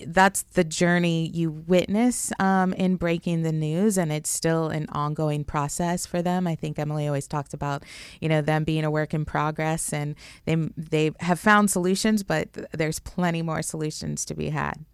that's 0.06 0.42
the 0.42 0.64
journey 0.64 1.30
you 1.32 1.50
witness 1.50 2.32
um, 2.40 2.72
in 2.72 2.96
breaking 2.96 3.42
the 3.42 3.52
news, 3.52 3.98
and 3.98 4.10
it's 4.10 4.30
still 4.30 4.68
an 4.68 4.86
ongoing 4.88 5.44
process 5.44 6.06
for 6.06 6.22
them. 6.22 6.46
I 6.46 6.54
think 6.54 6.78
Emily 6.78 7.06
always 7.06 7.28
talks 7.28 7.52
about, 7.52 7.84
you 8.20 8.28
know, 8.28 8.40
them 8.40 8.64
being 8.64 8.84
a 8.84 8.90
work 8.90 9.12
in 9.14 9.24
progress, 9.24 9.92
and 9.92 10.16
they 10.46 10.56
they 10.76 11.12
have 11.20 11.38
found 11.38 11.70
solutions, 11.70 11.91
but 12.22 12.48
there's 12.72 12.98
plenty 12.98 13.42
more 13.42 13.62
solutions 13.62 14.24
to 14.26 14.34
be 14.34 14.50
had. 14.50 14.84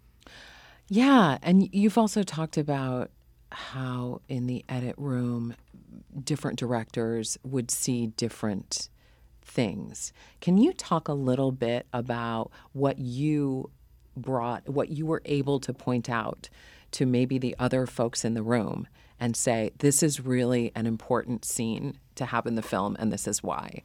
Yeah, 0.89 1.39
and 1.43 1.69
you've 1.75 1.99
also 1.99 2.23
talked 2.23 2.57
about 2.57 3.11
how 3.51 4.21
in 4.29 4.47
the 4.47 4.65
edit 4.69 4.95
room 4.99 5.55
different 6.23 6.59
directors 6.59 7.39
would 7.43 7.71
see 7.71 8.09
different 8.09 8.89
things. 9.43 10.13
Can 10.41 10.59
you 10.59 10.73
talk 10.73 11.09
a 11.09 11.15
little 11.15 11.53
bit 11.53 11.87
about 11.93 12.51
what 12.73 12.99
you 12.99 13.71
brought, 14.17 14.69
what 14.69 14.91
you 14.91 15.07
were 15.07 15.23
able 15.25 15.61
to 15.61 15.73
point 15.73 16.11
out 16.11 16.49
to 16.93 17.07
maybe 17.07 17.39
the 17.39 17.55
other 17.59 17.87
folks 17.87 18.25
in 18.25 18.35
the 18.35 18.43
room 18.43 18.87
and 19.21 19.37
say, 19.37 19.71
this 19.79 20.03
is 20.03 20.21
really 20.21 20.73
an 20.75 20.87
important 20.87 21.45
scene 21.45 21.99
to 22.15 22.27
have 22.27 22.47
in 22.47 22.55
the 22.55 22.63
film, 22.63 22.97
and 22.99 23.13
this 23.13 23.27
is 23.27 23.43
why? 23.43 23.83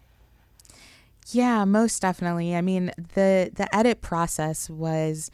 Yeah, 1.31 1.65
most 1.65 2.01
definitely. 2.01 2.55
I 2.55 2.61
mean, 2.61 2.91
the 2.97 3.49
the 3.53 3.73
edit 3.75 4.01
process 4.01 4.69
was 4.69 5.31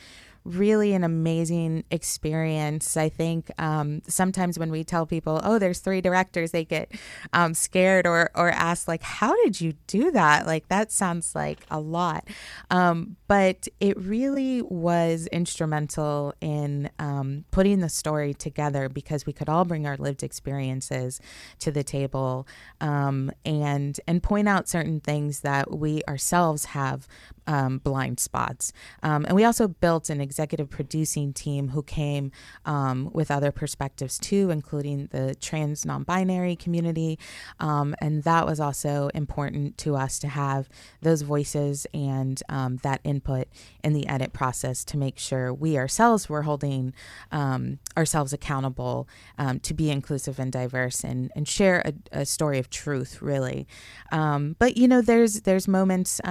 really 0.50 0.94
an 0.94 1.04
amazing 1.04 1.84
experience. 1.92 2.98
I 2.98 3.10
think 3.10 3.52
um, 3.58 4.02
sometimes 4.08 4.58
when 4.58 4.72
we 4.72 4.84
tell 4.84 5.06
people, 5.06 5.40
"Oh, 5.44 5.60
there's 5.60 5.80
three 5.80 6.02
directors," 6.02 6.52
they 6.52 6.66
get 6.66 6.92
um, 7.34 7.54
scared 7.54 8.08
or 8.08 8.32
or 8.36 8.50
ask 8.50 8.88
like, 8.88 9.04
"How 9.04 9.36
did 9.44 9.62
you 9.62 9.74
do 9.88 10.12
that?" 10.12 10.46
Like 10.48 10.68
that 10.70 10.92
sounds 10.92 11.36
like 11.36 11.60
a 11.70 11.80
lot, 11.80 12.28
um, 12.72 13.16
but 13.28 13.68
it 13.80 13.98
really 13.98 14.62
was 14.62 15.28
instrumental 15.28 16.34
in 16.42 16.90
um, 17.00 17.46
putting 17.52 17.80
the 17.80 17.90
story 17.90 18.34
together 18.34 18.90
because 18.90 19.26
we 19.26 19.34
could 19.34 19.50
all 19.50 19.66
bring 19.66 19.86
our 19.86 19.98
lived 19.98 20.24
experiences 20.24 21.22
to 21.60 21.72
the 21.72 21.84
table 21.84 22.48
um, 22.82 23.32
and 23.46 24.00
and 24.08 24.24
point 24.24 24.50
out 24.50 24.68
certain 24.68 25.00
things 25.00 25.42
that 25.42 25.78
we 25.78 26.02
ourselves 26.08 26.66
have 26.66 27.08
um, 27.50 27.80
blind 27.80 28.20
spots, 28.20 28.72
and 29.02 29.36
we 29.36 29.44
also 29.44 29.68
built 29.68 30.10
an 30.10 30.22
executive 30.22 30.70
producing 30.70 31.34
team 31.34 31.70
who 31.70 31.84
came 31.84 32.32
um, 32.66 33.10
with 33.14 33.32
other 33.32 33.52
perspectives 33.52 34.18
too, 34.18 34.50
including 34.50 35.08
the 35.12 35.36
trans 35.36 35.86
non 35.86 36.04
binary 36.04 36.56
community. 36.56 37.18
Um, 37.60 37.96
and 38.02 38.24
that 38.24 38.46
was 38.46 38.60
also 38.60 39.10
important 39.14 39.78
to 39.80 39.96
us 39.96 40.20
to 40.20 40.28
have 40.28 40.70
those 41.02 41.22
voices 41.22 41.88
and 41.94 42.42
um, 42.50 42.78
that 42.84 43.02
input 43.04 43.48
in 43.84 43.94
the 43.94 44.08
edit 44.08 44.34
process 44.34 44.84
to 44.86 44.98
make 44.98 45.18
sure 45.18 45.54
we 45.54 45.78
ourselves 45.78 46.30
were 46.30 46.44
holding 46.44 46.94
um, 47.32 47.80
ourselves 47.98 48.34
accountable 48.34 49.08
um, 49.38 49.60
to 49.62 49.74
be 49.74 49.90
inclusive 49.90 50.40
and 50.40 50.52
diverse 50.52 51.04
and, 51.04 51.32
and 51.36 51.48
share 51.48 51.82
a, 51.86 51.94
a 52.22 52.26
story 52.26 52.60
of 52.60 52.70
truth, 52.70 53.22
really. 53.22 53.68
Um, 54.12 54.56
but, 54.60 54.78
you 54.78 54.88
know, 54.88 55.02
there's, 55.02 55.42
there's 55.42 55.68
moments, 55.68 56.22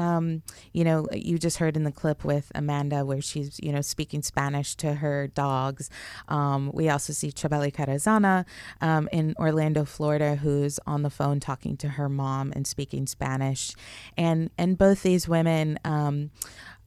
you 0.73 0.85
know, 0.85 1.07
you 1.13 1.39
just 1.39 1.59
heard 1.59 1.77
in 1.77 1.85
the 1.85 1.93
clip 1.93 2.25
with 2.25 2.51
Amanda 2.55 3.05
where 3.05 3.21
she's, 3.21 3.59
you 3.63 3.73
know, 3.73 3.81
speaking 3.81 4.23
Spanish 4.23 4.75
to 4.77 4.95
her 4.95 5.27
dogs. 5.29 5.91
Um, 6.29 6.71
we 6.73 6.89
also 6.89 7.13
see 7.13 7.31
Chabeli 7.31 7.73
Carrazana 7.73 8.45
um, 8.81 9.09
in 9.13 9.35
Orlando, 9.39 9.85
Florida, 9.85 10.37
who's 10.37 10.79
on 10.87 11.03
the 11.03 11.11
phone 11.11 11.41
talking 11.41 11.77
to 11.79 11.89
her 11.91 12.09
mom 12.09 12.53
and 12.55 12.67
speaking 12.67 13.07
Spanish. 13.07 13.75
And, 14.17 14.51
and 14.59 14.77
both 14.77 15.03
these 15.03 15.29
women, 15.29 15.79
um, 15.85 16.31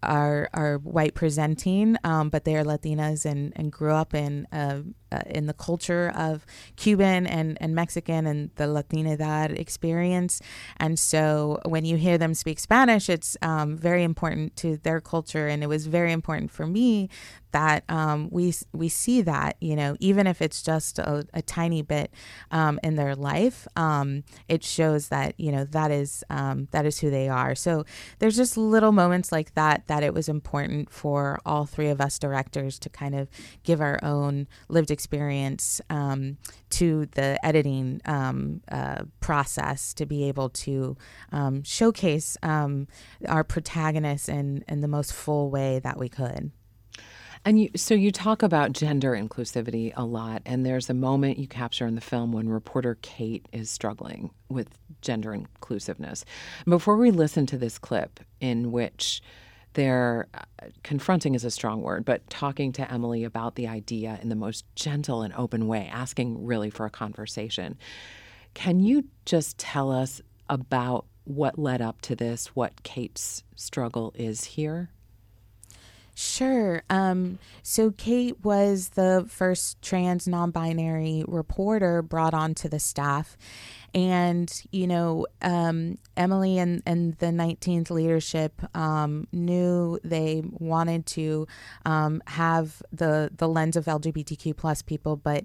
are 0.03 0.49
are 0.53 0.77
white 0.77 1.13
presenting, 1.13 1.95
um, 2.03 2.29
but 2.29 2.43
they 2.43 2.55
are 2.55 2.63
Latinas 2.63 3.23
and, 3.23 3.53
and 3.55 3.71
grew 3.71 3.93
up 3.93 4.13
in 4.13 4.47
uh, 4.51 4.81
uh, 5.12 5.21
in 5.26 5.45
the 5.45 5.54
culture 5.54 6.12
of 6.15 6.45
Cuban 6.76 7.28
and, 7.28 7.58
and 7.62 7.76
Mexican 7.76 8.26
and 8.26 8.50
the 8.56 8.65
Latinidad 8.65 9.58
experience. 9.58 10.41
And 10.78 10.97
so 10.97 11.60
when 11.65 11.86
you 11.86 11.97
hear 11.97 12.17
them 12.17 12.34
speak 12.34 12.60
Spanish, 12.60 13.10
it's 13.10 13.38
um, 13.41 13.78
very 13.78 14.04
important 14.04 14.56
to 14.58 14.78
their 14.78 15.02
culture. 15.02 15.47
And 15.47 15.63
it 15.63 15.67
was 15.67 15.88
very 15.88 16.12
important 16.12 16.52
for 16.52 16.65
me 16.67 17.10
that 17.52 17.84
um, 17.89 18.30
we 18.32 18.54
we 18.71 18.89
see 18.89 19.21
that 19.21 19.58
you 19.60 19.76
know 19.76 19.95
even 20.00 20.28
if 20.28 20.41
it's 20.41 20.62
just 20.62 21.00
a, 21.00 21.28
a 21.34 21.41
tiny 21.41 21.82
bit 21.82 22.12
um, 22.52 22.80
in 22.84 22.95
their 22.95 23.15
life, 23.15 23.67
um, 23.76 24.24
it 24.47 24.63
shows 24.63 25.10
that 25.10 25.36
you 25.38 25.52
know 25.52 25.65
that 25.65 25.91
is 25.91 26.24
um, 26.30 26.67
that 26.71 26.86
is 26.86 27.00
who 27.00 27.10
they 27.10 27.30
are. 27.30 27.56
So 27.56 27.86
there's 28.19 28.38
just 28.38 28.58
little 28.58 28.91
moments 28.91 29.32
like 29.32 29.54
that 29.56 29.88
that 29.88 30.04
it 30.04 30.13
was 30.13 30.30
important 30.30 30.91
for 30.91 31.39
all 31.45 31.65
three 31.65 31.89
of 31.89 32.02
us 32.02 32.17
directors 32.17 32.80
to 32.80 32.89
kind 32.89 33.15
of 33.15 33.30
give 33.63 33.82
our 33.82 34.00
own 34.04 34.47
lived 34.69 34.91
experience 34.91 35.01
um, 35.90 36.38
to 36.72 37.08
the 37.08 37.44
editing 37.46 38.02
um, 38.06 38.62
uh, 38.72 39.04
process 39.20 39.94
to 39.96 40.06
be 40.06 40.26
able 40.26 40.50
to 40.50 40.96
showcase 41.64 42.38
our 42.44 43.44
protagonists 43.44 44.30
in 44.30 44.64
in 44.68 44.82
the 44.82 44.88
most 44.88 45.14
full 45.14 45.50
way 45.50 45.80
that 45.80 45.98
we 45.98 46.10
could. 46.10 46.52
And 47.44 47.60
you, 47.60 47.70
so 47.76 47.96
you 47.96 48.12
talk 48.12 48.44
about 48.44 48.72
gender 48.74 49.14
inclusivity 49.14 49.94
a 49.96 50.06
lot, 50.06 50.44
and 50.46 50.64
there's 50.64 50.92
a 50.92 50.94
moment 50.94 51.40
you 51.40 51.48
capture 51.48 51.88
in 51.88 51.96
the 51.96 52.02
film 52.02 52.32
when 52.32 52.48
reporter 52.48 53.00
Kate 53.02 53.48
is 53.52 53.72
struggling 53.72 54.30
with 54.48 54.78
gender 55.02 55.34
inclusiveness. 55.34 56.24
Before 56.66 56.98
we 56.98 57.10
listen 57.10 57.48
to 57.48 57.58
this 57.58 57.80
clip, 57.80 58.20
in 58.40 58.72
which 58.72 59.24
they're 59.73 60.27
uh, 60.34 60.67
confronting 60.84 61.36
is 61.36 61.43
a 61.43 61.51
strong 61.51 61.81
word, 61.81 62.05
but 62.05 62.29
talking 62.29 62.71
to 62.73 62.91
Emily 62.91 63.23
about 63.23 63.55
the 63.55 63.67
idea 63.67 64.19
in 64.21 64.29
the 64.29 64.36
most 64.36 64.65
gentle 64.75 65.21
and 65.21 65.34
open 65.36 65.67
way, 65.67 65.89
asking 65.91 66.45
really 66.45 66.69
for 66.69 66.86
a 66.86 66.89
conversation. 66.89 67.77
Can 68.53 68.79
you 68.79 69.05
just 69.25 69.57
tell 69.57 69.91
us 69.91 70.21
about 70.49 71.05
what 71.23 71.57
led 71.57 71.81
up 71.81 72.01
to 72.01 72.15
this, 72.15 72.47
what 72.47 72.84
Kate's 72.84 73.43
struggle 73.55 74.13
is 74.15 74.43
here? 74.43 74.89
Sure. 76.13 76.84
Um, 76.89 77.39
so 77.63 77.91
Kate 77.91 78.43
was 78.43 78.89
the 78.89 79.26
first 79.30 79.82
trans 79.82 80.28
non 80.28 80.52
binary 80.52 81.24
reporter 81.28 82.02
brought 82.02 82.34
onto 82.34 82.67
the 82.67 82.80
staff. 82.80 83.38
And, 83.93 84.50
you 84.71 84.88
know, 84.88 85.28
um, 85.41 85.97
Emily 86.15 86.58
and, 86.58 86.82
and 86.86 87.17
the 87.17 87.28
19th 87.28 87.89
leadership 87.89 88.62
um, 88.76 89.28
knew 89.34 90.00
they 90.04 90.43
wanted 90.45 91.06
to 91.08 91.47
um, 91.86 92.24
have 92.28 92.82
the, 92.93 93.32
the 93.36 93.50
lens 93.50 93.76
of 93.76 93.86
LGBTQ 93.86 94.56
plus 94.56 94.82
people, 94.82 95.17
but 95.17 95.43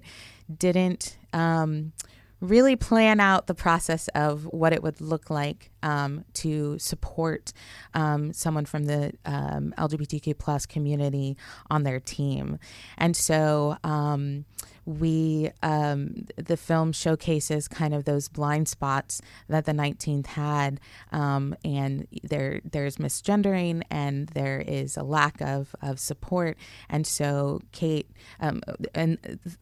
didn't 0.57 1.17
um, 1.33 1.91
really 2.39 2.75
plan 2.75 3.19
out 3.19 3.47
the 3.47 3.55
process 3.55 4.07
of 4.09 4.45
what 4.45 4.73
it 4.73 4.83
would 4.83 5.01
look 5.01 5.29
like 5.29 5.71
um, 5.81 6.23
to 6.33 6.77
support 6.77 7.51
um, 7.93 8.31
someone 8.33 8.65
from 8.65 8.85
the 8.85 9.11
um, 9.25 9.73
LGBTQ 9.77 10.37
plus 10.37 10.65
community 10.65 11.37
on 11.69 11.83
their 11.83 11.99
team. 11.99 12.59
And 12.97 13.15
so 13.15 13.77
um, 13.83 14.45
we 14.87 15.51
um, 15.61 16.27
the 16.37 16.55
film 16.55 16.93
showcases 16.93 17.67
kind 17.67 17.93
of 17.93 18.05
those 18.05 18.29
blind 18.29 18.69
spots 18.69 19.21
that 19.49 19.65
the 19.65 19.73
19th 19.73 20.27
had 20.27 20.79
um, 21.11 21.53
and 21.65 22.07
there 22.23 22.61
there's 22.63 22.95
misgendering 22.95 23.83
and 23.91 24.29
there 24.29 24.63
is 24.65 24.95
a 24.95 25.03
lack 25.03 25.41
of, 25.41 25.75
of 25.81 25.99
support. 25.99 26.57
And 26.89 27.05
so 27.05 27.59
kate 27.73 28.09
um, 28.39 28.61
and 28.95 29.17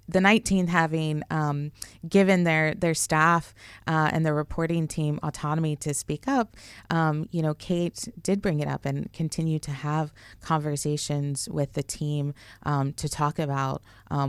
the 0.07 0.19
19th 0.19 0.69
having 0.69 1.23
um, 1.31 1.71
given 2.07 2.43
their 2.43 2.75
their 2.75 2.93
staff 2.93 3.55
uh, 3.87 4.11
and 4.13 4.23
their 4.27 4.35
reporting 4.35 4.87
team 4.87 5.19
autonomy 5.23 5.75
to 5.77 5.93
speak 5.95 6.27
up 6.27 6.55
um, 6.91 7.27
you 7.31 7.41
know 7.41 7.55
kate 7.55 8.07
did 8.21 8.43
bring 8.43 8.59
it 8.59 8.67
up 8.67 8.85
and 8.85 9.11
continue 9.11 9.57
to 9.57 9.71
have 9.71 10.13
conversations 10.41 11.49
with 11.49 11.73
the 11.73 11.81
team 11.83 12.35
um, 12.61 12.93
to 12.93 13.09
talk 13.09 13.39
about 13.39 13.81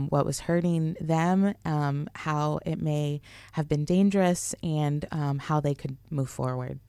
what 0.09 0.25
was 0.25 0.41
hurting 0.41 0.86
them, 1.01 1.53
um, 1.65 2.07
how 2.13 2.59
it 2.65 2.81
may 2.81 3.21
have 3.53 3.67
been 3.67 3.83
dangerous, 3.83 4.55
and 4.63 5.05
um, 5.11 5.39
how 5.39 5.59
they 5.59 5.73
could 5.73 5.97
move 6.09 6.29
forward. 6.29 6.79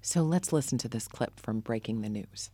So 0.00 0.22
let's 0.22 0.52
listen 0.52 0.78
to 0.78 0.88
this 0.88 1.06
clip 1.06 1.38
from 1.38 1.60
Breaking 1.60 2.00
the 2.00 2.08
News. 2.08 2.50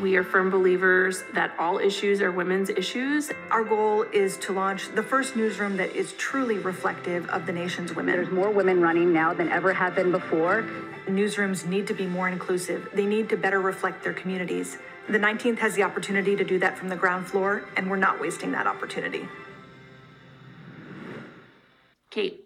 We 0.00 0.16
are 0.16 0.24
firm 0.24 0.50
believers 0.50 1.22
that 1.34 1.52
all 1.58 1.78
issues 1.78 2.22
are 2.22 2.32
women's 2.32 2.70
issues. 2.70 3.30
Our 3.50 3.62
goal 3.62 4.02
is 4.12 4.38
to 4.38 4.52
launch 4.52 4.88
the 4.94 5.02
first 5.02 5.36
newsroom 5.36 5.76
that 5.76 5.94
is 5.94 6.14
truly 6.14 6.58
reflective 6.58 7.28
of 7.28 7.44
the 7.44 7.52
nation's 7.52 7.94
women. 7.94 8.14
There's 8.14 8.30
more 8.30 8.50
women 8.50 8.80
running 8.80 9.12
now 9.12 9.34
than 9.34 9.50
ever 9.50 9.72
have 9.74 9.94
been 9.94 10.10
before. 10.10 10.66
Newsrooms 11.06 11.66
need 11.66 11.86
to 11.88 11.94
be 11.94 12.06
more 12.06 12.28
inclusive, 12.28 12.88
they 12.94 13.06
need 13.06 13.28
to 13.28 13.36
better 13.36 13.60
reflect 13.60 14.02
their 14.02 14.14
communities. 14.14 14.78
The 15.08 15.18
19th 15.18 15.58
has 15.58 15.74
the 15.74 15.82
opportunity 15.82 16.36
to 16.36 16.44
do 16.44 16.58
that 16.60 16.78
from 16.78 16.88
the 16.88 16.96
ground 16.96 17.26
floor, 17.26 17.64
and 17.76 17.90
we're 17.90 17.96
not 17.96 18.20
wasting 18.20 18.52
that 18.52 18.66
opportunity. 18.66 19.28
Kate. 22.12 22.44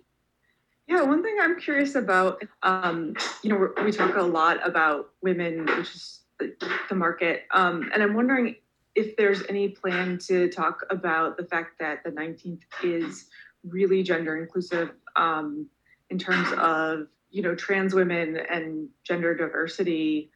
Yeah, 0.87 1.03
one 1.03 1.23
thing 1.23 1.37
I'm 1.41 1.59
curious 1.59 1.97
about, 1.97 2.43
um, 2.63 3.15
you 3.43 3.51
know, 3.51 3.73
we 3.85 3.91
talk 3.91 4.17
a 4.17 4.23
lot 4.23 4.67
about 4.67 5.11
women, 5.21 5.67
which 5.67 5.95
is 5.95 6.21
the, 6.39 6.95
market, 6.95 7.45
um, 7.51 7.91
and 7.93 8.03
I'm 8.03 8.15
wondering 8.15 8.55
if 8.95 9.17
there's 9.17 9.43
any 9.49 9.69
plan 9.69 10.19
to 10.27 10.49
talk 10.49 10.83
about 10.91 11.37
the 11.37 11.45
fact 11.45 11.79
that 11.81 12.05
the 12.05 12.11
19th 12.11 12.63
is 12.85 13.27
really 13.65 14.03
gender 14.05 14.37
inclusive 14.37 14.93
um, 15.17 15.67
in 16.11 16.19
terms 16.19 16.49
of, 16.57 17.09
you 17.31 17.43
know, 17.43 17.55
trans 17.57 17.93
women 17.93 18.39
and 18.49 18.89
gender 19.03 19.35
diversity, 19.35 20.31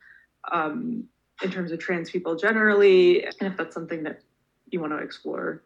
um, 0.51 1.05
in 1.43 1.51
terms 1.51 1.71
of 1.71 1.79
trans 1.79 2.11
people 2.11 2.35
generally, 2.35 3.25
and 3.25 3.35
if 3.41 3.57
that's 3.57 3.75
something 3.75 4.03
that 4.03 4.21
you 4.71 4.81
want 4.81 4.93
to 4.93 4.99
explore. 4.99 5.63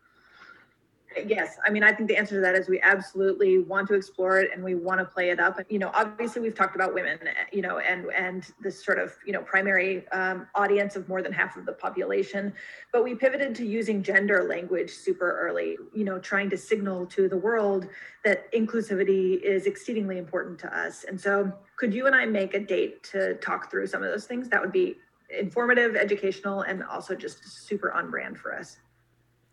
Yes, 1.27 1.59
I 1.65 1.71
mean, 1.71 1.85
I 1.85 1.93
think 1.93 2.09
the 2.09 2.17
answer 2.17 2.35
to 2.37 2.41
that 2.41 2.55
is 2.55 2.69
we 2.69 2.81
absolutely 2.81 3.59
want 3.59 3.89
to 3.89 3.95
explore 3.95 4.41
it 4.41 4.51
and 4.53 4.63
we 4.63 4.75
want 4.75 4.99
to 5.01 5.05
play 5.05 5.31
it 5.31 5.39
up. 5.39 5.61
You 5.69 5.79
know, 5.79 5.91
obviously 5.95 6.43
we've 6.43 6.55
talked 6.55 6.75
about 6.75 6.95
women, 6.95 7.19
you 7.53 7.63
know, 7.63 7.79
and 7.79 8.07
and 8.07 8.47
this 8.61 8.85
sort 8.85 8.99
of 8.99 9.15
you 9.25 9.33
know 9.33 9.43
primary 9.43 10.09
um, 10.09 10.47
audience 10.55 10.97
of 10.97 11.09
more 11.09 11.23
than 11.23 11.33
half 11.33 11.57
of 11.57 11.67
the 11.67 11.73
population, 11.73 12.53
but 12.93 13.05
we 13.05 13.15
pivoted 13.15 13.55
to 13.57 13.67
using 13.67 14.03
gender 14.03 14.45
language 14.49 14.91
super 14.91 15.39
early. 15.39 15.77
You 15.93 16.05
know, 16.05 16.19
trying 16.19 16.51
to 16.51 16.57
signal 16.57 17.07
to 17.07 17.29
the 17.29 17.37
world 17.37 17.89
that 18.25 18.51
inclusivity 18.53 19.41
is 19.41 19.67
exceedingly 19.67 20.19
important 20.19 20.59
to 20.61 20.79
us. 20.79 21.05
And 21.05 21.21
so, 21.21 21.53
could 21.77 21.95
you 21.95 22.07
and 22.07 22.15
I 22.15 22.27
make 22.27 22.55
a 22.55 22.61
date 22.61 23.03
to 23.13 23.35
talk 23.35 23.71
through 23.71 23.87
some 23.87 24.03
of 24.03 24.11
those 24.11 24.27
things? 24.27 24.49
That 24.49 24.61
would 24.61 24.73
be 24.73 24.97
informative, 25.31 25.97
educational, 25.97 26.63
and 26.63 26.83
also 26.85 27.15
just 27.15 27.67
super 27.67 27.93
on 27.93 28.11
brand 28.11 28.39
for 28.39 28.55
us. 28.55 28.79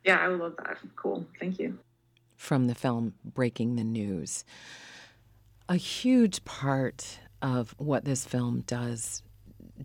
Yeah, 0.04 0.20
I 0.20 0.28
love 0.28 0.56
that. 0.58 0.78
Cool. 0.96 1.26
Thank 1.40 1.60
you. 1.60 1.78
From 2.36 2.68
the 2.68 2.76
film 2.76 3.14
Breaking 3.24 3.76
the 3.76 3.84
News. 3.84 4.44
A 5.70 5.76
huge 5.76 6.44
part 6.44 7.20
of 7.42 7.74
what 7.78 8.04
this 8.06 8.26
film 8.26 8.64
does, 8.68 9.24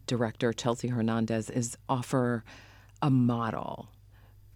director 0.06 0.52
Chelsea 0.52 0.88
Hernandez, 0.88 1.50
is 1.50 1.76
offer 1.88 2.44
a 3.02 3.10
model 3.10 3.88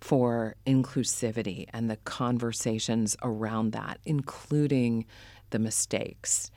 for 0.00 0.56
inclusivity 0.66 1.66
and 1.72 1.90
the 1.90 1.96
conversations 1.96 3.16
around 3.22 3.72
that, 3.72 3.98
including 4.04 5.04
the 5.50 5.58
mistakes. 5.58 6.50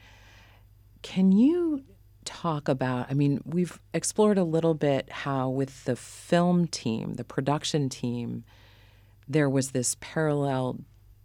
Can 1.02 1.34
you 1.34 1.84
talk 2.24 2.70
about? 2.70 3.08
I 3.10 3.14
mean, 3.14 3.42
we've 3.46 3.80
explored 3.94 4.38
a 4.38 4.46
little 4.46 4.74
bit 4.74 5.12
how, 5.12 5.50
with 5.50 5.84
the 5.84 5.98
film 5.98 6.68
team, 6.68 7.16
the 7.16 7.26
production 7.26 7.90
team, 7.90 8.46
there 9.28 9.50
was 9.50 9.72
this 9.72 9.96
parallel 10.00 10.80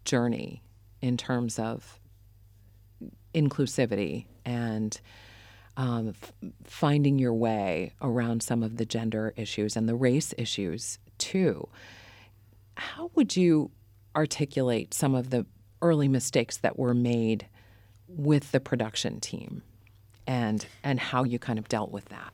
journey 0.04 0.62
in 1.00 1.16
terms 1.16 1.58
of 1.58 1.98
inclusivity 3.34 4.26
and 4.44 5.00
um, 5.76 6.08
f- 6.08 6.32
finding 6.64 7.18
your 7.18 7.34
way 7.34 7.92
around 8.02 8.42
some 8.42 8.62
of 8.62 8.76
the 8.76 8.84
gender 8.84 9.32
issues 9.36 9.76
and 9.76 9.88
the 9.88 9.94
race 9.94 10.34
issues 10.36 10.98
too. 11.18 11.68
How 12.76 13.10
would 13.14 13.36
you 13.36 13.70
articulate 14.16 14.92
some 14.92 15.14
of 15.14 15.30
the 15.30 15.46
early 15.80 16.08
mistakes 16.08 16.56
that 16.58 16.78
were 16.78 16.94
made 16.94 17.46
with 18.08 18.50
the 18.50 18.58
production 18.58 19.20
team 19.20 19.62
and 20.26 20.66
and 20.82 20.98
how 20.98 21.22
you 21.22 21.38
kind 21.38 21.58
of 21.58 21.68
dealt 21.68 21.92
with 21.92 22.06
that? 22.06 22.32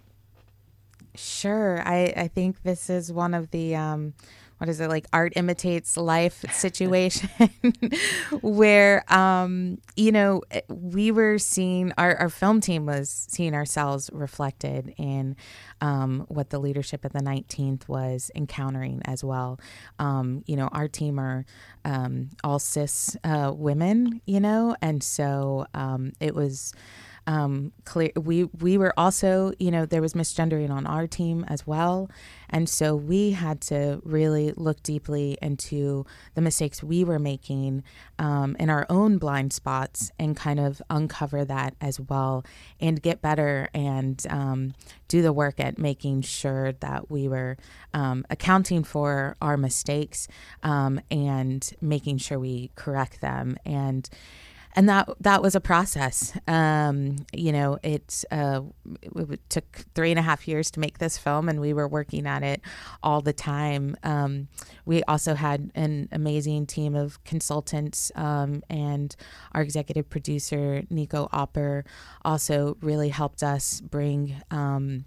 Sure. 1.16 1.80
I, 1.86 2.12
I 2.16 2.28
think 2.28 2.62
this 2.62 2.90
is 2.90 3.12
one 3.12 3.34
of 3.34 3.50
the 3.50 3.76
um, 3.76 4.14
what 4.58 4.68
is 4.68 4.80
it 4.80 4.88
like 4.88 5.06
art 5.12 5.32
imitates 5.36 5.96
life 5.96 6.44
situation 6.52 7.28
where 8.40 9.04
um 9.12 9.78
you 9.96 10.12
know 10.12 10.42
eh, 10.50 10.60
we 10.68 11.10
were 11.10 11.38
seeing 11.38 11.92
our, 11.98 12.16
our 12.16 12.28
film 12.28 12.60
team 12.60 12.86
was 12.86 13.26
seeing 13.28 13.54
ourselves 13.54 14.10
reflected 14.12 14.94
in 14.96 15.36
um, 15.80 16.24
what 16.28 16.50
the 16.50 16.58
leadership 16.58 17.04
of 17.04 17.12
the 17.12 17.20
19th 17.20 17.88
was 17.88 18.30
encountering 18.34 19.02
as 19.04 19.22
well. 19.22 19.60
Um, 19.98 20.42
you 20.46 20.56
know 20.56 20.68
our 20.68 20.88
team 20.88 21.18
are 21.18 21.44
um, 21.84 22.30
all 22.42 22.58
cis 22.58 23.16
uh, 23.24 23.52
women 23.54 24.20
you 24.26 24.40
know 24.40 24.76
and 24.80 25.02
so 25.02 25.66
um, 25.74 26.12
it 26.20 26.34
was 26.34 26.72
um, 27.26 27.72
clear 27.84 28.10
we 28.16 28.44
we 28.44 28.78
were 28.78 28.92
also 28.96 29.52
you 29.58 29.70
know 29.70 29.86
there 29.86 30.02
was 30.02 30.14
misgendering 30.14 30.70
on 30.70 30.86
our 30.86 31.06
team 31.06 31.44
as 31.48 31.66
well. 31.66 32.10
And 32.50 32.68
so 32.68 32.94
we 32.94 33.32
had 33.32 33.60
to 33.62 34.00
really 34.04 34.52
look 34.52 34.80
deeply 34.84 35.36
into 35.42 36.06
the 36.34 36.40
mistakes 36.40 36.84
we 36.84 37.02
were 37.02 37.18
making 37.18 37.82
um, 38.20 38.54
in 38.60 38.70
our 38.70 38.86
own 38.88 39.18
blind 39.18 39.52
spots 39.52 40.12
and 40.20 40.36
kind 40.36 40.60
of 40.60 40.80
uncover 40.88 41.44
that 41.46 41.74
as 41.80 41.98
well 41.98 42.44
and 42.80 43.02
get 43.02 43.20
better 43.20 43.68
and 43.74 44.24
um, 44.30 44.74
do 45.08 45.20
the 45.20 45.32
work 45.32 45.58
at 45.58 45.78
making 45.78 46.22
sure 46.22 46.72
that 46.74 47.10
we 47.10 47.26
were 47.26 47.56
um, 47.92 48.24
accounting 48.30 48.84
for 48.84 49.36
our 49.42 49.56
mistakes 49.56 50.28
um, 50.62 51.00
and 51.10 51.72
making 51.80 52.18
sure 52.18 52.38
we 52.38 52.70
correct 52.76 53.20
them. 53.20 53.56
And 53.64 54.08
and 54.74 54.88
that 54.88 55.08
that 55.20 55.42
was 55.42 55.54
a 55.54 55.60
process. 55.60 56.36
Um, 56.48 57.16
you 57.32 57.52
know, 57.52 57.78
it, 57.82 58.24
uh, 58.30 58.62
it, 59.02 59.48
took 59.48 59.84
three 59.94 60.10
and 60.10 60.18
a 60.18 60.22
half 60.22 60.48
years 60.48 60.70
to 60.72 60.80
make 60.80 60.98
this 60.98 61.16
film, 61.16 61.48
and 61.48 61.60
we 61.60 61.72
were 61.72 61.86
working 61.86 62.26
at 62.26 62.42
it 62.42 62.60
all 63.02 63.20
the 63.20 63.32
time. 63.32 63.96
Um, 64.02 64.48
we 64.84 65.02
also 65.04 65.34
had 65.34 65.70
an 65.74 66.08
amazing 66.10 66.66
team 66.66 66.94
of 66.94 67.22
consultants, 67.24 68.10
um, 68.16 68.62
and 68.68 69.14
our 69.52 69.62
executive 69.62 70.10
producer 70.10 70.82
Nico 70.90 71.28
Opper 71.32 71.84
also 72.24 72.76
really 72.80 73.10
helped 73.10 73.42
us 73.42 73.80
bring 73.80 74.42
um, 74.50 75.04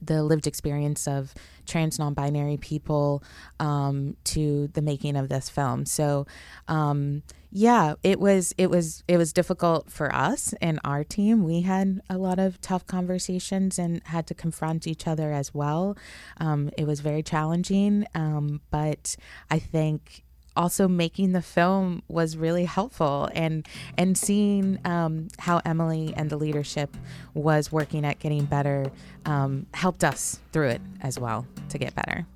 the 0.00 0.22
lived 0.22 0.46
experience 0.46 1.06
of 1.06 1.34
trans 1.66 1.98
non-binary 1.98 2.56
people 2.56 3.22
um, 3.60 4.16
to 4.24 4.68
the 4.68 4.82
making 4.82 5.16
of 5.16 5.28
this 5.28 5.48
film. 5.48 5.86
So 5.86 6.26
um, 6.68 7.22
yeah, 7.54 7.94
it 8.02 8.18
was 8.18 8.54
it 8.56 8.70
was 8.70 9.04
it 9.06 9.18
was 9.18 9.34
difficult 9.34 9.90
for 9.90 10.12
us 10.14 10.54
and 10.62 10.80
our 10.84 11.04
team. 11.04 11.44
We 11.44 11.60
had 11.60 12.00
a 12.08 12.16
lot 12.16 12.38
of 12.38 12.58
tough 12.62 12.86
conversations 12.86 13.78
and 13.78 14.02
had 14.06 14.26
to 14.28 14.34
confront 14.34 14.86
each 14.86 15.06
other 15.06 15.32
as 15.32 15.52
well. 15.52 15.94
Um, 16.38 16.70
it 16.78 16.86
was 16.86 17.00
very 17.00 17.22
challenging, 17.22 18.06
um, 18.14 18.62
but 18.70 19.16
I 19.50 19.58
think 19.58 20.24
also 20.56 20.88
making 20.88 21.32
the 21.32 21.42
film 21.42 22.02
was 22.08 22.38
really 22.38 22.64
helpful 22.64 23.28
and 23.34 23.68
and 23.98 24.16
seeing 24.16 24.78
um, 24.86 25.28
how 25.38 25.60
Emily 25.66 26.14
and 26.16 26.30
the 26.30 26.38
leadership 26.38 26.96
was 27.34 27.70
working 27.70 28.06
at 28.06 28.18
getting 28.18 28.46
better 28.46 28.90
um, 29.26 29.66
helped 29.74 30.04
us 30.04 30.40
through 30.52 30.68
it 30.68 30.80
as 31.02 31.18
well 31.18 31.46
to 31.68 31.76
get 31.76 31.94
better. 31.94 32.26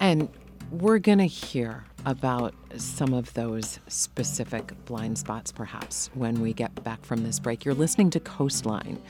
And 0.00 0.28
we're 0.72 0.98
to 1.18 1.26
hear 1.26 1.84
about 2.06 2.54
some 2.76 3.14
of 3.14 3.32
those 3.34 3.78
specific 3.88 4.72
blind 4.84 5.18
spots, 5.18 5.52
perhaps, 5.52 6.10
when 6.14 6.40
we 6.40 6.52
get 6.52 6.82
back 6.84 7.04
from 7.04 7.22
this 7.24 7.38
break. 7.38 7.64
You're 7.64 7.74
listening 7.74 8.10
to 8.10 8.20
Coastline. 8.20 9.00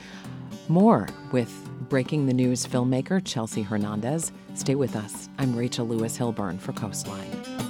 More 0.67 1.07
with 1.31 1.51
breaking 1.89 2.25
the 2.25 2.33
news 2.33 2.65
filmmaker 2.65 3.23
Chelsea 3.23 3.61
Hernandez. 3.61 4.31
Stay 4.55 4.75
with 4.75 4.95
us. 4.95 5.29
I'm 5.37 5.55
Rachel 5.55 5.87
Lewis 5.87 6.17
Hilburn 6.17 6.59
for 6.59 6.73
Coastline. 6.73 7.64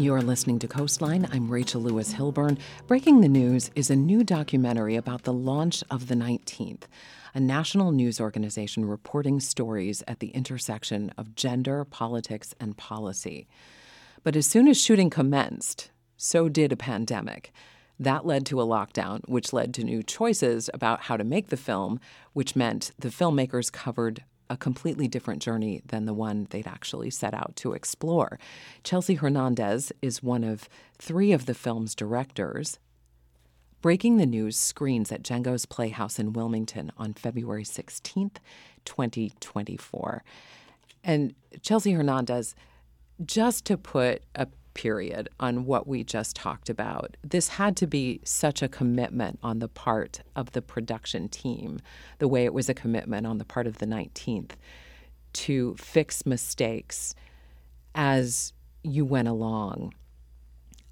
You're 0.00 0.22
listening 0.22 0.58
to 0.60 0.66
Coastline. 0.66 1.28
I'm 1.30 1.50
Rachel 1.50 1.82
Lewis 1.82 2.14
Hilburn. 2.14 2.58
Breaking 2.86 3.20
the 3.20 3.28
News 3.28 3.70
is 3.74 3.90
a 3.90 3.96
new 3.96 4.24
documentary 4.24 4.96
about 4.96 5.24
the 5.24 5.32
launch 5.34 5.84
of 5.90 6.08
the 6.08 6.14
19th, 6.14 6.84
a 7.34 7.40
national 7.40 7.92
news 7.92 8.18
organization 8.18 8.86
reporting 8.86 9.40
stories 9.40 10.02
at 10.08 10.20
the 10.20 10.28
intersection 10.28 11.12
of 11.18 11.34
gender, 11.34 11.84
politics, 11.84 12.54
and 12.58 12.78
policy. 12.78 13.46
But 14.22 14.36
as 14.36 14.46
soon 14.46 14.68
as 14.68 14.80
shooting 14.80 15.10
commenced, 15.10 15.90
so 16.16 16.48
did 16.48 16.72
a 16.72 16.76
pandemic. 16.76 17.52
That 17.98 18.24
led 18.24 18.46
to 18.46 18.62
a 18.62 18.66
lockdown, 18.66 19.20
which 19.28 19.52
led 19.52 19.74
to 19.74 19.84
new 19.84 20.02
choices 20.02 20.70
about 20.72 21.02
how 21.02 21.18
to 21.18 21.24
make 21.24 21.48
the 21.48 21.58
film, 21.58 22.00
which 22.32 22.56
meant 22.56 22.92
the 22.98 23.10
filmmakers 23.10 23.70
covered 23.70 24.24
a 24.50 24.56
completely 24.56 25.06
different 25.06 25.40
journey 25.40 25.80
than 25.86 26.04
the 26.04 26.12
one 26.12 26.48
they'd 26.50 26.66
actually 26.66 27.08
set 27.08 27.32
out 27.32 27.54
to 27.54 27.72
explore. 27.72 28.38
Chelsea 28.82 29.14
Hernandez 29.14 29.92
is 30.02 30.22
one 30.22 30.42
of 30.42 30.68
three 30.98 31.32
of 31.32 31.46
the 31.46 31.54
film's 31.54 31.94
directors. 31.94 32.78
Breaking 33.80 34.18
the 34.18 34.26
News 34.26 34.58
screens 34.58 35.10
at 35.10 35.22
Jengo's 35.22 35.64
Playhouse 35.64 36.18
in 36.18 36.34
Wilmington 36.34 36.92
on 36.98 37.14
February 37.14 37.64
16th, 37.64 38.36
2024. 38.84 40.22
And 41.02 41.34
Chelsea 41.62 41.92
Hernandez, 41.92 42.54
just 43.24 43.64
to 43.66 43.78
put 43.78 44.24
a 44.34 44.48
period 44.80 45.28
on 45.38 45.66
what 45.66 45.86
we 45.86 46.02
just 46.02 46.34
talked 46.34 46.70
about. 46.70 47.14
This 47.22 47.48
had 47.48 47.76
to 47.76 47.86
be 47.86 48.18
such 48.24 48.62
a 48.62 48.68
commitment 48.68 49.38
on 49.42 49.58
the 49.58 49.68
part 49.68 50.22
of 50.34 50.52
the 50.52 50.62
production 50.62 51.28
team, 51.28 51.80
the 52.18 52.26
way 52.26 52.46
it 52.46 52.54
was 52.54 52.70
a 52.70 52.74
commitment 52.74 53.26
on 53.26 53.36
the 53.36 53.44
part 53.44 53.66
of 53.66 53.76
the 53.76 53.84
19th 53.84 54.52
to 55.34 55.76
fix 55.76 56.24
mistakes 56.24 57.14
as 57.94 58.54
you 58.82 59.04
went 59.04 59.28
along. 59.28 59.92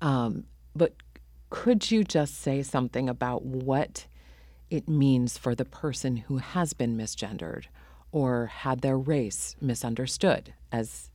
Um, 0.03 0.44
but 0.77 0.92
could 1.48 1.90
you 1.90 2.05
just 2.05 2.42
say 2.42 2.62
something 2.62 3.09
about 3.09 3.42
what 3.42 4.07
it 4.68 4.87
means 4.87 5.38
for 5.38 5.55
the 5.55 5.64
person 5.64 6.18
who 6.18 6.37
has 6.37 6.74
been 6.74 6.94
misgendered 6.94 7.64
or 8.12 8.46
had 8.48 8.83
their 8.83 8.98
race 8.98 9.57
misunderstood, 9.62 10.53
as 10.70 11.08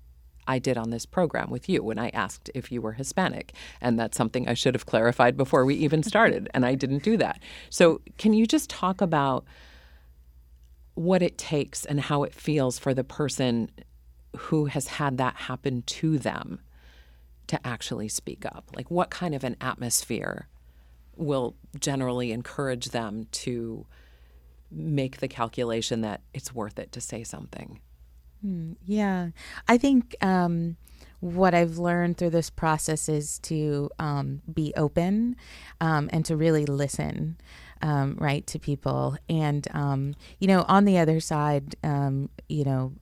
I 0.47 0.59
did 0.59 0.77
on 0.77 0.89
this 0.89 1.05
program 1.05 1.49
with 1.49 1.69
you 1.69 1.83
when 1.83 1.99
I 1.99 2.09
asked 2.09 2.49
if 2.53 2.71
you 2.71 2.81
were 2.81 2.93
Hispanic. 2.93 3.53
And 3.81 3.99
that's 3.99 4.17
something 4.17 4.47
I 4.47 4.53
should 4.53 4.75
have 4.75 4.85
clarified 4.85 5.37
before 5.37 5.65
we 5.65 5.75
even 5.75 6.03
started, 6.03 6.49
and 6.53 6.65
I 6.65 6.75
didn't 6.75 7.03
do 7.03 7.17
that. 7.17 7.41
So, 7.69 8.01
can 8.17 8.33
you 8.33 8.45
just 8.45 8.69
talk 8.69 9.01
about 9.01 9.45
what 10.95 11.21
it 11.21 11.37
takes 11.37 11.85
and 11.85 11.99
how 11.99 12.23
it 12.23 12.33
feels 12.33 12.77
for 12.77 12.93
the 12.93 13.03
person 13.03 13.71
who 14.37 14.65
has 14.65 14.87
had 14.87 15.17
that 15.17 15.35
happen 15.35 15.83
to 15.83 16.17
them 16.19 16.59
to 17.47 17.67
actually 17.67 18.07
speak 18.07 18.45
up? 18.45 18.69
Like, 18.75 18.91
what 18.91 19.09
kind 19.09 19.33
of 19.33 19.43
an 19.43 19.55
atmosphere 19.61 20.47
will 21.15 21.55
generally 21.79 22.31
encourage 22.31 22.89
them 22.89 23.27
to 23.31 23.85
make 24.73 25.17
the 25.17 25.27
calculation 25.27 26.01
that 26.01 26.21
it's 26.33 26.53
worth 26.53 26.79
it 26.79 26.91
to 26.91 27.01
say 27.01 27.23
something. 27.23 27.79
Mm, 28.45 28.75
yeah, 28.85 29.29
I 29.67 29.77
think 29.77 30.15
um, 30.21 30.75
what 31.19 31.53
I've 31.53 31.77
learned 31.77 32.17
through 32.17 32.31
this 32.31 32.49
process 32.49 33.07
is 33.07 33.39
to 33.39 33.89
um, 33.99 34.41
be 34.51 34.73
open 34.75 35.35
um, 35.79 36.09
and 36.11 36.25
to 36.25 36.35
really 36.35 36.65
listen. 36.65 37.37
Um, 37.81 38.15
right 38.17 38.47
to 38.47 38.59
people 38.59 39.17
and 39.27 39.67
um, 39.73 40.15
you 40.39 40.47
know 40.47 40.63
on 40.69 40.85
the 40.85 40.97
other 40.99 41.19
side 41.19 41.75
um, 41.83 42.29
you 42.47 42.63
know 42.63 42.93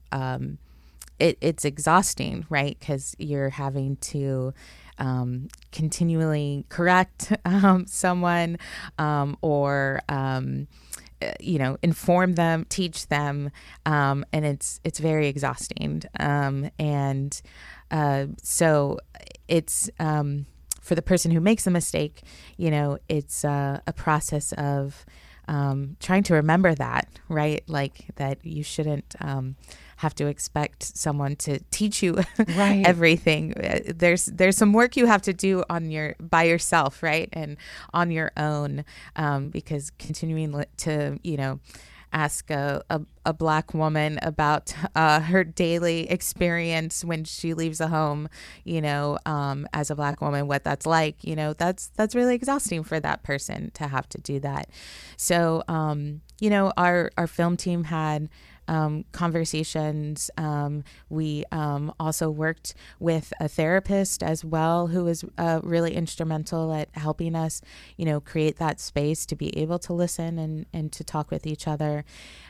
it, 1.18 1.38
it's 1.40 1.64
exhausting 1.64 2.46
right 2.48 2.76
because 2.78 3.14
you're 3.18 3.50
having 3.50 3.96
to 3.96 4.52
um, 4.98 5.48
continually 5.70 6.64
correct 6.68 7.32
um, 7.44 7.86
someone 7.86 8.58
um, 8.98 9.36
or 9.40 10.00
you 11.40 11.58
know 11.58 11.76
inform 11.82 12.34
them 12.34 12.66
teach 12.68 13.08
them 13.08 13.50
um, 13.86 14.24
and 14.32 14.44
it's 14.44 14.80
it's 14.84 14.98
very 14.98 15.28
exhausting. 15.28 16.02
Um, 16.18 16.70
and 16.78 17.40
uh, 17.90 18.26
so 18.42 18.98
it's 19.48 19.90
um, 19.98 20.46
for 20.80 20.94
the 20.94 21.02
person 21.02 21.30
who 21.30 21.40
makes 21.40 21.66
a 21.66 21.70
mistake 21.70 22.22
you 22.56 22.70
know 22.70 22.98
it's 23.08 23.44
uh, 23.44 23.80
a 23.86 23.92
process 23.92 24.52
of 24.52 25.04
um, 25.48 25.96
trying 26.00 26.22
to 26.24 26.34
remember 26.34 26.74
that 26.74 27.08
right? 27.28 27.62
Like 27.66 28.06
that 28.16 28.44
you 28.44 28.62
shouldn't 28.62 29.14
um, 29.20 29.56
have 30.02 30.14
to 30.16 30.26
expect 30.26 30.82
someone 30.82 31.36
to 31.36 31.60
teach 31.70 32.02
you 32.02 32.14
right. 32.56 32.84
everything. 32.84 33.54
Uh, 33.54 33.78
there's 33.94 34.26
there's 34.26 34.56
some 34.56 34.72
work 34.72 34.96
you 34.96 35.06
have 35.06 35.22
to 35.22 35.32
do 35.32 35.62
on 35.70 35.90
your 35.90 36.16
by 36.20 36.42
yourself, 36.42 37.02
right, 37.02 37.28
and 37.32 37.56
on 37.94 38.10
your 38.10 38.32
own, 38.36 38.84
um, 39.14 39.48
because 39.48 39.92
continuing 39.98 40.64
to 40.78 41.18
you 41.22 41.36
know 41.36 41.60
ask 42.12 42.50
a, 42.50 42.82
a, 42.90 43.00
a, 43.24 43.32
black 43.32 43.72
woman 43.72 44.18
about 44.20 44.74
uh, 44.94 45.20
her 45.20 45.44
daily 45.44 46.10
experience 46.10 47.02
when 47.02 47.24
she 47.24 47.54
leaves 47.54 47.80
a 47.80 47.88
home, 47.88 48.28
you 48.64 48.82
know, 48.82 49.16
um, 49.24 49.66
as 49.72 49.90
a 49.90 49.94
black 49.94 50.20
woman, 50.20 50.46
what 50.46 50.62
that's 50.62 50.84
like, 50.84 51.24
you 51.24 51.34
know, 51.34 51.54
that's 51.54 51.90
that's 51.96 52.14
really 52.14 52.34
exhausting 52.34 52.82
for 52.82 53.00
that 53.00 53.22
person 53.22 53.70
to 53.72 53.86
have 53.88 54.08
to 54.10 54.18
do 54.18 54.40
that. 54.40 54.68
So, 55.16 55.62
um, 55.68 56.20
you 56.38 56.50
know, 56.50 56.72
our 56.76 57.10
our 57.16 57.26
film 57.26 57.56
team 57.56 57.84
had 57.84 58.28
um, 58.68 59.04
conversations. 59.12 60.30
Um, 60.36 60.84
we 61.08 61.44
um, 61.52 61.92
also 61.98 62.30
worked 62.30 62.74
with 62.98 63.32
a 63.40 63.48
therapist 63.48 64.22
as 64.22 64.44
well, 64.44 64.88
who 64.88 65.04
was 65.04 65.24
uh, 65.38 65.60
really 65.62 65.94
instrumental 65.94 66.72
at 66.72 66.88
helping 66.92 67.34
us, 67.34 67.60
you 67.96 68.04
know, 68.04 68.20
create 68.20 68.56
that 68.58 68.80
space 68.80 69.26
to 69.26 69.36
be 69.36 69.56
able 69.58 69.78
to 69.80 69.92
listen 69.92 70.38
and, 70.38 70.66
and 70.72 70.92
to 70.92 71.04
talk 71.04 71.30
with 71.30 71.46
each 71.46 71.66
other. 71.66 72.04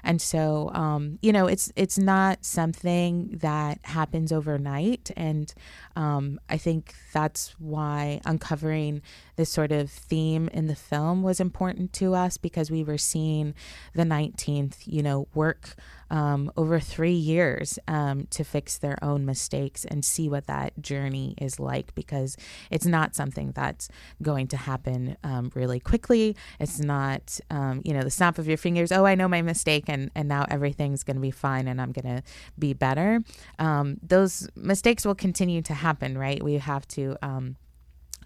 And 0.05 0.21
so, 0.21 0.71
um, 0.75 1.19
you 1.23 1.33
know, 1.33 1.47
it's 1.47 1.73
it's 1.77 1.99
not 1.99 2.45
something 2.45 3.39
that 3.41 3.79
happens 3.85 4.33
overnight, 4.33 5.11
and 5.17 5.53
um, 5.97 6.41
I 6.49 6.57
think 6.57 6.95
that's 7.13 7.55
why 7.59 8.21
uncovering 8.25 9.03
this 9.37 9.51
sort 9.51 9.73
of 9.73 9.91
theme 9.91 10.49
in 10.49 10.67
the 10.67 10.75
film 10.75 11.23
was 11.23 11.41
important 11.41 11.93
to 11.95 12.15
us 12.15 12.37
because 12.37 12.71
we 12.71 12.85
were 12.85 12.99
seeing 12.99 13.55
the 13.95 14.05
19th, 14.05 14.79
you 14.87 15.03
know, 15.03 15.29
work 15.35 15.75
um, 16.13 16.53
over 16.59 16.79
three 16.79 17.15
years 17.15 17.79
um, 17.89 18.27
to 18.31 18.45
fix 18.45 18.77
their 18.77 19.03
own 19.03 19.25
mistakes 19.25 19.87
and 19.87 20.05
see 20.05 20.29
what 20.29 20.47
that 20.47 20.81
journey 20.81 21.35
is 21.41 21.59
like 21.59 21.95
because 21.95 22.37
it's 22.71 22.85
not 22.85 23.15
something 23.15 23.53
that's 23.53 23.89
going 24.21 24.47
to 24.49 24.59
happen 24.59 25.17
um, 25.25 25.51
really 25.55 25.81
quickly. 25.81 26.37
It's 26.61 26.79
not, 26.79 27.41
um, 27.51 27.81
you 27.83 27.95
know, 27.95 28.03
the 28.03 28.11
snap 28.11 28.39
of 28.39 28.47
your 28.47 28.59
fingers, 28.59 28.93
oh, 28.93 29.07
I 29.07 29.15
know 29.15 29.27
my 29.27 29.41
mistake 29.41 29.85
and, 29.89 30.11
and 30.15 30.29
now 30.29 30.45
everything's 30.51 31.03
going 31.03 31.17
to 31.17 31.23
be 31.23 31.31
fine 31.31 31.67
and 31.67 31.81
I'm 31.81 31.93
going 31.93 32.17
to 32.17 32.23
be 32.59 32.75
better. 32.75 33.21
Um, 33.59 33.97
those 34.03 34.47
mistakes 34.55 35.07
will 35.07 35.15
continue 35.15 35.63
to 35.63 35.73
happen, 35.73 36.19
right? 36.19 36.43
We 36.43 36.55
have 36.55 36.87
to. 36.89 37.17
Um, 37.23 37.57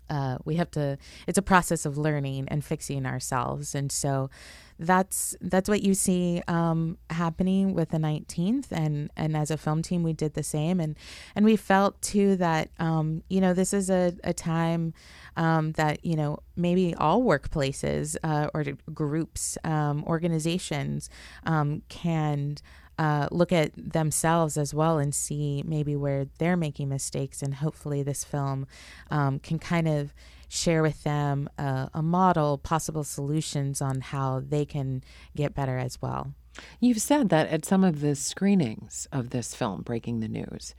uh, 0.08 0.38
we 0.44 0.56
have 0.56 0.70
to 0.72 0.98
it's 1.26 1.38
a 1.38 1.42
process 1.42 1.86
of 1.86 1.98
learning 1.98 2.48
and 2.48 2.64
fixing 2.64 3.06
ourselves. 3.06 3.74
And 3.74 3.90
so 3.90 4.30
that's 4.78 5.34
that's 5.40 5.68
what 5.68 5.82
you 5.82 5.94
see 5.94 6.42
um, 6.48 6.98
happening 7.08 7.72
with 7.72 7.90
the 7.90 7.96
19th 7.98 8.66
and 8.70 9.10
and 9.16 9.34
as 9.34 9.50
a 9.50 9.56
film 9.56 9.80
team 9.82 10.02
we 10.02 10.12
did 10.12 10.34
the 10.34 10.42
same. 10.42 10.80
And 10.80 10.96
and 11.34 11.44
we 11.44 11.56
felt 11.56 12.00
too 12.02 12.36
that 12.36 12.70
um, 12.78 13.22
you 13.28 13.40
know 13.40 13.54
this 13.54 13.72
is 13.72 13.90
a, 13.90 14.14
a 14.22 14.32
time 14.32 14.92
um, 15.36 15.72
that 15.72 16.04
you 16.04 16.16
know 16.16 16.38
maybe 16.56 16.94
all 16.94 17.22
workplaces 17.22 18.16
uh, 18.22 18.48
or 18.54 18.64
groups 18.92 19.56
um, 19.64 20.04
organizations 20.04 21.08
um, 21.44 21.82
can 21.88 22.56
uh, 22.98 23.28
look 23.30 23.52
at 23.52 23.72
themselves 23.76 24.56
as 24.56 24.72
well 24.72 24.98
and 24.98 25.14
see 25.14 25.62
maybe 25.66 25.94
where 25.94 26.26
they're 26.38 26.56
making 26.56 26.88
mistakes 26.88 27.42
and 27.42 27.56
hopefully 27.56 28.02
this 28.02 28.24
film 28.24 28.66
um, 29.10 29.38
can 29.38 29.58
kind 29.58 29.86
of 29.86 30.14
share 30.48 30.82
with 30.82 31.02
them 31.02 31.48
a, 31.58 31.90
a 31.94 32.02
model, 32.02 32.56
possible 32.58 33.04
solutions 33.04 33.82
on 33.82 34.00
how 34.00 34.40
they 34.46 34.64
can 34.64 35.02
get 35.34 35.54
better 35.54 35.76
as 35.76 36.00
well. 36.00 36.32
You've 36.80 37.00
said 37.00 37.28
that 37.28 37.48
at 37.48 37.64
some 37.64 37.84
of 37.84 38.00
the 38.00 38.14
screenings 38.14 39.06
of 39.12 39.30
this 39.30 39.54
film, 39.54 39.82
Breaking 39.82 40.20
the 40.20 40.28
News, 40.28 40.74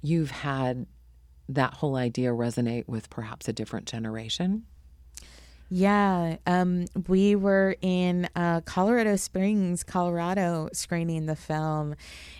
you've 0.00 0.30
had 0.30 0.86
that 1.48 1.74
whole 1.74 1.96
idea 1.96 2.30
resonate 2.30 2.86
with 2.86 3.10
perhaps 3.10 3.48
a 3.48 3.52
different 3.52 3.86
generation. 3.86 4.64
Yeah, 5.70 6.36
um, 6.46 6.86
we 7.08 7.36
were 7.36 7.76
in 7.82 8.28
uh, 8.34 8.62
Colorado 8.62 9.16
Springs, 9.16 9.84
Colorado, 9.84 10.70
screening 10.72 11.26
the 11.26 11.36
film, 11.36 11.94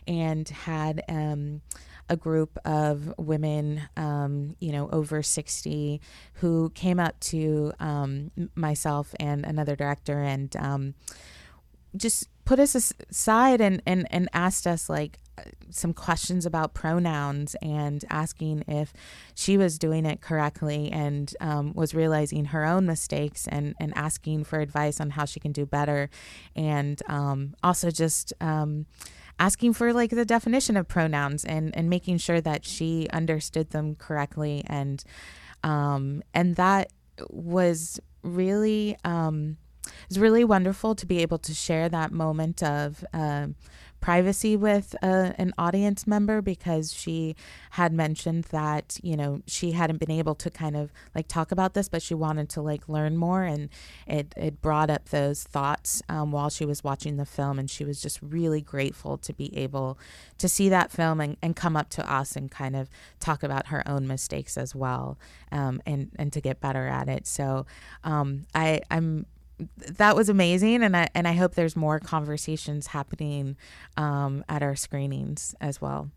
and 0.07 0.49
had 0.49 1.03
um, 1.11 1.61
a 2.09 2.17
group 2.17 2.57
of 2.65 3.13
women, 3.19 3.83
um, 3.99 4.57
you 4.61 4.73
know, 4.73 4.89
over 4.91 5.23
60 5.23 6.01
who 6.35 6.71
came 6.71 6.99
up 6.99 7.21
to 7.21 7.73
um, 7.81 8.31
myself 8.55 9.15
and 9.21 9.45
another 9.45 9.77
director 9.77 10.23
and 10.23 10.57
um, 10.57 10.95
just 11.97 12.31
put 12.49 12.59
us 12.59 12.75
aside 12.75 13.61
and, 13.61 13.83
and, 13.85 14.07
and 14.11 14.27
asked 14.33 14.67
us, 14.67 14.89
like, 14.89 15.19
some 15.69 15.93
questions 15.93 16.47
about 16.47 16.73
pronouns 16.73 17.55
and 17.61 18.07
asking 18.09 18.65
if 18.67 18.95
she 19.35 19.59
was 19.59 19.79
doing 19.79 20.07
it 20.07 20.23
correctly 20.23 20.91
and 20.91 21.35
um, 21.43 21.75
was 21.75 21.95
realizing 21.95 22.47
her 22.47 22.65
own 22.65 22.87
mistakes 22.87 23.47
and, 23.49 23.75
and 23.79 23.93
asking 23.95 24.45
for 24.45 24.61
advice 24.61 24.99
on 24.99 25.11
how 25.11 25.27
she 25.27 25.39
can 25.39 25.53
do 25.53 25.67
better. 25.67 26.09
And 26.57 27.03
um, 27.07 27.55
also 27.63 27.91
just 27.91 28.33
um, 28.41 28.87
asking 29.39 29.75
for 29.75 29.93
like 29.93 30.09
the 30.09 30.25
definition 30.25 30.79
of 30.79 30.89
pronouns 30.89 31.45
and 31.45 31.77
and 31.77 31.91
making 31.91 32.17
sure 32.17 32.41
that 32.41 32.65
she 32.65 33.09
understood 33.13 33.71
them 33.71 33.95
correctly 33.95 34.65
and 34.67 35.05
um 35.63 36.25
and 36.35 36.57
that 36.57 36.91
was 37.31 38.01
really 38.23 38.97
it 39.89 40.09
was 40.09 40.19
really 40.19 40.45
wonderful 40.45 40.95
to 40.95 41.07
be 41.07 41.19
able 41.19 41.39
to 41.39 41.55
share 41.55 41.89
that 41.89 42.13
moment 42.13 42.63
of 42.63 43.05
um 43.13 43.55
privacy 44.01 44.57
with 44.57 44.95
uh, 45.03 45.33
an 45.39 45.53
audience 45.59 46.07
member 46.07 46.41
because 46.41 46.93
she 46.93 47.35
had 47.73 47.93
mentioned 47.93 48.45
that 48.45 48.99
you 49.03 49.17
know 49.17 49.43
she 49.47 49.73
hadn't 49.73 49.99
been 49.99 50.11
able 50.11 50.35
to 50.37 50.51
kind 50.51 50.77
of 50.77 50.93
like 51.15 51.27
talk 51.27 51.51
about 51.51 51.75
this 51.75 51.89
but 51.89 52.01
she 52.01 52.15
wanted 52.15 52.49
to 52.49 52.63
like 52.63 52.89
learn 52.89 53.17
more. 53.17 53.43
And 53.43 53.69
it 54.07 54.33
it 54.37 54.61
brought 54.63 54.91
up 54.91 55.09
those 55.09 55.43
thoughts 55.43 56.03
um, 56.09 56.33
while 56.33 56.51
she 56.51 56.65
was 56.65 56.85
watching 56.85 57.17
the 57.17 57.27
film. 57.27 57.59
And 57.59 57.69
she 57.71 57.85
was 57.85 58.01
just 58.01 58.21
really 58.23 58.61
grateful 58.61 59.19
to 59.19 59.33
be 59.33 59.57
able 59.57 59.99
to 60.39 60.49
see 60.49 60.69
that 60.69 60.91
film 60.91 61.21
and, 61.21 61.37
and 61.43 61.57
come 61.57 61.77
up 61.77 61.89
to 61.91 62.13
us 62.13 62.37
and 62.37 62.51
kind 62.51 62.77
of 62.77 62.89
talk 63.21 63.43
about 63.43 63.69
her 63.69 63.87
own 63.89 64.07
mistakes 64.07 64.57
as 64.57 64.75
well 64.75 65.19
um, 65.51 65.83
and 65.87 66.11
and 66.19 66.33
to 66.33 66.41
get 66.41 66.61
better 66.61 66.87
at 66.87 67.09
it. 67.09 67.27
So 67.27 67.67
um, 68.05 68.47
I 68.55 68.81
I'm 68.91 69.27
that 69.77 70.15
was 70.17 70.29
amazing 70.29 70.83
and 70.83 70.97
I 70.97 71.09
and 71.15 71.27
I 71.27 71.33
hope 71.33 71.55
there's 71.55 71.77
more 71.77 71.99
conversations 71.99 72.89
happening 72.89 73.57
um, 73.97 74.45
at 74.49 74.63
our 74.63 74.77
screenings 74.77 75.55
as 75.61 75.81
well. 75.81 76.11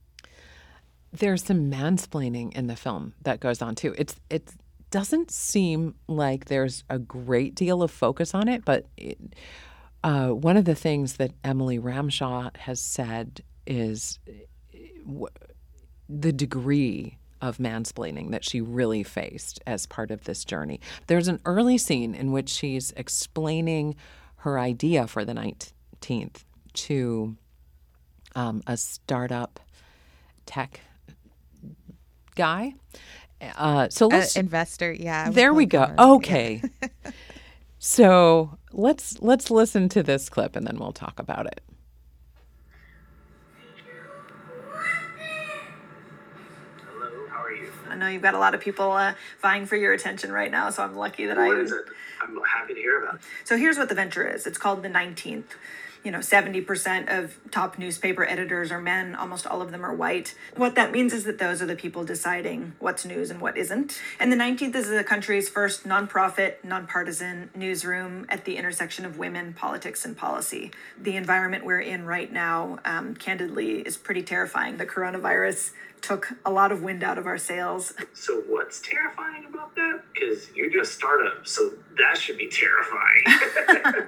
There's 1.12 1.44
some 1.44 1.70
mansplaining 1.70 2.54
in 2.54 2.68
the 2.68 2.76
film 2.76 3.14
that 3.22 3.40
goes 3.40 3.62
on 3.62 3.76
too. 3.76 3.94
It's 3.98 4.16
it 4.30 4.52
doesn't 4.92 5.32
seem 5.32 5.96
like 6.08 6.46
there's 6.46 6.84
a 6.90 7.00
great 7.00 7.56
deal 7.56 7.82
of 7.82 7.92
focus 7.92 8.36
on 8.36 8.48
it, 8.48 8.64
but 8.66 8.86
it, 8.98 9.18
uh, 10.04 10.30
one 10.30 10.58
of 10.58 10.66
the 10.66 10.76
things 10.76 11.18
that 11.18 11.32
Emily 11.44 11.80
Ramshaw 11.80 12.56
has 12.58 12.80
said 12.80 13.42
is 13.66 14.20
w- 15.06 15.28
the 16.10 16.34
degree 16.34 17.18
of 17.42 17.58
mansplaining 17.58 18.32
that 18.32 18.46
she 18.46 18.62
really 18.62 19.04
faced 19.04 19.60
as 19.66 19.86
part 19.86 20.12
of 20.12 20.24
this 20.26 20.46
journey. 20.46 20.80
There's 21.08 21.28
an 21.28 21.40
early 21.46 21.78
scene 21.78 22.14
in 22.14 22.32
which 22.32 22.50
she's 22.50 22.92
explaining 22.92 23.96
her 24.38 24.60
idea 24.60 25.08
for 25.08 25.26
the 25.26 25.34
19th 25.34 26.44
to 26.74 27.36
um, 28.36 28.62
a 28.68 28.78
startup 28.78 29.60
tech 30.46 30.82
guy. 32.36 32.74
Uh, 33.56 33.90
so 33.90 34.08
let's 34.08 34.38
uh, 34.38 34.40
investor, 34.40 34.92
yeah. 34.92 35.30
There 35.32 35.54
we 35.54 35.66
go. 35.66 35.94
Okay. 35.98 36.62
so 37.80 38.58
let's 38.72 39.20
let's 39.22 39.50
listen 39.50 39.90
to 39.90 40.04
this 40.04 40.30
clip 40.30 40.56
and 40.56 40.66
then 40.66 40.78
we'll 40.78 40.92
talk 40.92 41.20
about 41.20 41.48
it. 41.48 41.62
Know 48.02 48.08
you've 48.10 48.22
got 48.22 48.34
a 48.34 48.40
lot 48.40 48.54
of 48.54 48.60
people 48.60 48.92
uh, 48.92 49.14
vying 49.42 49.66
for 49.66 49.78
your 49.78 49.94
attention 49.94 50.32
right 50.34 50.52
now, 50.52 50.70
so 50.70 50.84
I'm 50.84 50.96
lucky 50.98 51.26
that 51.28 51.38
What 51.38 51.58
I. 51.58 51.62
is 51.62 51.72
it? 51.72 51.86
I'm 52.22 52.38
happy 52.44 52.74
to 52.74 52.80
hear 52.80 53.02
about 53.02 53.16
it. 53.16 53.22
So 53.46 53.56
here's 53.58 53.78
what 53.78 53.88
the 53.90 53.96
venture 53.96 54.28
is. 54.28 54.46
It's 54.46 54.58
called 54.58 54.84
the 54.84 54.90
19th. 54.90 55.46
You 56.04 56.10
know, 56.10 56.18
70% 56.18 57.16
of 57.16 57.38
top 57.52 57.78
newspaper 57.78 58.26
editors 58.26 58.72
are 58.72 58.82
men, 58.82 59.14
almost 59.14 59.46
all 59.46 59.62
of 59.62 59.70
them 59.72 59.86
are 59.86 59.94
white. 59.94 60.34
What 60.56 60.74
that 60.74 60.92
means 60.92 61.14
is 61.14 61.26
that 61.26 61.38
those 61.38 61.62
are 61.62 61.68
the 61.68 61.76
people 61.76 62.04
deciding 62.04 62.74
what's 62.80 63.06
news 63.06 63.30
and 63.30 63.40
what 63.40 63.56
isn't. 63.56 64.02
And 64.20 64.32
the 64.32 64.36
19th 64.36 64.74
is 64.74 64.90
the 64.90 65.04
country's 65.04 65.48
first 65.48 65.84
nonprofit, 65.88 66.56
nonpartisan 66.64 67.52
newsroom 67.54 68.26
at 68.30 68.46
the 68.46 68.58
intersection 68.58 69.06
of 69.06 69.20
women, 69.20 69.54
politics, 69.54 70.04
and 70.04 70.18
policy. 70.18 70.72
The 71.00 71.16
environment 71.16 71.66
we're 71.66 71.82
in 71.82 72.08
right 72.08 72.32
now, 72.34 72.80
um, 72.84 73.14
candidly, 73.14 73.82
is 73.82 73.96
pretty 73.96 74.24
terrifying. 74.24 74.78
The 74.78 74.88
coronavirus 74.88 75.70
took 76.02 76.34
a 76.46 76.52
lot 76.52 76.72
of 76.72 76.82
wind 76.84 77.04
out 77.04 77.18
of 77.18 77.26
our 77.26 77.38
sails. 77.38 77.94
So 78.14 78.42
what's 78.48 78.82
terrifying 78.82 79.46
about 79.46 79.76
that? 79.76 80.02
Because 80.14 80.50
you're 80.56 80.70
just 80.70 80.92
a 80.92 80.96
startup, 80.96 81.48
so 81.48 81.72
that 81.98 82.18
should 82.18 82.38
be 82.38 82.50
terrifying. 82.50 84.08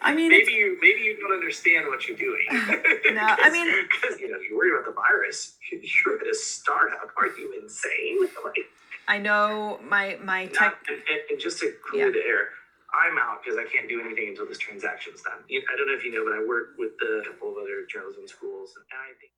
I 0.00 0.14
mean, 0.14 0.28
maybe 0.30 0.52
you 0.52 0.78
maybe 0.80 1.00
you 1.00 1.18
don't 1.20 1.32
understand 1.32 1.86
what 1.88 2.06
you're 2.06 2.16
doing. 2.16 2.46
No, 3.08 3.24
I 3.24 3.50
mean- 3.52 3.88
because 3.90 4.20
you 4.20 4.30
know 4.30 4.38
you 4.38 4.56
worry 4.56 4.70
about 4.70 4.84
the 4.86 4.92
virus. 4.92 5.56
You're 5.72 6.20
at 6.20 6.26
a 6.26 6.34
startup. 6.34 7.10
Are 7.16 7.26
you 7.26 7.58
insane? 7.60 8.20
Like, 8.44 8.68
I 9.08 9.18
know 9.18 9.80
my 9.82 10.18
my 10.22 10.46
tech. 10.46 10.76
not, 10.86 10.88
and, 10.88 11.20
and, 11.30 11.40
just 11.40 11.58
to 11.60 11.72
clear 11.90 12.12
the 12.12 12.18
air, 12.20 12.50
I'm 12.94 13.18
out 13.18 13.42
because 13.42 13.58
I 13.58 13.64
can't 13.64 13.88
do 13.88 14.00
anything 14.00 14.28
until 14.28 14.46
this 14.46 14.58
transaction's 14.58 15.22
done. 15.22 15.40
I 15.50 15.76
don't 15.76 15.88
know 15.88 15.94
if 15.96 16.04
you 16.04 16.12
know, 16.12 16.22
but 16.24 16.34
I 16.36 16.44
work 16.46 16.76
with 16.78 16.92
a 17.02 17.24
couple 17.26 17.50
of 17.52 17.56
other 17.58 17.84
journalism 17.90 18.28
schools, 18.28 18.74
and 18.76 18.84
I 18.92 19.16
think. 19.18 19.32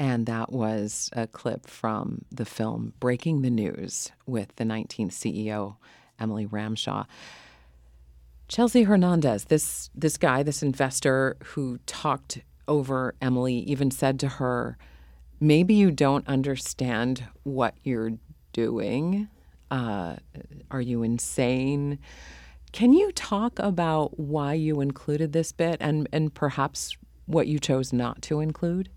And 0.00 0.24
that 0.24 0.50
was 0.50 1.10
a 1.12 1.26
clip 1.26 1.66
from 1.66 2.24
the 2.32 2.46
film 2.46 2.94
Breaking 3.00 3.42
the 3.42 3.50
News 3.50 4.10
with 4.24 4.56
the 4.56 4.64
19th 4.64 5.12
CEO, 5.12 5.76
Emily 6.18 6.46
Ramshaw. 6.46 7.04
Chelsea 8.48 8.84
Hernandez, 8.84 9.44
this 9.44 9.90
this 9.94 10.16
guy, 10.16 10.42
this 10.42 10.62
investor 10.62 11.36
who 11.44 11.80
talked 11.84 12.38
over 12.66 13.14
Emily, 13.20 13.56
even 13.56 13.90
said 13.90 14.18
to 14.20 14.28
her, 14.28 14.78
"Maybe 15.38 15.74
you 15.74 15.90
don't 15.90 16.26
understand 16.26 17.24
what 17.42 17.74
you're 17.84 18.12
doing. 18.54 19.28
Uh, 19.70 20.16
are 20.70 20.80
you 20.80 21.02
insane?" 21.02 21.98
Can 22.72 22.94
you 22.94 23.12
talk 23.12 23.58
about 23.58 24.18
why 24.18 24.54
you 24.54 24.80
included 24.80 25.34
this 25.34 25.52
bit 25.52 25.76
and 25.78 26.08
and 26.10 26.32
perhaps 26.32 26.96
what 27.26 27.48
you 27.48 27.58
chose 27.58 27.92
not 27.92 28.22
to 28.22 28.40
include? 28.40 28.88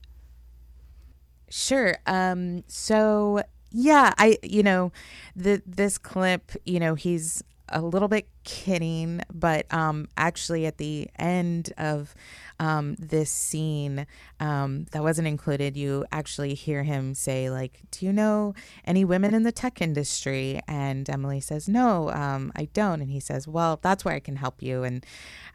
Sure. 1.56 1.98
Um, 2.08 2.64
so 2.68 3.44
yeah, 3.72 4.12
I 4.18 4.38
you 4.42 4.64
know, 4.64 4.92
the 5.36 5.62
this 5.68 6.00
clip, 6.00 6.52
you 6.66 6.80
know, 6.80 6.96
he's 6.96 7.44
a 7.70 7.80
little 7.82 8.08
bit 8.08 8.28
kidding, 8.44 9.22
but 9.34 9.72
um, 9.74 10.08
actually 10.18 10.66
at 10.66 10.78
the 10.78 11.10
end 11.18 11.74
of 11.78 12.14
um, 12.60 12.96
this 13.00 13.30
scene 13.30 14.06
um, 14.40 14.86
that 14.92 15.02
wasn't 15.02 15.28
included, 15.28 15.76
you 15.76 16.06
actually 16.12 16.54
hear 16.54 16.84
him 16.84 17.14
say 17.14 17.50
like, 17.50 17.82
"Do 17.92 18.06
you 18.06 18.14
know 18.14 18.54
any 18.86 19.04
women 19.06 19.34
in 19.34 19.44
the 19.44 19.52
tech 19.52 19.82
industry?" 19.82 20.62
And 20.68 21.10
Emily 21.10 21.40
says, 21.40 21.68
"No, 21.68 22.10
um, 22.12 22.52
I 22.56 22.66
don't." 22.74 23.02
And 23.02 23.12
he 23.12 23.20
says, 23.20 23.48
"Well, 23.48 23.80
that's 23.82 24.06
where 24.06 24.16
I 24.16 24.20
can 24.20 24.38
help 24.38 24.62
you." 24.62 24.84
And 24.84 25.06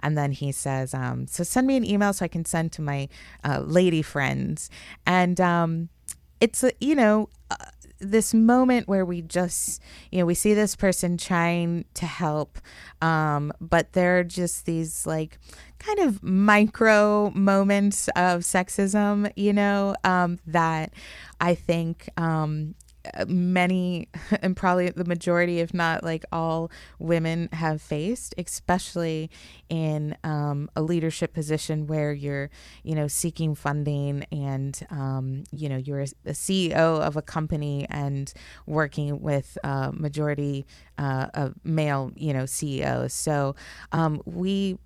and 0.01 0.17
then 0.19 0.33
he 0.33 0.53
says, 0.53 0.95
um, 0.95 1.27
"So 1.27 1.45
send 1.45 1.67
me 1.67 1.77
an 1.77 1.85
email 1.85 2.13
so 2.13 2.25
I 2.25 2.29
can 2.29 2.45
send 2.45 2.73
to 2.73 2.83
my 2.83 3.09
uh, 3.45 3.61
lady 3.61 4.03
friends." 4.03 4.71
And 5.07 5.41
um, 5.41 5.89
it's 6.41 6.63
a, 6.63 6.73
you 6.81 6.95
know. 6.95 7.29
Uh, 7.51 7.57
this 8.01 8.33
moment 8.33 8.89
where 8.89 9.05
we 9.05 9.23
just 9.23 9.83
you 10.11 10.19
know 10.19 10.27
we 10.27 10.35
see 10.35 10.55
this 10.55 10.77
person 10.77 11.17
trying 11.17 11.85
to 11.95 12.07
help 12.07 12.59
um 13.03 13.53
but 13.61 13.93
there 13.93 14.19
are 14.19 14.25
just 14.25 14.67
these 14.67 15.07
like 15.07 15.39
kind 15.79 15.99
of 15.99 16.23
micro 16.23 17.31
moments 17.31 18.09
of 18.17 18.43
sexism 18.43 19.31
you 19.37 19.53
know 19.53 19.95
um 20.05 20.39
that 20.47 20.93
i 21.41 21.55
think 21.55 22.09
um 22.17 22.75
many 23.27 24.09
and 24.43 24.57
probably 24.57 24.91
the 24.91 25.05
majority 25.05 25.61
if 25.61 25.73
not 25.75 26.03
like 26.03 26.25
all 26.33 26.71
women 26.99 27.49
have 27.53 27.81
faced 27.81 28.35
especially 28.39 29.31
in 29.69 30.17
um, 30.25 30.71
a 30.77 30.83
leadership 30.83 31.33
position 31.33 31.87
where 31.87 32.13
you're 32.13 32.51
you 32.83 32.95
know 32.95 33.09
seeking 33.09 33.55
funding 33.55 34.25
and 34.33 34.87
um, 34.91 35.45
you 35.53 35.69
know 35.69 35.77
you're 35.77 36.01
a, 36.01 36.09
a 36.27 36.33
ceo 36.33 37.01
of 37.01 37.17
a 37.17 37.23
company 37.23 37.87
and 37.91 38.33
working 38.67 39.21
with 39.21 39.59
uh, 39.65 39.91
majority 39.93 40.67
uh, 40.99 41.27
of 41.35 41.55
male 41.65 42.13
you 42.17 42.33
know 42.33 42.47
ceos 42.47 43.13
so 43.13 43.55
um, 43.93 44.21
we 44.25 44.79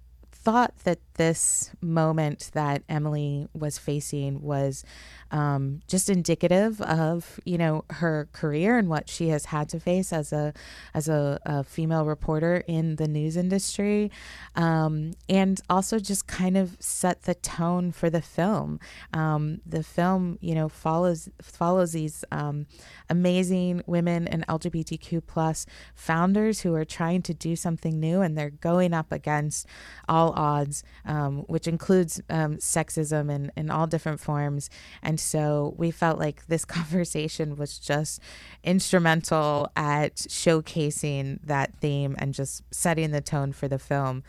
thought 0.42 0.76
that 0.84 0.98
this 1.14 1.70
moment 1.80 2.50
that 2.52 2.82
Emily 2.88 3.46
was 3.54 3.78
facing 3.78 4.42
was 4.42 4.84
um, 5.30 5.80
just 5.88 6.10
indicative 6.10 6.80
of 6.82 7.40
you 7.44 7.56
know 7.56 7.84
her 7.90 8.28
career 8.32 8.76
and 8.76 8.88
what 8.88 9.08
she 9.08 9.28
has 9.28 9.46
had 9.46 9.68
to 9.70 9.80
face 9.80 10.12
as 10.12 10.32
a 10.32 10.52
as 10.94 11.08
a, 11.08 11.38
a 11.46 11.64
female 11.64 12.04
reporter 12.04 12.62
in 12.66 12.96
the 12.96 13.08
news 13.08 13.36
industry, 13.36 14.10
um, 14.56 15.12
and 15.28 15.60
also 15.70 15.98
just 15.98 16.26
kind 16.26 16.56
of 16.56 16.76
set 16.80 17.22
the 17.22 17.34
tone 17.34 17.92
for 17.92 18.10
the 18.10 18.20
film. 18.20 18.78
Um, 19.14 19.60
the 19.64 19.82
film 19.82 20.38
you 20.40 20.54
know 20.54 20.68
follows 20.68 21.28
follows 21.40 21.92
these 21.92 22.24
um, 22.30 22.66
amazing 23.08 23.82
women 23.86 24.28
and 24.28 24.46
LGBTQ 24.48 25.22
plus 25.26 25.66
founders 25.94 26.60
who 26.60 26.74
are 26.74 26.84
trying 26.84 27.22
to 27.22 27.34
do 27.34 27.56
something 27.56 27.98
new 27.98 28.20
and 28.20 28.36
they're 28.36 28.50
going 28.50 28.92
up 28.92 29.12
against 29.12 29.66
all 30.08 30.31
odds 30.34 30.82
um, 31.04 31.38
which 31.48 31.66
includes 31.66 32.20
um, 32.30 32.56
sexism 32.56 33.30
in, 33.30 33.52
in 33.56 33.70
all 33.70 33.86
different 33.86 34.20
forms. 34.20 34.70
And 35.02 35.18
so 35.18 35.74
we 35.76 35.90
felt 35.90 36.18
like 36.18 36.46
this 36.46 36.64
conversation 36.78 37.56
was 37.56 37.78
just 37.78 38.20
instrumental 38.62 39.70
at 39.76 40.16
showcasing 40.16 41.40
that 41.44 41.74
theme 41.76 42.14
and 42.18 42.34
just 42.34 42.62
setting 42.72 43.10
the 43.10 43.20
tone 43.20 43.52
for 43.52 43.68
the 43.68 43.78
film. 43.78 44.22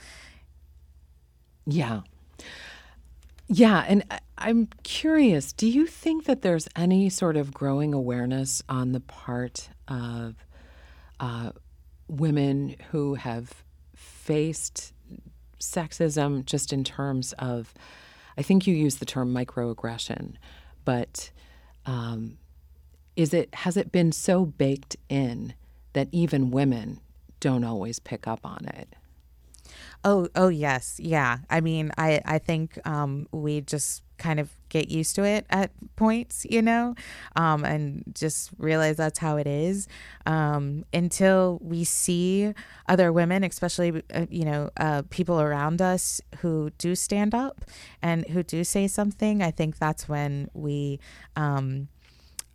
Yeah. 1.65 2.01
Yeah, 3.47 3.85
and 3.87 4.03
I'm 4.37 4.69
curious, 4.83 5.51
do 5.51 5.67
you 5.67 5.85
think 5.85 6.25
that 6.25 6.41
there's 6.41 6.67
any 6.75 7.09
sort 7.09 7.35
of 7.35 7.53
growing 7.53 7.93
awareness 7.93 8.63
on 8.69 8.93
the 8.93 9.01
part 9.01 9.69
of 9.87 10.35
uh, 11.19 11.51
women 12.07 12.75
who 12.91 13.15
have 13.15 13.63
faced 13.95 14.92
sexism 15.65 16.45
just 16.45 16.73
in 16.73 16.83
terms 16.83 17.33
of, 17.39 17.73
I 18.37 18.41
think 18.41 18.67
you 18.67 18.75
use 18.75 18.97
the 18.97 19.05
term 19.05 19.33
microaggression, 19.33 20.35
but 20.85 21.31
um, 21.85 22.37
is 23.15 23.33
it 23.33 23.53
has 23.53 23.77
it 23.77 23.91
been 23.91 24.11
so 24.11 24.45
baked 24.45 24.95
in 25.09 25.53
that 25.93 26.07
even 26.11 26.51
women 26.51 26.99
don't 27.39 27.63
always 27.63 27.99
pick 27.99 28.27
up 28.27 28.39
on 28.43 28.65
it? 28.65 28.95
Oh, 30.03 30.27
oh 30.35 30.49
yes, 30.49 30.99
yeah. 30.99 31.39
I 31.49 31.61
mean, 31.61 31.91
I 31.97 32.21
I 32.25 32.37
think 32.39 32.79
um, 32.87 33.27
we 33.31 33.61
just 33.61 34.02
kind 34.17 34.39
of 34.39 34.51
get 34.69 34.89
used 34.89 35.15
to 35.15 35.23
it 35.23 35.45
at 35.49 35.71
points, 35.95 36.45
you 36.49 36.61
know, 36.61 36.95
um, 37.35 37.63
and 37.63 38.03
just 38.13 38.49
realize 38.57 38.97
that's 38.97 39.19
how 39.19 39.37
it 39.37 39.47
is 39.47 39.87
um, 40.25 40.83
until 40.93 41.59
we 41.61 41.83
see 41.83 42.53
other 42.87 43.11
women, 43.13 43.43
especially, 43.43 44.01
uh, 44.13 44.25
you 44.29 44.45
know, 44.45 44.69
uh, 44.77 45.03
people 45.09 45.39
around 45.39 45.81
us 45.81 46.21
who 46.39 46.71
do 46.77 46.95
stand 46.95 47.35
up 47.35 47.65
and 48.01 48.27
who 48.29 48.43
do 48.43 48.63
say 48.63 48.87
something. 48.87 49.41
I 49.41 49.51
think 49.51 49.77
that's 49.77 50.09
when 50.09 50.49
we. 50.53 50.99
Um, 51.35 51.87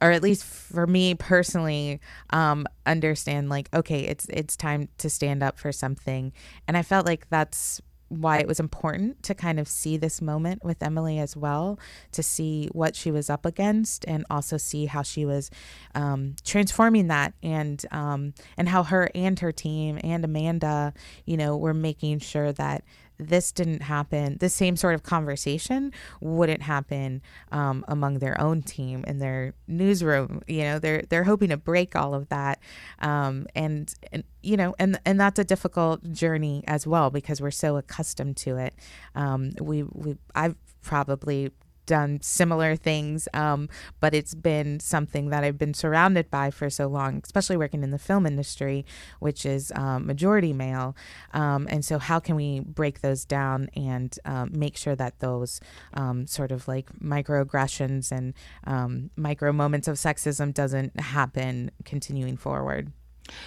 or 0.01 0.13
at 0.13 0.23
least 0.23 0.45
for 0.45 0.87
me 0.87 1.15
personally 1.15 2.01
um 2.31 2.67
understand 2.87 3.49
like 3.49 3.69
okay 3.75 4.03
it's 4.03 4.27
it's 4.27 4.57
time 4.57 4.89
to 4.97 5.11
stand 5.11 5.43
up 5.43 5.59
for 5.59 5.73
something 5.73 6.33
and 6.69 6.77
i 6.77 6.83
felt 6.83 7.05
like 7.05 7.29
that's 7.31 7.81
why 8.09 8.39
it 8.39 8.47
was 8.47 8.59
important 8.59 9.23
to 9.23 9.35
kind 9.35 9.61
of 9.61 9.69
see 9.69 9.97
this 9.97 10.21
moment 10.21 10.65
with 10.65 10.83
Emily 10.83 11.19
as 11.19 11.37
well, 11.37 11.79
to 12.13 12.23
see 12.23 12.69
what 12.73 12.97
she 12.97 13.11
was 13.11 13.29
up 13.29 13.45
against, 13.45 14.05
and 14.07 14.25
also 14.31 14.57
see 14.57 14.87
how 14.87 15.03
she 15.03 15.25
was 15.25 15.51
um, 15.95 16.35
transforming 16.45 17.09
that, 17.09 17.35
and 17.43 17.85
um, 17.91 18.35
and 18.57 18.69
how 18.69 18.83
her 18.83 19.11
and 19.15 19.39
her 19.41 19.53
team 19.53 19.99
and 20.03 20.25
Amanda, 20.25 20.95
you 21.27 21.37
know, 21.37 21.57
were 21.57 21.75
making 21.75 22.21
sure 22.21 22.53
that 22.53 22.85
this 23.19 23.53
didn't 23.53 23.83
happen. 23.83 24.37
The 24.39 24.49
same 24.49 24.77
sort 24.77 24.95
of 24.95 25.03
conversation 25.03 25.93
wouldn't 26.21 26.63
happen 26.63 27.23
um, 27.53 27.85
among 27.89 28.21
their 28.21 28.41
own 28.41 28.63
team 28.63 29.05
in 29.07 29.19
their 29.19 29.55
newsroom. 29.67 30.43
You 30.47 30.63
know, 30.63 30.79
they're 30.79 31.03
they're 31.09 31.25
hoping 31.25 31.51
to 31.51 31.57
break 31.57 31.97
all 31.97 32.15
of 32.15 32.29
that, 32.29 32.61
um, 33.01 33.47
and 33.55 33.93
and 34.13 34.25
you 34.43 34.57
know, 34.57 34.75
and 34.79 35.01
and 35.05 35.21
that's 35.21 35.39
a 35.39 35.45
difficult 35.45 36.13
journey 36.13 36.63
as 36.67 36.87
well 36.87 37.11
because 37.11 37.41
we're 37.41 37.51
so 37.51 37.77
accustomed 37.77 38.37
to 38.39 38.57
it. 38.57 38.75
Um, 39.15 39.53
we 39.61 39.83
we 39.83 40.17
I've 40.35 40.57
probably 40.83 41.51
done 41.89 42.21
similar 42.21 42.77
things, 42.77 43.27
um, 43.35 43.69
but 43.99 44.15
it's 44.15 44.35
been 44.35 44.79
something 44.79 45.31
that 45.31 45.43
I've 45.43 45.59
been 45.59 45.75
surrounded 45.75 46.31
by 46.31 46.53
for 46.53 46.71
so 46.71 46.87
long, 46.87 47.21
especially 47.25 47.57
working 47.57 47.83
in 47.83 47.91
the 47.91 47.99
film 47.99 48.27
industry, 48.27 48.87
which 49.19 49.45
is 49.45 49.73
um, 49.75 50.07
majority 50.07 50.53
male. 50.53 50.95
Um, 51.33 51.67
and 51.69 51.85
so, 51.85 51.99
how 51.99 52.21
can 52.21 52.37
we 52.37 52.61
break 52.61 53.01
those 53.01 53.25
down 53.25 53.71
and 53.75 54.17
um, 54.25 54.51
make 54.53 54.77
sure 54.77 54.95
that 54.95 55.19
those 55.19 55.61
um, 55.95 56.27
sort 56.29 56.53
of 56.53 56.69
like 56.69 56.93
microaggressions 57.01 58.13
and 58.13 58.35
um, 58.65 59.11
micro 59.17 59.53
moments 59.53 59.89
of 59.89 59.97
sexism 59.97 60.55
doesn't 60.55 61.01
happen 61.01 61.73
continuing 61.85 62.37
forward? 62.37 62.93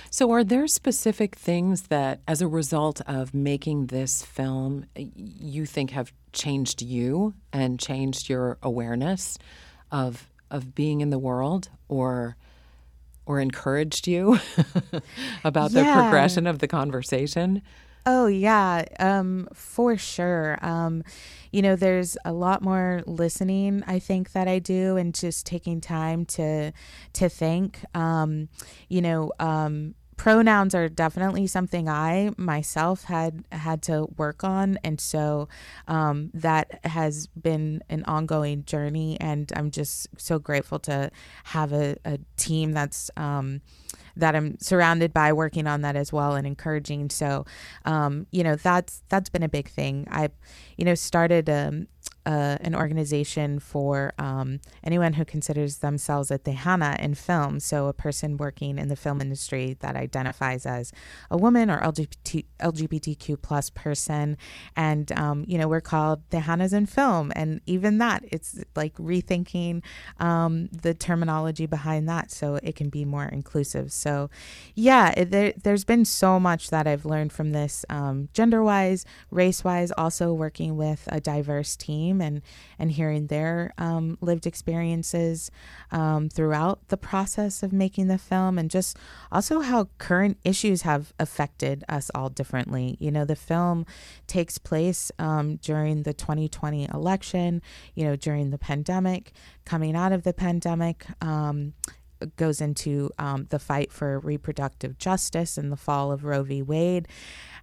So, 0.09 0.31
are 0.31 0.43
there 0.43 0.67
specific 0.67 1.35
things 1.35 1.83
that, 1.83 2.21
as 2.27 2.41
a 2.41 2.47
result 2.47 3.01
of 3.07 3.33
making 3.33 3.87
this 3.87 4.23
film, 4.23 4.85
you 4.95 5.65
think 5.65 5.91
have 5.91 6.11
changed 6.33 6.81
you 6.81 7.33
and 7.51 7.79
changed 7.79 8.29
your 8.29 8.57
awareness 8.61 9.37
of 9.91 10.27
of 10.49 10.75
being 10.75 11.01
in 11.01 11.09
the 11.09 11.19
world, 11.19 11.69
or 11.87 12.35
or 13.25 13.39
encouraged 13.39 14.07
you 14.07 14.39
about 15.43 15.71
yeah. 15.71 15.83
the 15.83 16.01
progression 16.01 16.47
of 16.47 16.59
the 16.59 16.67
conversation? 16.67 17.61
Oh 18.05 18.25
yeah, 18.27 18.85
um, 18.99 19.47
for 19.53 19.95
sure. 19.95 20.57
Um, 20.65 21.03
you 21.51 21.61
know, 21.61 21.75
there's 21.75 22.17
a 22.25 22.33
lot 22.33 22.63
more 22.63 23.03
listening. 23.05 23.83
I 23.85 23.99
think 23.99 24.31
that 24.31 24.47
I 24.47 24.57
do, 24.59 24.97
and 24.97 25.13
just 25.13 25.45
taking 25.45 25.81
time 25.81 26.25
to 26.37 26.71
to 27.13 27.29
think. 27.29 27.79
Um, 27.93 28.49
you 28.89 29.01
know, 29.01 29.31
um, 29.39 29.93
pronouns 30.17 30.73
are 30.73 30.89
definitely 30.89 31.45
something 31.45 31.87
I 31.87 32.31
myself 32.37 33.03
had 33.03 33.43
had 33.51 33.83
to 33.83 34.07
work 34.17 34.43
on, 34.43 34.79
and 34.83 34.99
so 34.99 35.47
um, 35.87 36.31
that 36.33 36.79
has 36.85 37.27
been 37.27 37.83
an 37.87 38.03
ongoing 38.05 38.65
journey. 38.65 39.17
And 39.21 39.51
I'm 39.55 39.69
just 39.69 40.07
so 40.17 40.39
grateful 40.39 40.79
to 40.79 41.11
have 41.45 41.71
a, 41.71 41.97
a 42.03 42.17
team 42.35 42.71
that's 42.71 43.11
um, 43.15 43.61
that 44.15 44.35
I'm 44.35 44.57
surrounded 44.59 45.13
by 45.13 45.33
working 45.33 45.67
on 45.67 45.81
that 45.81 45.95
as 45.95 46.11
well 46.11 46.35
and 46.35 46.45
encouraging. 46.45 47.09
So, 47.09 47.45
um, 47.85 48.27
you 48.31 48.43
know, 48.43 48.55
that's 48.55 49.03
that's 49.09 49.29
been 49.29 49.43
a 49.43 49.49
big 49.49 49.69
thing. 49.69 50.07
I, 50.11 50.29
you 50.77 50.85
know, 50.85 50.95
started 50.95 51.49
um, 51.49 51.87
uh, 52.25 52.57
an 52.61 52.75
organization 52.75 53.59
for 53.59 54.13
um, 54.19 54.59
anyone 54.83 55.13
who 55.13 55.25
considers 55.25 55.77
themselves 55.77 56.29
a 56.29 56.37
Tejana 56.37 56.99
in 56.99 57.15
film. 57.15 57.59
So, 57.59 57.87
a 57.87 57.93
person 57.93 58.37
working 58.37 58.77
in 58.77 58.89
the 58.89 58.95
film 58.95 59.21
industry 59.21 59.75
that 59.79 59.95
identifies 59.95 60.65
as 60.65 60.91
a 61.31 61.37
woman 61.37 61.71
or 61.71 61.79
LGBT, 61.79 62.45
LGBTQ 62.59 63.41
plus 63.41 63.69
person. 63.69 64.37
And, 64.75 65.11
um, 65.13 65.45
you 65.47 65.57
know, 65.57 65.67
we're 65.67 65.81
called 65.81 66.27
Tejanas 66.29 66.73
in 66.73 66.85
film. 66.85 67.31
And 67.35 67.61
even 67.65 67.97
that, 67.97 68.23
it's 68.31 68.63
like 68.75 68.93
rethinking 68.95 69.81
um, 70.19 70.67
the 70.67 70.93
terminology 70.93 71.65
behind 71.65 72.07
that 72.09 72.31
so 72.31 72.59
it 72.61 72.75
can 72.75 72.89
be 72.89 73.03
more 73.03 73.25
inclusive. 73.25 73.91
So, 73.91 74.29
yeah, 74.75 75.13
it, 75.17 75.31
there, 75.31 75.53
there's 75.63 75.85
been 75.85 76.05
so 76.05 76.39
much 76.39 76.69
that 76.69 76.85
I've 76.85 77.05
learned 77.05 77.33
from 77.33 77.51
this 77.51 77.83
um, 77.89 78.29
gender 78.33 78.63
wise, 78.63 79.05
race 79.31 79.63
wise, 79.63 79.91
also 79.97 80.33
working 80.33 80.77
with 80.77 81.07
a 81.11 81.19
diverse 81.19 81.75
team 81.75 82.10
and 82.19 82.41
and 82.79 82.91
hearing 82.91 83.27
their 83.27 83.73
um, 83.77 84.17
lived 84.19 84.47
experiences 84.47 85.51
um, 85.91 86.27
throughout 86.27 86.87
the 86.89 86.97
process 86.97 87.63
of 87.63 87.71
making 87.71 88.07
the 88.07 88.17
film, 88.17 88.57
and 88.57 88.71
just 88.71 88.97
also 89.31 89.61
how 89.61 89.87
current 89.99 90.37
issues 90.43 90.81
have 90.81 91.13
affected 91.19 91.83
us 91.87 92.09
all 92.15 92.29
differently. 92.29 92.97
You 92.99 93.11
know, 93.11 93.23
the 93.23 93.35
film 93.35 93.85
takes 94.27 94.57
place 94.57 95.11
um, 95.19 95.57
during 95.57 96.03
the 96.03 96.13
2020 96.13 96.89
election. 96.93 97.61
You 97.93 98.05
know, 98.05 98.15
during 98.15 98.49
the 98.49 98.57
pandemic, 98.57 99.31
coming 99.63 99.95
out 99.95 100.11
of 100.11 100.23
the 100.23 100.33
pandemic 100.33 101.05
um, 101.21 101.73
goes 102.35 102.61
into 102.61 103.09
um, 103.17 103.47
the 103.49 103.59
fight 103.59 103.91
for 103.91 104.19
reproductive 104.19 104.97
justice 104.97 105.57
and 105.57 105.71
the 105.71 105.77
fall 105.77 106.11
of 106.11 106.23
Roe 106.23 106.43
v. 106.43 106.61
Wade. 106.61 107.07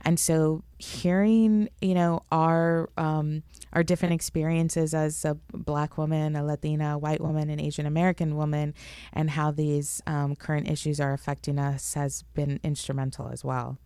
And 0.02 0.18
so 0.18 0.62
hearing, 0.78 1.68
you 1.80 1.94
know, 1.94 2.22
our 2.30 2.88
um, 2.96 3.42
our 3.72 3.82
different 3.82 4.14
experiences 4.14 4.94
as 4.94 5.24
a 5.24 5.34
black 5.52 5.98
woman, 5.98 6.36
a 6.36 6.44
Latina, 6.44 6.94
a 6.94 6.98
white 6.98 7.20
woman, 7.20 7.50
an 7.50 7.60
Asian 7.60 7.86
American 7.86 8.36
woman, 8.36 8.74
and 9.12 9.30
how 9.30 9.50
these 9.50 10.00
um, 10.06 10.36
current 10.36 10.68
issues 10.68 11.00
are 11.00 11.12
affecting 11.12 11.58
us 11.58 11.94
has 11.94 12.22
been 12.34 12.60
instrumental 12.62 13.28
as 13.28 13.44
well. 13.44 13.78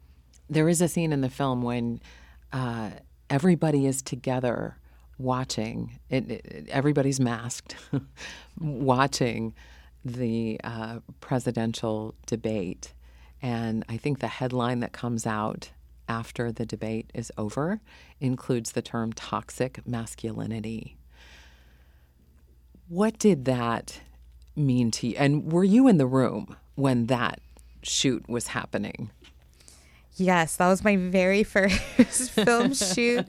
There 0.50 0.68
is 0.68 0.82
a 0.82 0.88
scene 0.88 1.12
in 1.12 1.22
the 1.22 1.30
film 1.30 1.62
when 1.62 2.00
uh, 2.52 2.90
everybody 3.30 3.86
is 3.86 4.02
together 4.02 4.76
watching. 5.18 5.98
It, 6.10 6.30
it, 6.30 6.68
everybody's 6.68 7.20
masked, 7.20 7.76
watching 8.60 9.54
the 10.04 10.60
uh, 10.64 11.00
presidential 11.20 12.14
debate. 12.26 12.94
And 13.40 13.84
I 13.88 13.96
think 13.96 14.20
the 14.20 14.28
headline 14.28 14.80
that 14.80 14.92
comes 14.92 15.26
out 15.26 15.70
after 16.08 16.52
the 16.52 16.66
debate 16.66 17.10
is 17.14 17.32
over 17.38 17.80
includes 18.20 18.72
the 18.72 18.82
term 18.82 19.12
toxic 19.12 19.86
masculinity. 19.86 20.96
What 22.88 23.18
did 23.18 23.44
that 23.46 24.00
mean 24.54 24.90
to 24.92 25.08
you? 25.08 25.14
And 25.16 25.50
were 25.50 25.64
you 25.64 25.88
in 25.88 25.96
the 25.96 26.06
room 26.06 26.56
when 26.74 27.06
that 27.06 27.40
shoot 27.82 28.28
was 28.28 28.48
happening? 28.48 29.10
Yes, 30.16 30.56
that 30.56 30.68
was 30.68 30.84
my 30.84 30.96
very 30.96 31.42
first 31.42 32.30
film 32.30 32.74
shoot 32.74 33.24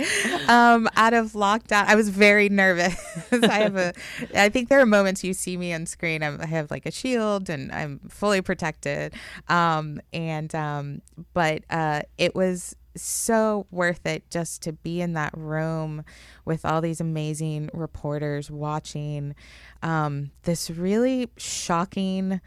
um, 0.49 0.89
out 0.95 1.13
of 1.13 1.31
lockdown. 1.31 1.85
I 1.85 1.95
was 1.95 2.09
very 2.09 2.49
nervous. 2.49 2.95
I 3.31 3.59
have 3.59 3.77
a, 3.77 3.93
I 4.35 4.49
think 4.49 4.69
there 4.69 4.79
are 4.81 4.85
moments 4.85 5.23
you 5.23 5.33
see 5.33 5.55
me 5.55 5.73
on 5.73 5.85
screen. 5.85 6.21
I'm, 6.23 6.41
i 6.41 6.45
have 6.45 6.69
like 6.71 6.85
a 6.85 6.91
shield 6.91 7.49
and 7.49 7.71
I'm 7.71 7.99
fully 8.09 8.41
protected. 8.41 9.13
Um, 9.47 10.01
and 10.11 10.53
um, 10.53 11.01
but 11.33 11.63
uh, 11.69 12.01
it 12.17 12.35
was 12.35 12.75
so 12.95 13.65
worth 13.71 14.05
it 14.05 14.29
just 14.29 14.61
to 14.63 14.73
be 14.73 15.01
in 15.01 15.13
that 15.13 15.35
room 15.35 16.03
with 16.45 16.65
all 16.65 16.81
these 16.81 17.01
amazing 17.01 17.69
reporters 17.73 18.51
watching 18.51 19.35
um, 19.81 20.31
this 20.43 20.69
really 20.69 21.29
shocking. 21.37 22.41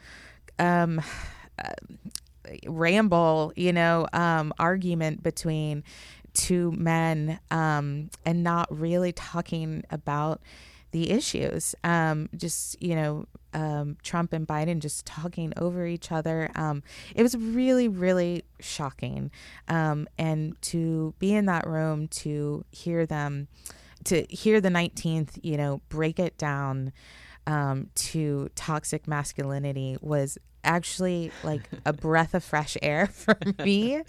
Uh, 1.59 1.73
ramble, 2.67 3.53
you 3.57 3.73
know, 3.73 4.07
um, 4.13 4.53
argument 4.59 5.23
between 5.23 5.85
two 6.35 6.73
men 6.73 7.41
um, 7.51 8.11
and 8.25 8.43
not 8.43 8.67
really 8.71 9.13
talking 9.13 9.83
about 9.91 10.41
the 10.93 11.11
issues. 11.11 11.75
Um, 11.83 12.29
just, 12.37 12.81
you 12.81 12.95
know, 12.95 13.27
um, 13.53 13.97
Trump 14.03 14.33
and 14.33 14.47
Biden 14.47 14.81
just 14.81 15.07
talking 15.07 15.53
over 15.57 15.87
each 15.87 16.13
other. 16.13 16.51
Um, 16.55 16.83
it 17.15 17.23
was 17.23 17.37
really, 17.37 17.89
really 17.89 18.45
shocking. 18.61 19.31
Um, 19.69 20.09
and 20.19 20.61
to 20.63 21.15
be 21.19 21.35
in 21.35 21.47
that 21.47 21.67
room, 21.67 22.09
to 22.09 22.65
hear 22.71 23.07
them, 23.07 23.49
to 24.05 24.27
hear 24.29 24.61
the 24.61 24.69
19th, 24.69 25.39
you 25.43 25.57
know, 25.57 25.81
break 25.89 26.19
it 26.19 26.39
down 26.39 26.93
um, 27.47 27.91
to 27.95 28.51
toxic 28.55 29.07
masculinity 29.07 29.97
was 30.01 30.39
actually 30.67 31.31
like 31.43 31.63
a 31.85 31.93
breath 31.93 32.35
of 32.35 32.45
fresh 32.45 32.77
air 32.83 33.07
for 33.13 33.39
me 33.59 34.03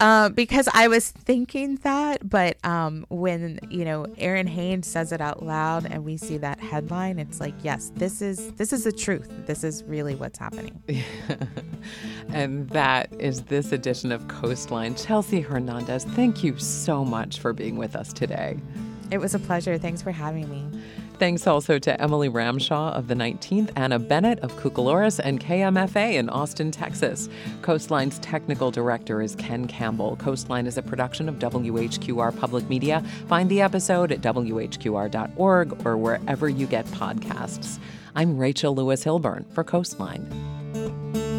uh, 0.00 0.28
because 0.30 0.68
I 0.72 0.88
was 0.88 1.10
thinking 1.10 1.76
that. 1.76 2.28
But 2.28 2.56
um, 2.64 3.06
when 3.10 3.60
you 3.70 3.84
know 3.84 4.06
Errin 4.18 4.48
Haynes 4.48 4.86
says 4.86 5.12
it 5.12 5.20
out 5.20 5.42
loud 5.42 5.86
and 5.90 6.04
we 6.04 6.16
see 6.16 6.38
that 6.38 6.60
headline, 6.60 7.18
it's 7.18 7.40
like, 7.40 7.54
yes, 7.62 7.92
this 7.94 8.20
is 8.20 8.52
this 8.52 8.72
is 8.72 8.84
the 8.84 8.92
truth. 8.92 9.30
This 9.46 9.64
is 9.64 9.84
really 9.84 10.14
what's 10.14 10.38
happening. 10.38 10.82
and 12.28 12.68
that 12.70 13.12
is 13.18 13.42
this 13.42 13.72
edition 13.72 14.10
of 14.12 14.26
Coastline. 14.28 14.94
Chelsea 14.94 15.40
Hernandez, 15.40 16.04
thank 16.04 16.42
you 16.42 16.58
so 16.58 17.04
much 17.04 17.38
for 17.38 17.52
being 17.52 17.76
with 17.76 17.94
us 17.94 18.12
today. 18.12 18.58
It 19.10 19.18
was 19.18 19.34
a 19.34 19.38
pleasure. 19.38 19.78
Thanks 19.78 20.02
for 20.02 20.10
having 20.10 20.50
me. 20.50 20.66
Thanks 21.18 21.46
also 21.46 21.78
to 21.78 22.00
Emily 22.00 22.28
Ramshaw 22.28 22.92
of 22.92 23.06
the 23.06 23.14
19th, 23.14 23.70
Anna 23.76 24.00
Bennett 24.00 24.40
of 24.40 24.52
Cucalorus, 24.56 25.20
and 25.22 25.40
KMFA 25.40 26.14
in 26.14 26.28
Austin, 26.28 26.72
Texas. 26.72 27.28
Coastline's 27.62 28.18
technical 28.18 28.72
director 28.72 29.22
is 29.22 29.36
Ken 29.36 29.66
Campbell. 29.68 30.16
Coastline 30.16 30.66
is 30.66 30.76
a 30.76 30.82
production 30.82 31.28
of 31.28 31.36
WHQR 31.36 32.36
Public 32.36 32.68
Media. 32.68 33.00
Find 33.28 33.48
the 33.48 33.60
episode 33.60 34.10
at 34.10 34.22
WHQR.org 34.22 35.86
or 35.86 35.96
wherever 35.96 36.48
you 36.48 36.66
get 36.66 36.84
podcasts. 36.86 37.78
I'm 38.16 38.36
Rachel 38.36 38.74
Lewis 38.74 39.04
Hilburn 39.04 39.44
for 39.52 39.62
Coastline. 39.62 41.33